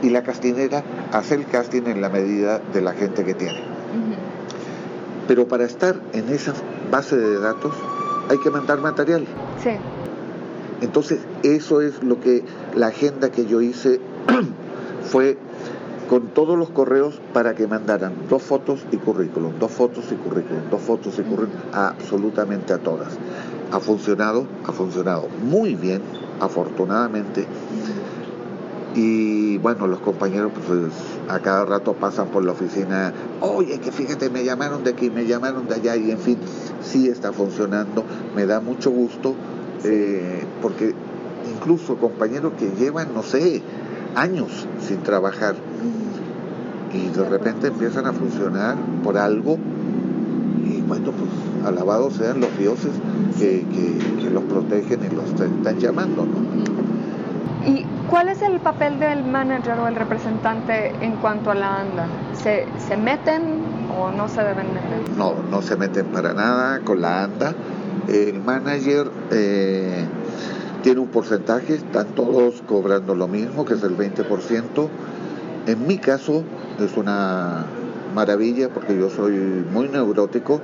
Y 0.02 0.10
la 0.10 0.22
castinera 0.22 0.82
hace 1.12 1.34
el 1.34 1.46
casting 1.46 1.82
en 1.86 2.00
la 2.00 2.08
medida 2.08 2.60
de 2.72 2.80
la 2.80 2.92
gente 2.92 3.24
que 3.24 3.34
tiene. 3.34 3.60
Pero 5.28 5.46
para 5.46 5.64
estar 5.64 5.96
en 6.12 6.28
esa 6.28 6.52
base 6.90 7.16
de 7.16 7.38
datos 7.38 7.74
hay 8.28 8.38
que 8.38 8.50
mandar 8.50 8.80
material. 8.80 9.24
Sí. 9.62 9.70
Entonces, 10.80 11.20
eso 11.44 11.80
es 11.80 12.02
lo 12.02 12.20
que 12.20 12.42
la 12.74 12.88
agenda 12.88 13.30
que 13.30 13.46
yo 13.46 13.60
hice 13.60 14.00
fue 15.04 15.38
con 16.12 16.28
todos 16.34 16.58
los 16.58 16.68
correos 16.68 17.18
para 17.32 17.54
que 17.54 17.66
mandaran 17.66 18.12
dos 18.28 18.42
fotos 18.42 18.84
y 18.92 18.98
currículum, 18.98 19.58
dos 19.58 19.70
fotos 19.72 20.12
y 20.12 20.14
currículum, 20.14 20.68
dos 20.70 20.82
fotos 20.82 21.18
y 21.18 21.22
currículum, 21.22 21.62
absolutamente 21.72 22.74
a 22.74 22.76
todas. 22.76 23.14
Ha 23.70 23.80
funcionado, 23.80 24.46
ha 24.66 24.72
funcionado 24.72 25.28
muy 25.42 25.74
bien, 25.74 26.02
afortunadamente. 26.38 27.46
Y 28.94 29.56
bueno, 29.56 29.86
los 29.86 30.00
compañeros 30.00 30.52
pues 30.54 30.92
a 31.30 31.38
cada 31.38 31.64
rato 31.64 31.94
pasan 31.94 32.28
por 32.28 32.44
la 32.44 32.52
oficina, 32.52 33.14
oye, 33.40 33.78
que 33.78 33.90
fíjate, 33.90 34.28
me 34.28 34.44
llamaron 34.44 34.84
de 34.84 34.90
aquí, 34.90 35.08
me 35.08 35.24
llamaron 35.24 35.66
de 35.66 35.76
allá, 35.76 35.96
y 35.96 36.10
en 36.10 36.18
fin, 36.18 36.36
sí 36.82 37.08
está 37.08 37.32
funcionando, 37.32 38.04
me 38.36 38.44
da 38.44 38.60
mucho 38.60 38.90
gusto, 38.90 39.34
eh, 39.82 40.44
porque 40.60 40.94
incluso 41.54 41.96
compañeros 41.96 42.52
que 42.58 42.68
llevan, 42.78 43.14
no 43.14 43.22
sé, 43.22 43.62
años 44.14 44.66
sin 44.80 45.02
trabajar, 45.02 45.54
y 46.92 47.08
de 47.08 47.24
repente 47.28 47.68
empiezan 47.68 48.06
a 48.06 48.12
funcionar 48.12 48.76
por 49.02 49.16
algo, 49.16 49.58
y 50.64 50.80
bueno, 50.82 51.12
pues 51.12 51.30
alabados 51.66 52.14
sean 52.14 52.40
los 52.40 52.56
dioses 52.58 52.92
que, 53.38 53.66
que, 53.70 54.30
los 54.30 54.44
protegen 54.44 55.00
y 55.04 55.14
los 55.14 55.28
están 55.30 55.78
llamando, 55.78 56.24
¿no? 56.24 56.42
¿Y 57.66 57.86
cuál 58.08 58.28
es 58.28 58.42
el 58.42 58.58
papel 58.60 58.98
del 58.98 59.24
manager 59.24 59.78
o 59.78 59.88
el 59.88 59.94
representante 59.94 60.92
en 61.00 61.16
cuanto 61.16 61.50
a 61.50 61.54
la 61.54 61.80
ANDA? 61.80 62.06
¿Se, 62.34 62.66
¿Se 62.78 62.96
meten 62.96 63.60
o 63.96 64.10
no 64.10 64.28
se 64.28 64.42
deben 64.42 64.74
meter? 64.74 65.16
No, 65.16 65.34
no 65.50 65.62
se 65.62 65.76
meten 65.76 66.06
para 66.06 66.32
nada 66.34 66.80
con 66.80 67.00
la 67.00 67.24
ANDA. 67.24 67.54
El 68.08 68.42
manager 68.42 69.10
eh, 69.30 70.04
tiene 70.82 71.00
un 71.00 71.08
porcentaje, 71.08 71.74
están 71.74 72.08
todos 72.08 72.62
cobrando 72.66 73.14
lo 73.14 73.28
mismo, 73.28 73.64
que 73.64 73.74
es 73.74 73.82
el 73.82 73.96
20%. 73.96 74.88
En 75.66 75.86
mi 75.86 75.98
caso 75.98 76.42
es 76.80 76.96
una 76.96 77.66
maravilla 78.12 78.68
porque 78.68 78.96
yo 78.96 79.10
soy 79.10 79.32
muy 79.72 79.88
neurótico, 79.88 80.60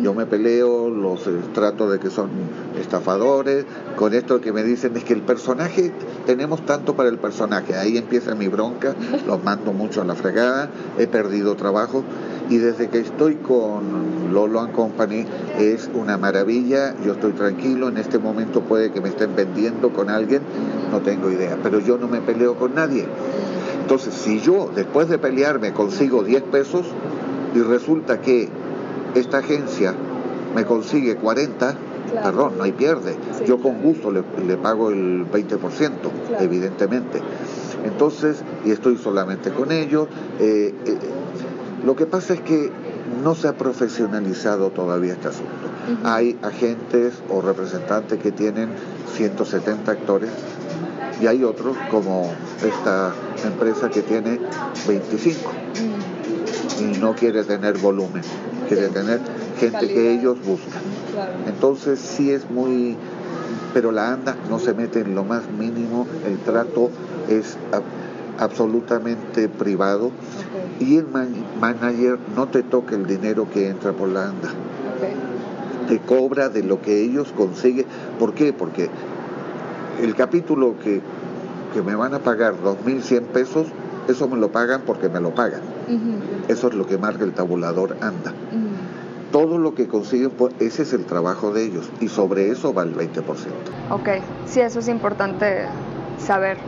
yo 0.00 0.14
me 0.14 0.26
peleo, 0.26 0.88
los 0.88 1.26
eh, 1.26 1.32
trato 1.54 1.90
de 1.90 1.98
que 1.98 2.10
son 2.10 2.30
estafadores, 2.80 3.64
con 3.96 4.14
esto 4.14 4.40
que 4.40 4.52
me 4.52 4.62
dicen 4.64 4.96
es 4.96 5.04
que 5.04 5.12
el 5.12 5.22
personaje, 5.22 5.92
tenemos 6.26 6.64
tanto 6.64 6.94
para 6.96 7.08
el 7.08 7.18
personaje, 7.18 7.76
ahí 7.76 7.98
empieza 7.98 8.34
mi 8.34 8.48
bronca, 8.48 8.94
los 9.26 9.42
mando 9.44 9.72
mucho 9.72 10.02
a 10.02 10.04
la 10.04 10.14
fregada, 10.14 10.70
he 10.98 11.06
perdido 11.06 11.56
trabajo. 11.56 12.02
Y 12.50 12.58
desde 12.58 12.88
que 12.88 12.98
estoy 12.98 13.36
con 13.36 14.32
Lolo 14.32 14.60
and 14.60 14.72
Company 14.72 15.24
es 15.58 15.88
una 15.94 16.18
maravilla, 16.18 16.94
yo 17.04 17.12
estoy 17.12 17.32
tranquilo, 17.32 17.88
en 17.88 17.96
este 17.96 18.18
momento 18.18 18.60
puede 18.62 18.90
que 18.90 19.00
me 19.00 19.08
estén 19.08 19.34
vendiendo 19.34 19.90
con 19.90 20.10
alguien, 20.10 20.42
no 20.90 21.00
tengo 21.00 21.30
idea, 21.30 21.56
pero 21.62 21.78
yo 21.78 21.96
no 21.98 22.08
me 22.08 22.20
peleo 22.20 22.56
con 22.56 22.74
nadie. 22.74 23.06
Entonces, 23.82 24.14
si 24.14 24.40
yo 24.40 24.70
después 24.72 25.08
de 25.08 25.18
pelearme 25.18 25.72
consigo 25.72 26.22
10 26.22 26.44
pesos 26.44 26.86
y 27.52 27.58
resulta 27.58 28.20
que 28.20 28.48
esta 29.16 29.38
agencia 29.38 29.92
me 30.54 30.64
consigue 30.64 31.16
40, 31.16 31.74
perdón, 32.22 32.52
no 32.58 32.62
hay 32.64 32.72
pierde. 32.72 33.16
yo 33.44 33.58
con 33.58 33.82
gusto 33.82 34.12
le, 34.12 34.22
pago 34.56 34.90
el 34.90 35.26
20%, 35.28 35.90
evidentemente. 36.38 37.20
Entonces, 37.84 38.44
y 38.64 38.70
estoy 38.70 38.96
solamente 38.98 39.50
con 39.50 39.72
ellos. 39.72 40.06
Eh, 40.38 40.72
eh, 40.86 40.98
lo 41.84 41.96
que 41.96 42.06
pasa 42.06 42.34
es 42.34 42.40
que 42.40 42.70
no 43.24 43.34
se 43.34 43.48
ha 43.48 43.54
profesionalizado 43.54 44.70
todavía 44.70 45.14
este 45.14 45.28
asunto. 45.28 45.50
Hay 46.04 46.38
agentes 46.42 47.14
o 47.28 47.40
representantes 47.40 48.20
que 48.20 48.30
tienen 48.30 48.68
170 49.16 49.90
actores 49.90 50.30
y 51.20 51.26
hay 51.26 51.42
otros 51.42 51.76
como 51.90 52.32
esta 52.64 53.12
empresa 53.48 53.90
que 53.90 54.02
tiene 54.02 54.38
25 54.86 55.50
y 56.80 56.98
no 56.98 57.14
quiere 57.14 57.44
tener 57.44 57.78
volumen, 57.78 58.22
quiere 58.68 58.88
tener 58.88 59.20
gente 59.58 59.88
que 59.88 60.12
ellos 60.12 60.36
buscan. 60.44 60.82
Entonces 61.46 61.98
sí 62.00 62.30
es 62.30 62.50
muy, 62.50 62.96
pero 63.74 63.92
la 63.92 64.12
ANDA 64.12 64.36
no 64.48 64.58
se 64.58 64.74
mete 64.74 65.00
en 65.00 65.14
lo 65.14 65.24
más 65.24 65.42
mínimo, 65.50 66.06
el 66.26 66.38
trato 66.38 66.90
es 67.28 67.56
absolutamente 68.38 69.48
privado 69.48 70.10
y 70.80 70.96
el 70.96 71.06
manager 71.60 72.18
no 72.34 72.48
te 72.48 72.62
toca 72.62 72.96
el 72.96 73.06
dinero 73.06 73.46
que 73.52 73.68
entra 73.68 73.92
por 73.92 74.08
la 74.08 74.28
ANDA. 74.28 74.50
Te 75.88 75.98
cobra 75.98 76.48
de 76.48 76.62
lo 76.62 76.80
que 76.80 77.02
ellos 77.02 77.32
consiguen. 77.36 77.86
¿Por 78.18 78.34
qué? 78.34 78.52
Porque 78.52 78.88
el 80.00 80.14
capítulo 80.14 80.74
que, 80.82 81.00
me 81.80 81.94
van 81.94 82.12
a 82.12 82.18
pagar 82.18 82.54
2.100 82.62 83.22
pesos, 83.28 83.68
eso 84.08 84.28
me 84.28 84.36
lo 84.36 84.52
pagan 84.52 84.82
porque 84.84 85.08
me 85.08 85.20
lo 85.20 85.34
pagan. 85.34 85.62
Eso 86.48 86.68
es 86.68 86.74
lo 86.74 86.86
que 86.86 86.98
marca 86.98 87.24
el 87.24 87.32
tabulador 87.32 87.96
anda. 88.00 88.32
Todo 89.30 89.56
lo 89.56 89.74
que 89.74 89.88
consiguen, 89.88 90.30
pues, 90.30 90.52
ese 90.60 90.82
es 90.82 90.92
el 90.92 91.06
trabajo 91.06 91.54
de 91.54 91.64
ellos 91.64 91.88
y 92.00 92.08
sobre 92.08 92.50
eso 92.50 92.74
va 92.74 92.82
el 92.82 92.94
20%. 92.94 93.22
Ok, 93.90 94.08
sí, 94.44 94.60
eso 94.60 94.80
es 94.80 94.88
importante 94.88 95.64
saber. 96.18 96.58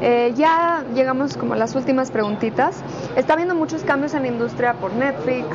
Eh, 0.00 0.32
ya 0.36 0.84
llegamos 0.94 1.36
como 1.36 1.54
a 1.54 1.56
las 1.56 1.74
últimas 1.74 2.10
preguntitas. 2.10 2.82
Está 3.16 3.34
habiendo 3.34 3.54
muchos 3.54 3.82
cambios 3.82 4.14
en 4.14 4.22
la 4.22 4.28
industria 4.28 4.74
por 4.74 4.92
Netflix, 4.94 5.46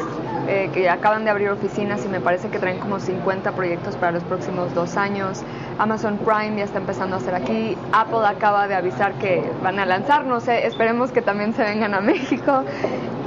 eh, 0.47 0.69
que 0.73 0.89
acaban 0.89 1.23
de 1.23 1.29
abrir 1.29 1.49
oficinas 1.49 2.03
y 2.05 2.07
me 2.07 2.19
parece 2.19 2.49
que 2.49 2.59
traen 2.59 2.79
como 2.79 2.99
50 2.99 3.51
proyectos 3.53 3.95
para 3.95 4.11
los 4.11 4.23
próximos 4.23 4.73
dos 4.73 4.97
años. 4.97 5.43
Amazon 5.77 6.17
Prime 6.17 6.57
ya 6.57 6.63
está 6.63 6.79
empezando 6.79 7.15
a 7.15 7.19
hacer 7.19 7.35
aquí. 7.35 7.77
Apple 7.91 8.25
acaba 8.25 8.67
de 8.67 8.75
avisar 8.75 9.13
que 9.13 9.43
van 9.63 9.79
a 9.79 9.85
lanzar, 9.85 10.25
no 10.25 10.39
sé, 10.39 10.65
esperemos 10.65 11.11
que 11.11 11.21
también 11.21 11.53
se 11.53 11.63
vengan 11.63 11.93
a 11.93 12.01
México. 12.01 12.63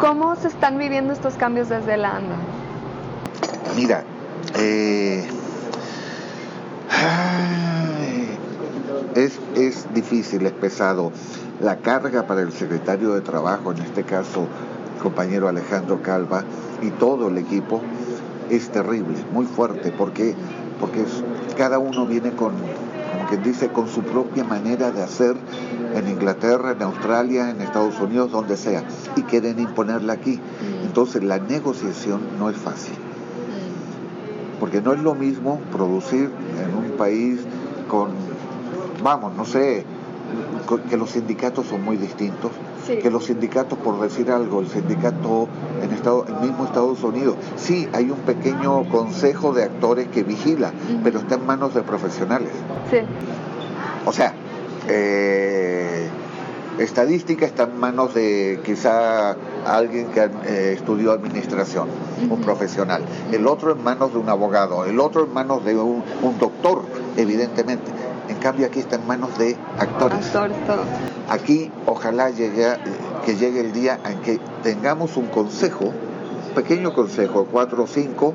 ¿Cómo 0.01 0.37
se 0.37 0.49
están 0.49 0.79
viviendo 0.79 1.13
estos 1.13 1.35
cambios 1.35 1.69
desde 1.69 1.97
la 1.97 2.17
ANDA? 2.17 2.37
Mira, 3.77 4.05
eh, 4.59 5.27
es, 9.15 9.39
es 9.55 9.93
difícil, 9.95 10.47
es 10.47 10.53
pesado. 10.53 11.13
La 11.61 11.77
carga 11.77 12.27
para 12.27 12.43
el 12.43 12.53
secretario 12.53 13.15
de 13.15 13.21
Trabajo, 13.21 13.73
en 13.73 13.79
este 13.79 14.03
caso 14.03 14.49
compañero 15.03 15.49
Alejandro 15.49 16.01
Calva, 16.03 16.45
y 16.85 16.91
todo 16.91 17.29
el 17.29 17.39
equipo, 17.39 17.81
es 18.51 18.69
terrible, 18.71 19.17
muy 19.33 19.47
fuerte, 19.47 19.93
porque, 19.97 20.35
porque 20.79 21.05
cada 21.57 21.79
uno 21.79 22.07
viene 22.07 22.33
con, 22.33 22.53
como 22.53 23.29
quien 23.29 23.43
dice, 23.43 23.69
con 23.69 23.89
su 23.89 24.03
propia 24.03 24.45
manera 24.45 24.91
de 24.91 25.03
hacer 25.03 25.37
en 25.95 26.09
Inglaterra, 26.09 26.73
en 26.73 26.83
Australia, 26.83 27.51
en 27.51 27.61
Estados 27.61 27.99
Unidos, 28.01 28.31
donde 28.33 28.57
sea, 28.57 28.85
y 29.17 29.23
quieren 29.23 29.59
imponerla 29.59 30.13
aquí. 30.13 30.37
Mm. 30.37 30.87
Entonces 30.87 31.25
la 31.25 31.39
negociación 31.39 32.21
no 32.39 32.51
es 32.51 32.57
fácil, 32.57 32.95
mm. 32.95 34.61
porque 34.61 34.83
no 34.83 34.93
es 34.93 35.01
lo 35.01 35.15
mismo 35.15 35.61
producir 35.73 36.31
en 36.63 36.77
un 36.77 36.97
país 36.97 37.41
con 37.89 38.35
vamos, 39.05 39.35
no 39.37 39.45
sé, 39.45 39.85
que 40.89 40.97
los 40.97 41.11
sindicatos 41.11 41.67
son 41.67 41.85
muy 41.85 41.97
distintos, 41.99 42.51
que 42.87 43.11
los 43.11 43.25
sindicatos, 43.27 43.79
por 43.79 44.01
decir 44.01 44.31
algo, 44.31 44.61
el 44.61 44.69
sindicato 44.69 45.49
en 45.83 45.91
Estado, 45.93 46.27
el 46.29 46.49
mismo 46.49 46.65
Estados 46.65 47.03
Unidos, 47.03 47.37
sí, 47.57 47.89
hay 47.93 48.11
un 48.11 48.19
pequeño 48.19 48.89
consejo 48.89 49.53
de 49.53 49.65
actores 49.65 50.09
que 50.09 50.23
vigila, 50.23 50.73
pero 51.03 51.19
está 51.19 51.37
en 51.37 51.47
manos 51.47 51.75
de 51.75 51.83
profesionales. 51.83 52.51
Sí. 52.91 52.99
O 54.07 54.13
sea, 54.13 54.35
eh, 54.89 56.09
estadística 56.79 57.47
está 57.47 57.65
en 57.65 57.79
manos 57.79 58.15
de 58.15 58.61
quizá 58.65 59.37
alguien 59.65 60.09
que 60.09 60.21
eh, 60.47 60.75
estudió 60.77 61.13
administración, 61.13 61.89
un 62.29 62.41
profesional, 62.41 63.03
el 63.33 63.47
otro 63.47 63.73
en 63.73 63.83
manos 63.83 64.13
de 64.13 64.19
un 64.19 64.29
abogado, 64.29 64.85
el 64.85 65.01
otro 65.01 65.25
en 65.25 65.33
manos 65.33 65.65
de 65.65 65.77
un 65.77 66.03
doctor, 66.39 66.83
evidentemente. 67.17 67.91
en 67.91 68.04
cambio 68.45 68.67
aquí 68.67 68.81
está 68.81 68.97
en 68.97 69.07
manos 69.07 69.39
de 69.39 69.57
actores. 69.79 70.19
Aquí 71.31 71.71
ojalá 71.87 72.29
llegue, 72.29 72.77
que 73.25 73.37
llegue 73.37 73.61
el 73.61 73.73
día 73.73 73.99
en 74.05 74.21
que 74.21 74.39
tengamos 74.63 75.17
un 75.17 75.29
consejo, 75.29 75.95
pequeño 76.55 76.93
consejo, 76.93 77.49
cuatro 77.51 77.85
o 77.85 77.87
cinco 77.87 78.35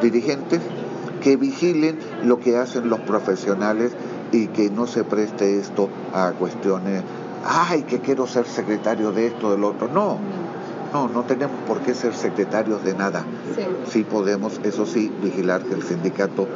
dirigentes 0.00 0.62
que 1.20 1.36
vigilen 1.36 1.98
lo 2.22 2.40
que 2.40 2.56
hacen 2.56 2.88
los 2.88 3.00
profesionales 3.00 3.92
y 4.32 4.46
que 4.46 4.70
no 4.70 4.86
se 4.86 5.04
preste 5.04 5.58
esto 5.58 5.90
a 6.14 6.30
cuestiones, 6.30 7.02
ay, 7.44 7.82
que 7.82 8.00
quiero 8.00 8.26
ser 8.26 8.46
secretario 8.46 9.12
de 9.12 9.26
esto, 9.26 9.50
del 9.50 9.64
otro. 9.64 9.88
No, 9.88 10.16
no, 10.94 11.08
no 11.08 11.24
tenemos 11.24 11.56
por 11.68 11.80
qué 11.80 11.92
ser 11.94 12.14
secretarios 12.14 12.82
de 12.82 12.94
nada. 12.94 13.26
sí 13.90 14.04
podemos, 14.04 14.58
eso 14.64 14.86
sí, 14.86 15.12
vigilar 15.22 15.64
que 15.64 15.74
el 15.74 15.82
sindicato 15.82 16.48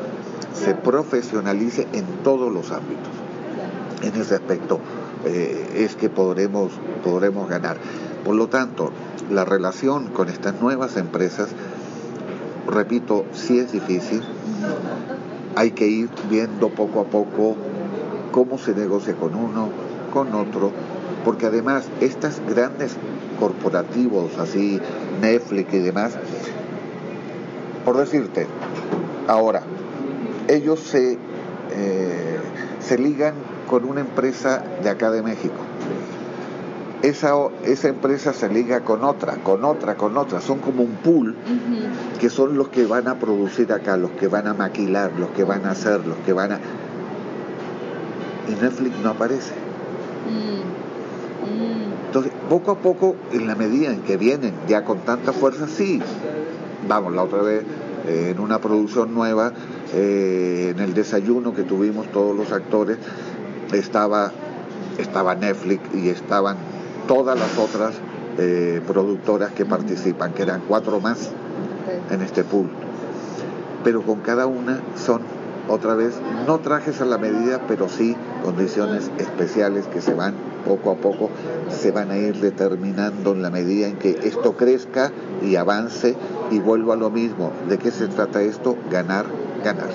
se 0.64 0.74
profesionalice 0.74 1.86
en 1.92 2.04
todos 2.22 2.52
los 2.52 2.70
ámbitos. 2.70 3.12
En 4.02 4.20
ese 4.20 4.34
aspecto 4.34 4.80
eh, 5.24 5.70
es 5.76 5.96
que 5.96 6.08
podremos, 6.08 6.72
podremos 7.04 7.48
ganar. 7.48 7.76
Por 8.24 8.34
lo 8.34 8.48
tanto, 8.48 8.92
la 9.30 9.44
relación 9.44 10.08
con 10.08 10.28
estas 10.28 10.60
nuevas 10.60 10.96
empresas, 10.96 11.48
repito, 12.66 13.24
sí 13.32 13.58
es 13.58 13.72
difícil. 13.72 14.22
Hay 15.56 15.72
que 15.72 15.88
ir 15.88 16.08
viendo 16.30 16.68
poco 16.68 17.00
a 17.00 17.04
poco 17.04 17.56
cómo 18.32 18.58
se 18.58 18.74
negocia 18.74 19.14
con 19.14 19.34
uno, 19.34 19.68
con 20.12 20.34
otro, 20.34 20.70
Porque 21.24 21.46
además, 21.46 21.88
estas 22.00 22.40
grandes 22.48 22.96
corporativos, 23.38 24.38
así 24.38 24.80
Netflix 25.20 25.74
y 25.74 25.78
demás, 25.78 26.12
por 27.84 27.96
decirte, 27.96 28.46
ahora, 29.26 29.62
ellos 30.48 30.80
se, 30.80 31.12
eh, 31.70 32.38
se 32.80 32.98
ligan 32.98 33.34
con 33.68 33.84
una 33.84 34.00
empresa 34.00 34.64
de 34.82 34.90
acá 34.90 35.10
de 35.10 35.22
México. 35.22 35.56
Esa, 37.02 37.34
esa 37.64 37.88
empresa 37.88 38.32
se 38.32 38.48
liga 38.48 38.80
con 38.80 39.04
otra, 39.04 39.36
con 39.36 39.64
otra, 39.64 39.94
con 39.94 40.16
otra. 40.16 40.40
Son 40.40 40.58
como 40.58 40.82
un 40.82 40.94
pool 40.94 41.36
que 42.18 42.28
son 42.28 42.58
los 42.58 42.70
que 42.70 42.86
van 42.86 43.06
a 43.06 43.20
producir 43.20 43.72
acá, 43.72 43.96
los 43.96 44.10
que 44.12 44.26
van 44.26 44.48
a 44.48 44.54
maquilar, 44.54 45.12
los 45.16 45.28
que 45.30 45.44
van 45.44 45.64
a 45.66 45.72
hacer, 45.72 46.04
los 46.06 46.16
que 46.26 46.32
van 46.32 46.52
a... 46.52 46.60
Y 48.48 48.52
Netflix 48.60 48.98
no 48.98 49.10
aparece. 49.10 49.52
Mm, 50.26 51.44
mm. 51.44 52.06
Entonces, 52.06 52.32
poco 52.48 52.72
a 52.72 52.78
poco, 52.78 53.14
en 53.32 53.46
la 53.46 53.54
medida 53.54 53.90
en 53.90 54.00
que 54.00 54.16
vienen 54.16 54.54
ya 54.66 54.84
con 54.84 54.98
tanta 55.00 55.32
fuerza, 55.32 55.68
sí. 55.68 56.00
Vamos, 56.88 57.14
la 57.14 57.22
otra 57.22 57.42
vez, 57.42 57.62
eh, 58.08 58.32
en 58.34 58.40
una 58.40 58.58
producción 58.58 59.14
nueva, 59.14 59.52
eh, 59.94 60.72
en 60.74 60.80
el 60.80 60.94
desayuno 60.94 61.54
que 61.54 61.62
tuvimos 61.62 62.06
todos 62.08 62.36
los 62.36 62.52
actores, 62.52 62.98
estaba, 63.72 64.32
estaba 64.98 65.34
Netflix 65.34 65.82
y 65.94 66.08
estaban 66.08 66.56
todas 67.06 67.38
las 67.38 67.58
otras 67.58 67.94
eh, 68.38 68.80
productoras 68.86 69.52
que 69.52 69.64
participan, 69.64 70.32
que 70.32 70.42
eran 70.42 70.62
cuatro 70.66 71.00
más 71.00 71.30
en 72.10 72.22
este 72.22 72.44
pool. 72.44 72.68
Pero 73.84 74.02
con 74.02 74.20
cada 74.20 74.46
una 74.46 74.80
son 74.96 75.22
otra 75.68 75.94
vez, 75.94 76.14
no 76.46 76.58
trajes 76.60 77.00
a 77.00 77.04
la 77.04 77.18
medida, 77.18 77.60
pero 77.68 77.88
sí 77.88 78.16
condiciones 78.42 79.10
especiales 79.18 79.86
que 79.86 80.00
se 80.00 80.14
van 80.14 80.34
poco 80.64 80.90
a 80.90 80.94
poco, 80.96 81.30
se 81.70 81.90
van 81.90 82.10
a 82.10 82.16
ir 82.16 82.40
determinando 82.40 83.32
en 83.32 83.42
la 83.42 83.50
medida 83.50 83.86
en 83.86 83.96
que 83.96 84.18
esto 84.22 84.56
crezca 84.56 85.12
y 85.42 85.56
avance 85.56 86.16
y 86.50 86.58
vuelva 86.58 86.94
a 86.94 86.96
lo 86.96 87.10
mismo. 87.10 87.52
¿De 87.68 87.78
qué 87.78 87.90
se 87.90 88.08
trata 88.08 88.42
esto? 88.42 88.76
Ganar, 88.90 89.26
ganar. 89.62 89.90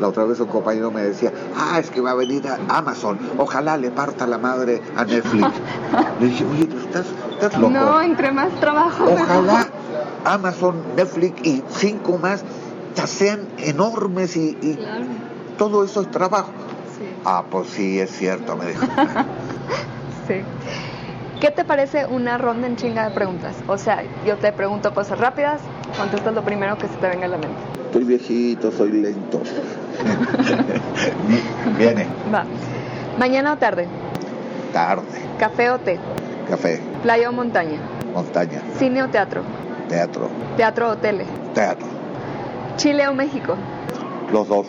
La 0.00 0.08
otra 0.08 0.24
vez 0.24 0.38
un 0.38 0.46
compañero 0.46 0.92
me 0.92 1.02
decía, 1.02 1.32
ah, 1.56 1.78
es 1.80 1.90
que 1.90 2.00
va 2.00 2.12
a 2.12 2.14
venir 2.14 2.46
a 2.46 2.58
Amazon, 2.68 3.18
ojalá 3.36 3.76
le 3.76 3.90
parta 3.90 4.26
la 4.28 4.38
madre 4.38 4.80
a 4.96 5.04
Netflix. 5.04 5.48
le 6.20 6.26
dije, 6.26 6.44
oye, 6.44 6.66
¿tú 6.66 6.78
estás, 6.78 7.06
estás 7.32 7.58
loco? 7.58 7.70
No, 7.70 8.00
entre 8.00 8.30
más 8.30 8.52
trabajo. 8.60 9.06
Ojalá 9.10 9.66
Amazon, 10.24 10.82
Netflix 10.96 11.44
y 11.44 11.64
cinco 11.68 12.18
más 12.18 12.44
sean 13.06 13.46
enormes 13.58 14.36
y, 14.36 14.56
todo 15.56 15.84
eso 15.84 16.02
es 16.02 16.10
trabajo. 16.10 16.50
Ah, 17.24 17.44
pues 17.50 17.68
sí, 17.70 17.98
es 17.98 18.10
cierto, 18.10 18.56
me 18.56 18.66
dijo. 18.66 18.86
sí. 20.28 20.42
¿Qué 21.40 21.50
te 21.50 21.64
parece 21.64 22.06
una 22.06 22.38
ronda 22.38 22.66
en 22.66 22.76
chinga 22.76 23.08
de 23.08 23.14
preguntas? 23.14 23.56
O 23.66 23.78
sea, 23.78 24.02
yo 24.24 24.36
te 24.36 24.52
pregunto 24.52 24.94
cosas 24.94 25.18
rápidas, 25.18 25.60
contestas 25.96 26.34
lo 26.34 26.42
primero 26.42 26.78
que 26.78 26.88
se 26.88 26.94
te 26.94 27.08
venga 27.08 27.26
a 27.26 27.28
la 27.28 27.38
mente. 27.38 27.77
Estoy 27.98 28.16
viejito, 28.16 28.70
soy 28.70 28.92
lento. 28.92 29.40
Viene. 31.76 32.06
Va. 32.32 32.44
¿Mañana 33.18 33.54
o 33.54 33.56
tarde? 33.56 33.88
Tarde. 34.72 35.02
¿Café 35.36 35.70
o 35.70 35.80
té? 35.80 35.98
Café. 36.48 36.80
¿Playa 37.02 37.28
o 37.28 37.32
montaña? 37.32 37.80
Montaña. 38.14 38.62
¿Cine 38.78 39.02
o 39.02 39.08
teatro? 39.08 39.42
Teatro. 39.88 40.28
¿Teatro 40.56 40.90
o 40.90 40.96
tele? 40.96 41.24
Teatro. 41.54 41.88
¿Chile 42.76 43.08
o 43.08 43.14
México? 43.14 43.56
Los 44.32 44.46
dos. 44.46 44.68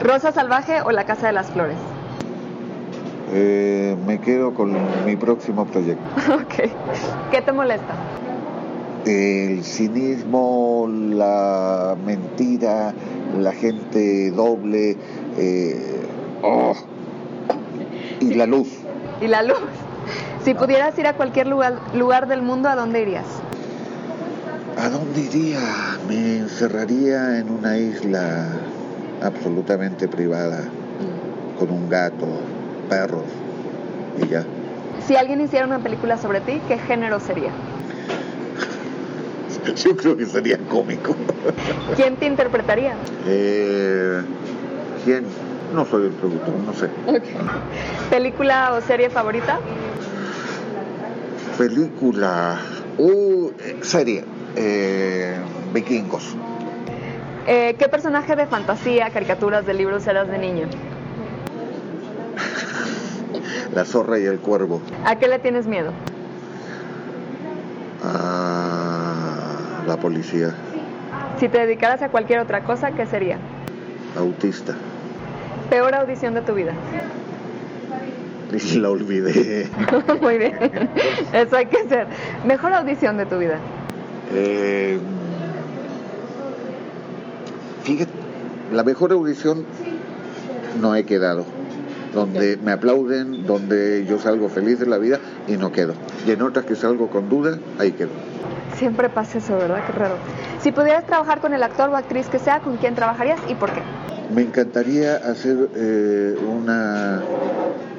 ¿Rosa 0.00 0.32
Salvaje 0.32 0.80
o 0.80 0.92
La 0.92 1.04
Casa 1.04 1.26
de 1.26 1.34
las 1.34 1.50
Flores? 1.50 1.76
Eh, 3.34 3.94
me 4.06 4.22
quedo 4.22 4.54
con 4.54 4.74
mi 5.04 5.16
próximo 5.16 5.66
proyecto. 5.66 6.02
ok. 6.32 6.70
¿Qué 7.30 7.42
te 7.42 7.52
molesta? 7.52 7.92
El 9.06 9.62
cinismo, 9.62 10.88
la 10.90 11.96
mentira, 12.04 12.92
la 13.38 13.52
gente 13.52 14.32
doble, 14.32 14.96
eh, 15.38 16.02
oh, 16.42 16.74
y 18.18 18.34
la 18.34 18.46
luz. 18.46 18.68
Y 19.20 19.28
la 19.28 19.44
luz. 19.44 19.60
Si 20.44 20.54
pudieras 20.54 20.98
ir 20.98 21.06
a 21.06 21.12
cualquier 21.12 21.46
lugar, 21.46 21.74
lugar 21.94 22.26
del 22.26 22.42
mundo, 22.42 22.68
¿a 22.68 22.74
dónde 22.74 23.02
irías? 23.02 23.26
¿A 24.76 24.88
dónde 24.88 25.20
iría? 25.20 25.60
Me 26.08 26.38
encerraría 26.38 27.38
en 27.38 27.50
una 27.50 27.78
isla 27.78 28.48
absolutamente 29.22 30.08
privada, 30.08 30.64
con 31.60 31.70
un 31.70 31.88
gato, 31.88 32.26
perros 32.88 33.22
y 34.20 34.26
ya. 34.26 34.44
Si 35.06 35.14
alguien 35.14 35.40
hiciera 35.40 35.64
una 35.64 35.78
película 35.78 36.18
sobre 36.18 36.40
ti, 36.40 36.60
¿qué 36.66 36.76
género 36.78 37.20
sería? 37.20 37.52
Yo 39.76 39.96
creo 39.96 40.16
que 40.16 40.26
sería 40.26 40.58
cómico. 40.68 41.14
¿Quién 41.96 42.16
te 42.16 42.26
interpretaría? 42.26 42.94
Eh, 43.26 44.22
¿Quién? 45.04 45.24
No 45.74 45.84
soy 45.84 46.06
el 46.06 46.12
productor, 46.12 46.54
no 46.54 46.72
sé. 46.72 46.88
¿Película 48.10 48.74
o 48.74 48.80
serie 48.80 49.10
favorita? 49.10 49.58
Película. 51.58 52.58
Uh, 52.98 53.50
serie. 53.82 54.24
Eh, 54.54 55.36
vikingos. 55.74 56.36
Eh, 57.46 57.74
¿Qué 57.78 57.88
personaje 57.88 58.36
de 58.36 58.46
fantasía, 58.46 59.10
caricaturas 59.10 59.66
de 59.66 59.74
libros 59.74 60.06
eras 60.06 60.28
de 60.28 60.38
niño? 60.38 60.66
La 63.74 63.84
zorra 63.84 64.18
y 64.18 64.24
el 64.24 64.38
cuervo. 64.38 64.80
¿A 65.04 65.16
qué 65.16 65.28
le 65.28 65.38
tienes 65.38 65.66
miedo? 65.66 65.92
A 68.04 68.95
la 69.86 69.96
policía. 69.96 70.54
Si 71.38 71.48
te 71.48 71.58
dedicaras 71.58 72.02
a 72.02 72.08
cualquier 72.08 72.40
otra 72.40 72.64
cosa, 72.64 72.92
¿qué 72.92 73.06
sería? 73.06 73.38
Autista. 74.16 74.74
¿Peor 75.70 75.94
audición 75.94 76.34
de 76.34 76.42
tu 76.42 76.54
vida? 76.54 76.72
La 78.76 78.90
olvidé. 78.90 79.68
Muy 80.22 80.38
bien. 80.38 80.56
Eso 81.32 81.56
hay 81.56 81.66
que 81.66 81.88
ser. 81.88 82.06
Mejor 82.44 82.72
audición 82.72 83.16
de 83.16 83.26
tu 83.26 83.38
vida. 83.38 83.58
Eh, 84.32 84.98
fíjate, 87.82 88.12
la 88.72 88.84
mejor 88.84 89.12
audición 89.12 89.64
no 90.80 90.94
he 90.94 91.04
quedado. 91.04 91.44
Donde 92.14 92.56
me 92.56 92.72
aplauden, 92.72 93.46
donde 93.46 94.06
yo 94.08 94.18
salgo 94.18 94.48
feliz 94.48 94.78
de 94.78 94.86
la 94.86 94.96
vida 94.96 95.18
y 95.48 95.56
no 95.56 95.70
quedo. 95.72 95.94
Y 96.26 96.30
en 96.30 96.40
otras 96.40 96.64
que 96.64 96.74
salgo 96.74 97.10
con 97.10 97.28
duda, 97.28 97.58
ahí 97.78 97.92
quedo. 97.92 98.10
Siempre 98.78 99.08
pasa 99.08 99.38
eso, 99.38 99.56
¿verdad? 99.56 99.86
Qué 99.86 99.92
raro. 99.92 100.16
Si 100.60 100.72
pudieras 100.72 101.06
trabajar 101.06 101.40
con 101.40 101.54
el 101.54 101.62
actor 101.62 101.88
o 101.90 101.96
actriz 101.96 102.28
que 102.28 102.38
sea, 102.38 102.60
¿con 102.60 102.76
quién 102.76 102.94
trabajarías 102.94 103.40
y 103.48 103.54
por 103.54 103.72
qué? 103.72 103.80
Me 104.34 104.42
encantaría 104.42 105.16
hacer 105.16 105.68
eh, 105.74 106.36
una, 106.46 107.22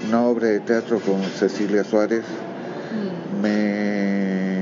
una 0.07 0.21
obra 0.21 0.47
de 0.47 0.59
teatro 0.59 0.99
con 0.99 1.21
Cecilia 1.23 1.83
Suárez. 1.83 2.23
Mm. 2.93 3.41
Me 3.41 4.57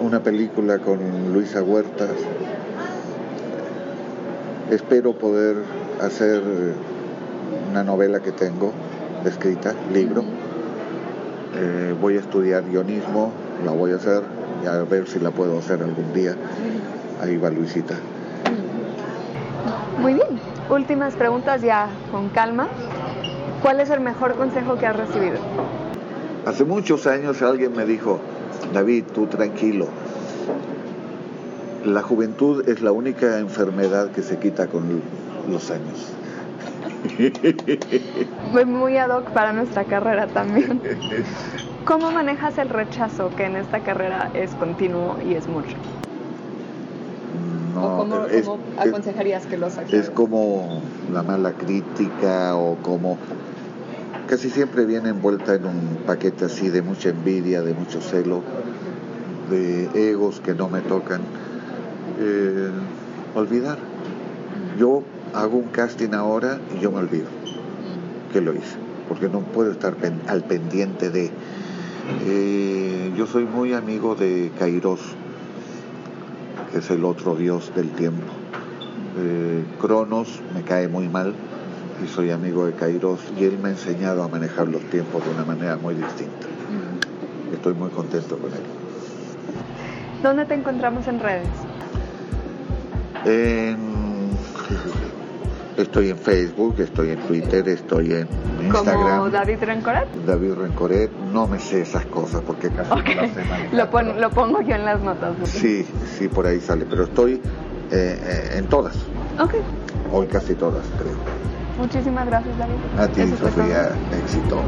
una 0.00 0.22
película 0.22 0.78
con 0.78 0.98
Luisa 1.32 1.62
Huertas. 1.62 2.10
Espero 4.70 5.12
poder 5.12 5.56
hacer 6.00 6.42
una 7.70 7.82
novela 7.82 8.20
que 8.20 8.32
tengo 8.32 8.72
escrita, 9.24 9.74
libro. 9.92 10.24
Eh, 11.54 11.94
voy 12.00 12.16
a 12.16 12.20
estudiar 12.20 12.64
guionismo, 12.64 13.32
la 13.64 13.72
voy 13.72 13.92
a 13.92 13.96
hacer 13.96 14.22
y 14.62 14.66
a 14.66 14.82
ver 14.84 15.06
si 15.08 15.18
la 15.18 15.30
puedo 15.30 15.58
hacer 15.58 15.82
algún 15.82 16.12
día. 16.12 16.34
Ahí 17.22 17.36
va 17.36 17.50
Luisita. 17.50 17.94
Muy 20.00 20.14
bien. 20.14 20.40
Últimas 20.68 21.14
preguntas 21.14 21.62
ya 21.62 21.88
con 22.10 22.28
calma. 22.28 22.68
¿Cuál 23.62 23.80
es 23.80 23.90
el 23.90 24.00
mejor 24.00 24.34
consejo 24.34 24.76
que 24.76 24.86
has 24.86 24.96
recibido? 24.96 25.38
Hace 26.44 26.64
muchos 26.64 27.06
años 27.06 27.40
alguien 27.42 27.74
me 27.74 27.84
dijo, 27.84 28.20
David, 28.72 29.04
tú 29.14 29.26
tranquilo. 29.26 29.86
La 31.84 32.02
juventud 32.02 32.68
es 32.68 32.82
la 32.82 32.92
única 32.92 33.38
enfermedad 33.38 34.10
que 34.10 34.22
se 34.22 34.38
quita 34.38 34.66
con 34.66 35.00
los 35.50 35.70
años. 35.70 36.12
Muy 38.66 38.96
ad 38.96 39.10
hoc 39.10 39.30
para 39.30 39.52
nuestra 39.52 39.84
carrera 39.84 40.26
también. 40.26 40.80
¿Cómo 41.86 42.10
manejas 42.10 42.58
el 42.58 42.68
rechazo 42.68 43.30
que 43.30 43.44
en 43.44 43.54
esta 43.54 43.78
carrera 43.84 44.28
es 44.34 44.50
continuo 44.56 45.18
y 45.24 45.34
es 45.34 45.46
mucho? 45.46 45.76
No, 47.76 47.98
cómo, 47.98 48.26
aconsejarías 48.76 49.46
que 49.46 49.56
los 49.56 49.78
Es 49.92 50.10
como 50.10 50.82
la 51.12 51.22
mala 51.22 51.52
crítica 51.52 52.56
o 52.56 52.74
como 52.82 53.18
casi 54.26 54.50
siempre 54.50 54.84
viene 54.84 55.10
envuelta 55.10 55.54
en 55.54 55.64
un 55.64 55.98
paquete 56.04 56.46
así 56.46 56.70
de 56.70 56.82
mucha 56.82 57.10
envidia, 57.10 57.62
de 57.62 57.72
mucho 57.72 58.00
celo, 58.00 58.42
de 59.48 60.10
egos 60.10 60.40
que 60.40 60.54
no 60.54 60.68
me 60.68 60.80
tocan. 60.80 61.20
Eh, 62.18 62.68
olvidar. 63.36 63.78
Yo 64.76 65.04
hago 65.34 65.58
un 65.58 65.68
casting 65.68 66.14
ahora 66.14 66.58
y 66.76 66.80
yo 66.80 66.90
me 66.90 66.98
olvido 66.98 67.28
que 68.32 68.40
lo 68.40 68.54
hice. 68.54 68.76
porque 69.08 69.28
no 69.28 69.38
puedo 69.38 69.70
estar 69.70 69.94
al 70.26 70.42
pendiente 70.42 71.10
de... 71.10 71.30
Eh, 72.26 73.12
yo 73.16 73.26
soy 73.26 73.44
muy 73.44 73.72
amigo 73.72 74.14
de 74.14 74.50
Kairos, 74.58 75.00
que 76.70 76.78
es 76.78 76.90
el 76.90 77.04
otro 77.04 77.34
dios 77.34 77.72
del 77.74 77.90
tiempo. 77.90 78.26
Eh, 79.18 79.64
Cronos 79.80 80.40
me 80.54 80.62
cae 80.62 80.88
muy 80.88 81.08
mal 81.08 81.34
y 82.04 82.08
soy 82.08 82.30
amigo 82.30 82.66
de 82.66 82.72
Kairos 82.72 83.20
y 83.38 83.44
él 83.44 83.58
me 83.62 83.68
ha 83.68 83.72
enseñado 83.72 84.22
a 84.22 84.28
manejar 84.28 84.68
los 84.68 84.82
tiempos 84.84 85.24
de 85.24 85.30
una 85.30 85.44
manera 85.44 85.76
muy 85.76 85.94
distinta. 85.94 86.46
Estoy 87.52 87.74
muy 87.74 87.90
contento 87.90 88.36
con 88.38 88.52
él. 88.52 88.60
¿Dónde 90.22 90.44
te 90.44 90.54
encontramos 90.54 91.06
en 91.08 91.20
redes? 91.20 91.48
Estoy 95.82 96.10
en 96.10 96.18
Facebook, 96.18 96.76
estoy 96.78 97.10
en 97.10 97.18
Twitter, 97.20 97.68
estoy 97.68 98.12
en 98.12 98.28
Instagram. 98.64 99.18
¿Como 99.18 99.30
David 99.30 99.58
Rencoret? 99.60 100.08
David 100.26 100.54
Rencoret, 100.54 101.10
no 101.32 101.46
me 101.46 101.58
sé 101.58 101.82
esas 101.82 102.06
cosas 102.06 102.42
porque 102.46 102.70
casi 102.70 102.90
no 102.90 102.96
las 102.96 103.30
sé 103.32 103.44
lo, 103.72 104.20
lo 104.20 104.30
pongo 104.30 104.60
yo 104.62 104.74
en 104.74 104.84
las 104.84 105.00
notas. 105.00 105.36
Sí, 105.44 105.86
sí, 106.18 106.28
por 106.28 106.46
ahí 106.46 106.60
sale, 106.60 106.86
pero 106.88 107.04
estoy 107.04 107.34
eh, 107.34 107.40
eh, 107.92 108.58
en 108.58 108.66
todas. 108.66 108.96
Ok. 109.38 109.54
Hoy 110.12 110.26
casi 110.26 110.54
todas, 110.54 110.84
creo. 110.98 111.16
Muchísimas 111.78 112.26
gracias, 112.26 112.56
David. 112.58 112.74
A 112.98 113.08
ti, 113.08 113.26
Sofía, 113.36 113.90
éxito. 114.22 114.62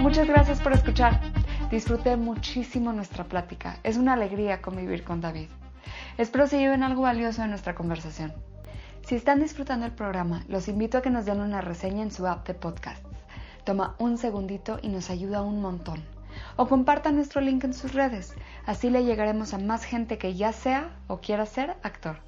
Muchas 0.00 0.26
gracias 0.26 0.60
por 0.60 0.72
escuchar. 0.72 1.20
Disfruté 1.70 2.16
muchísimo 2.16 2.92
nuestra 2.92 3.24
plática. 3.24 3.78
Es 3.84 3.96
una 3.96 4.14
alegría 4.14 4.60
convivir 4.60 5.04
con 5.04 5.20
David. 5.20 5.48
Espero 6.16 6.46
se 6.46 6.58
lleven 6.58 6.82
algo 6.82 7.02
valioso 7.02 7.42
de 7.42 7.48
nuestra 7.48 7.74
conversación. 7.74 8.32
Si 9.08 9.14
están 9.14 9.40
disfrutando 9.40 9.86
el 9.86 9.92
programa, 9.92 10.44
los 10.48 10.68
invito 10.68 10.98
a 10.98 11.00
que 11.00 11.08
nos 11.08 11.24
den 11.24 11.40
una 11.40 11.62
reseña 11.62 12.02
en 12.02 12.12
su 12.12 12.26
app 12.26 12.46
de 12.46 12.52
podcasts. 12.52 13.08
Toma 13.64 13.94
un 13.98 14.18
segundito 14.18 14.78
y 14.82 14.88
nos 14.88 15.08
ayuda 15.08 15.40
un 15.40 15.62
montón. 15.62 16.04
O 16.56 16.68
compartan 16.68 17.16
nuestro 17.16 17.40
link 17.40 17.64
en 17.64 17.72
sus 17.72 17.94
redes, 17.94 18.34
así 18.66 18.90
le 18.90 19.04
llegaremos 19.04 19.54
a 19.54 19.58
más 19.58 19.84
gente 19.84 20.18
que 20.18 20.34
ya 20.34 20.52
sea 20.52 20.90
o 21.06 21.22
quiera 21.22 21.46
ser 21.46 21.78
actor. 21.82 22.18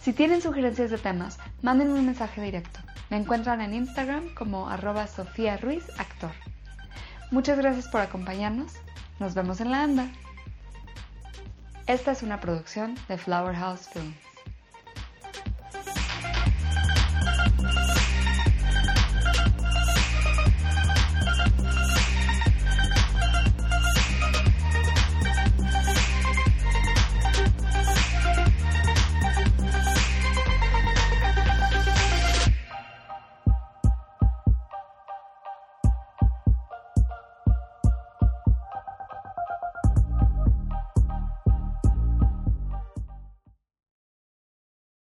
Si 0.00 0.12
tienen 0.12 0.42
sugerencias 0.42 0.90
de 0.90 0.98
temas, 0.98 1.38
manden 1.62 1.92
un 1.92 2.04
mensaje 2.04 2.42
directo. 2.42 2.80
Me 3.10 3.16
encuentran 3.16 3.60
en 3.60 3.74
Instagram 3.74 4.34
como 4.34 4.68
arroba 4.68 5.06
Sofía 5.06 5.56
Ruiz 5.56 5.84
Actor. 5.98 6.32
Muchas 7.30 7.58
gracias 7.58 7.86
por 7.86 8.00
acompañarnos. 8.00 8.72
Nos 9.20 9.34
vemos 9.34 9.60
en 9.60 9.70
la 9.70 9.84
anda. 9.84 10.08
Esta 11.86 12.10
es 12.10 12.24
una 12.24 12.40
producción 12.40 12.96
de 13.06 13.18
Flower 13.18 13.54
House 13.54 13.88
Film. 13.88 14.12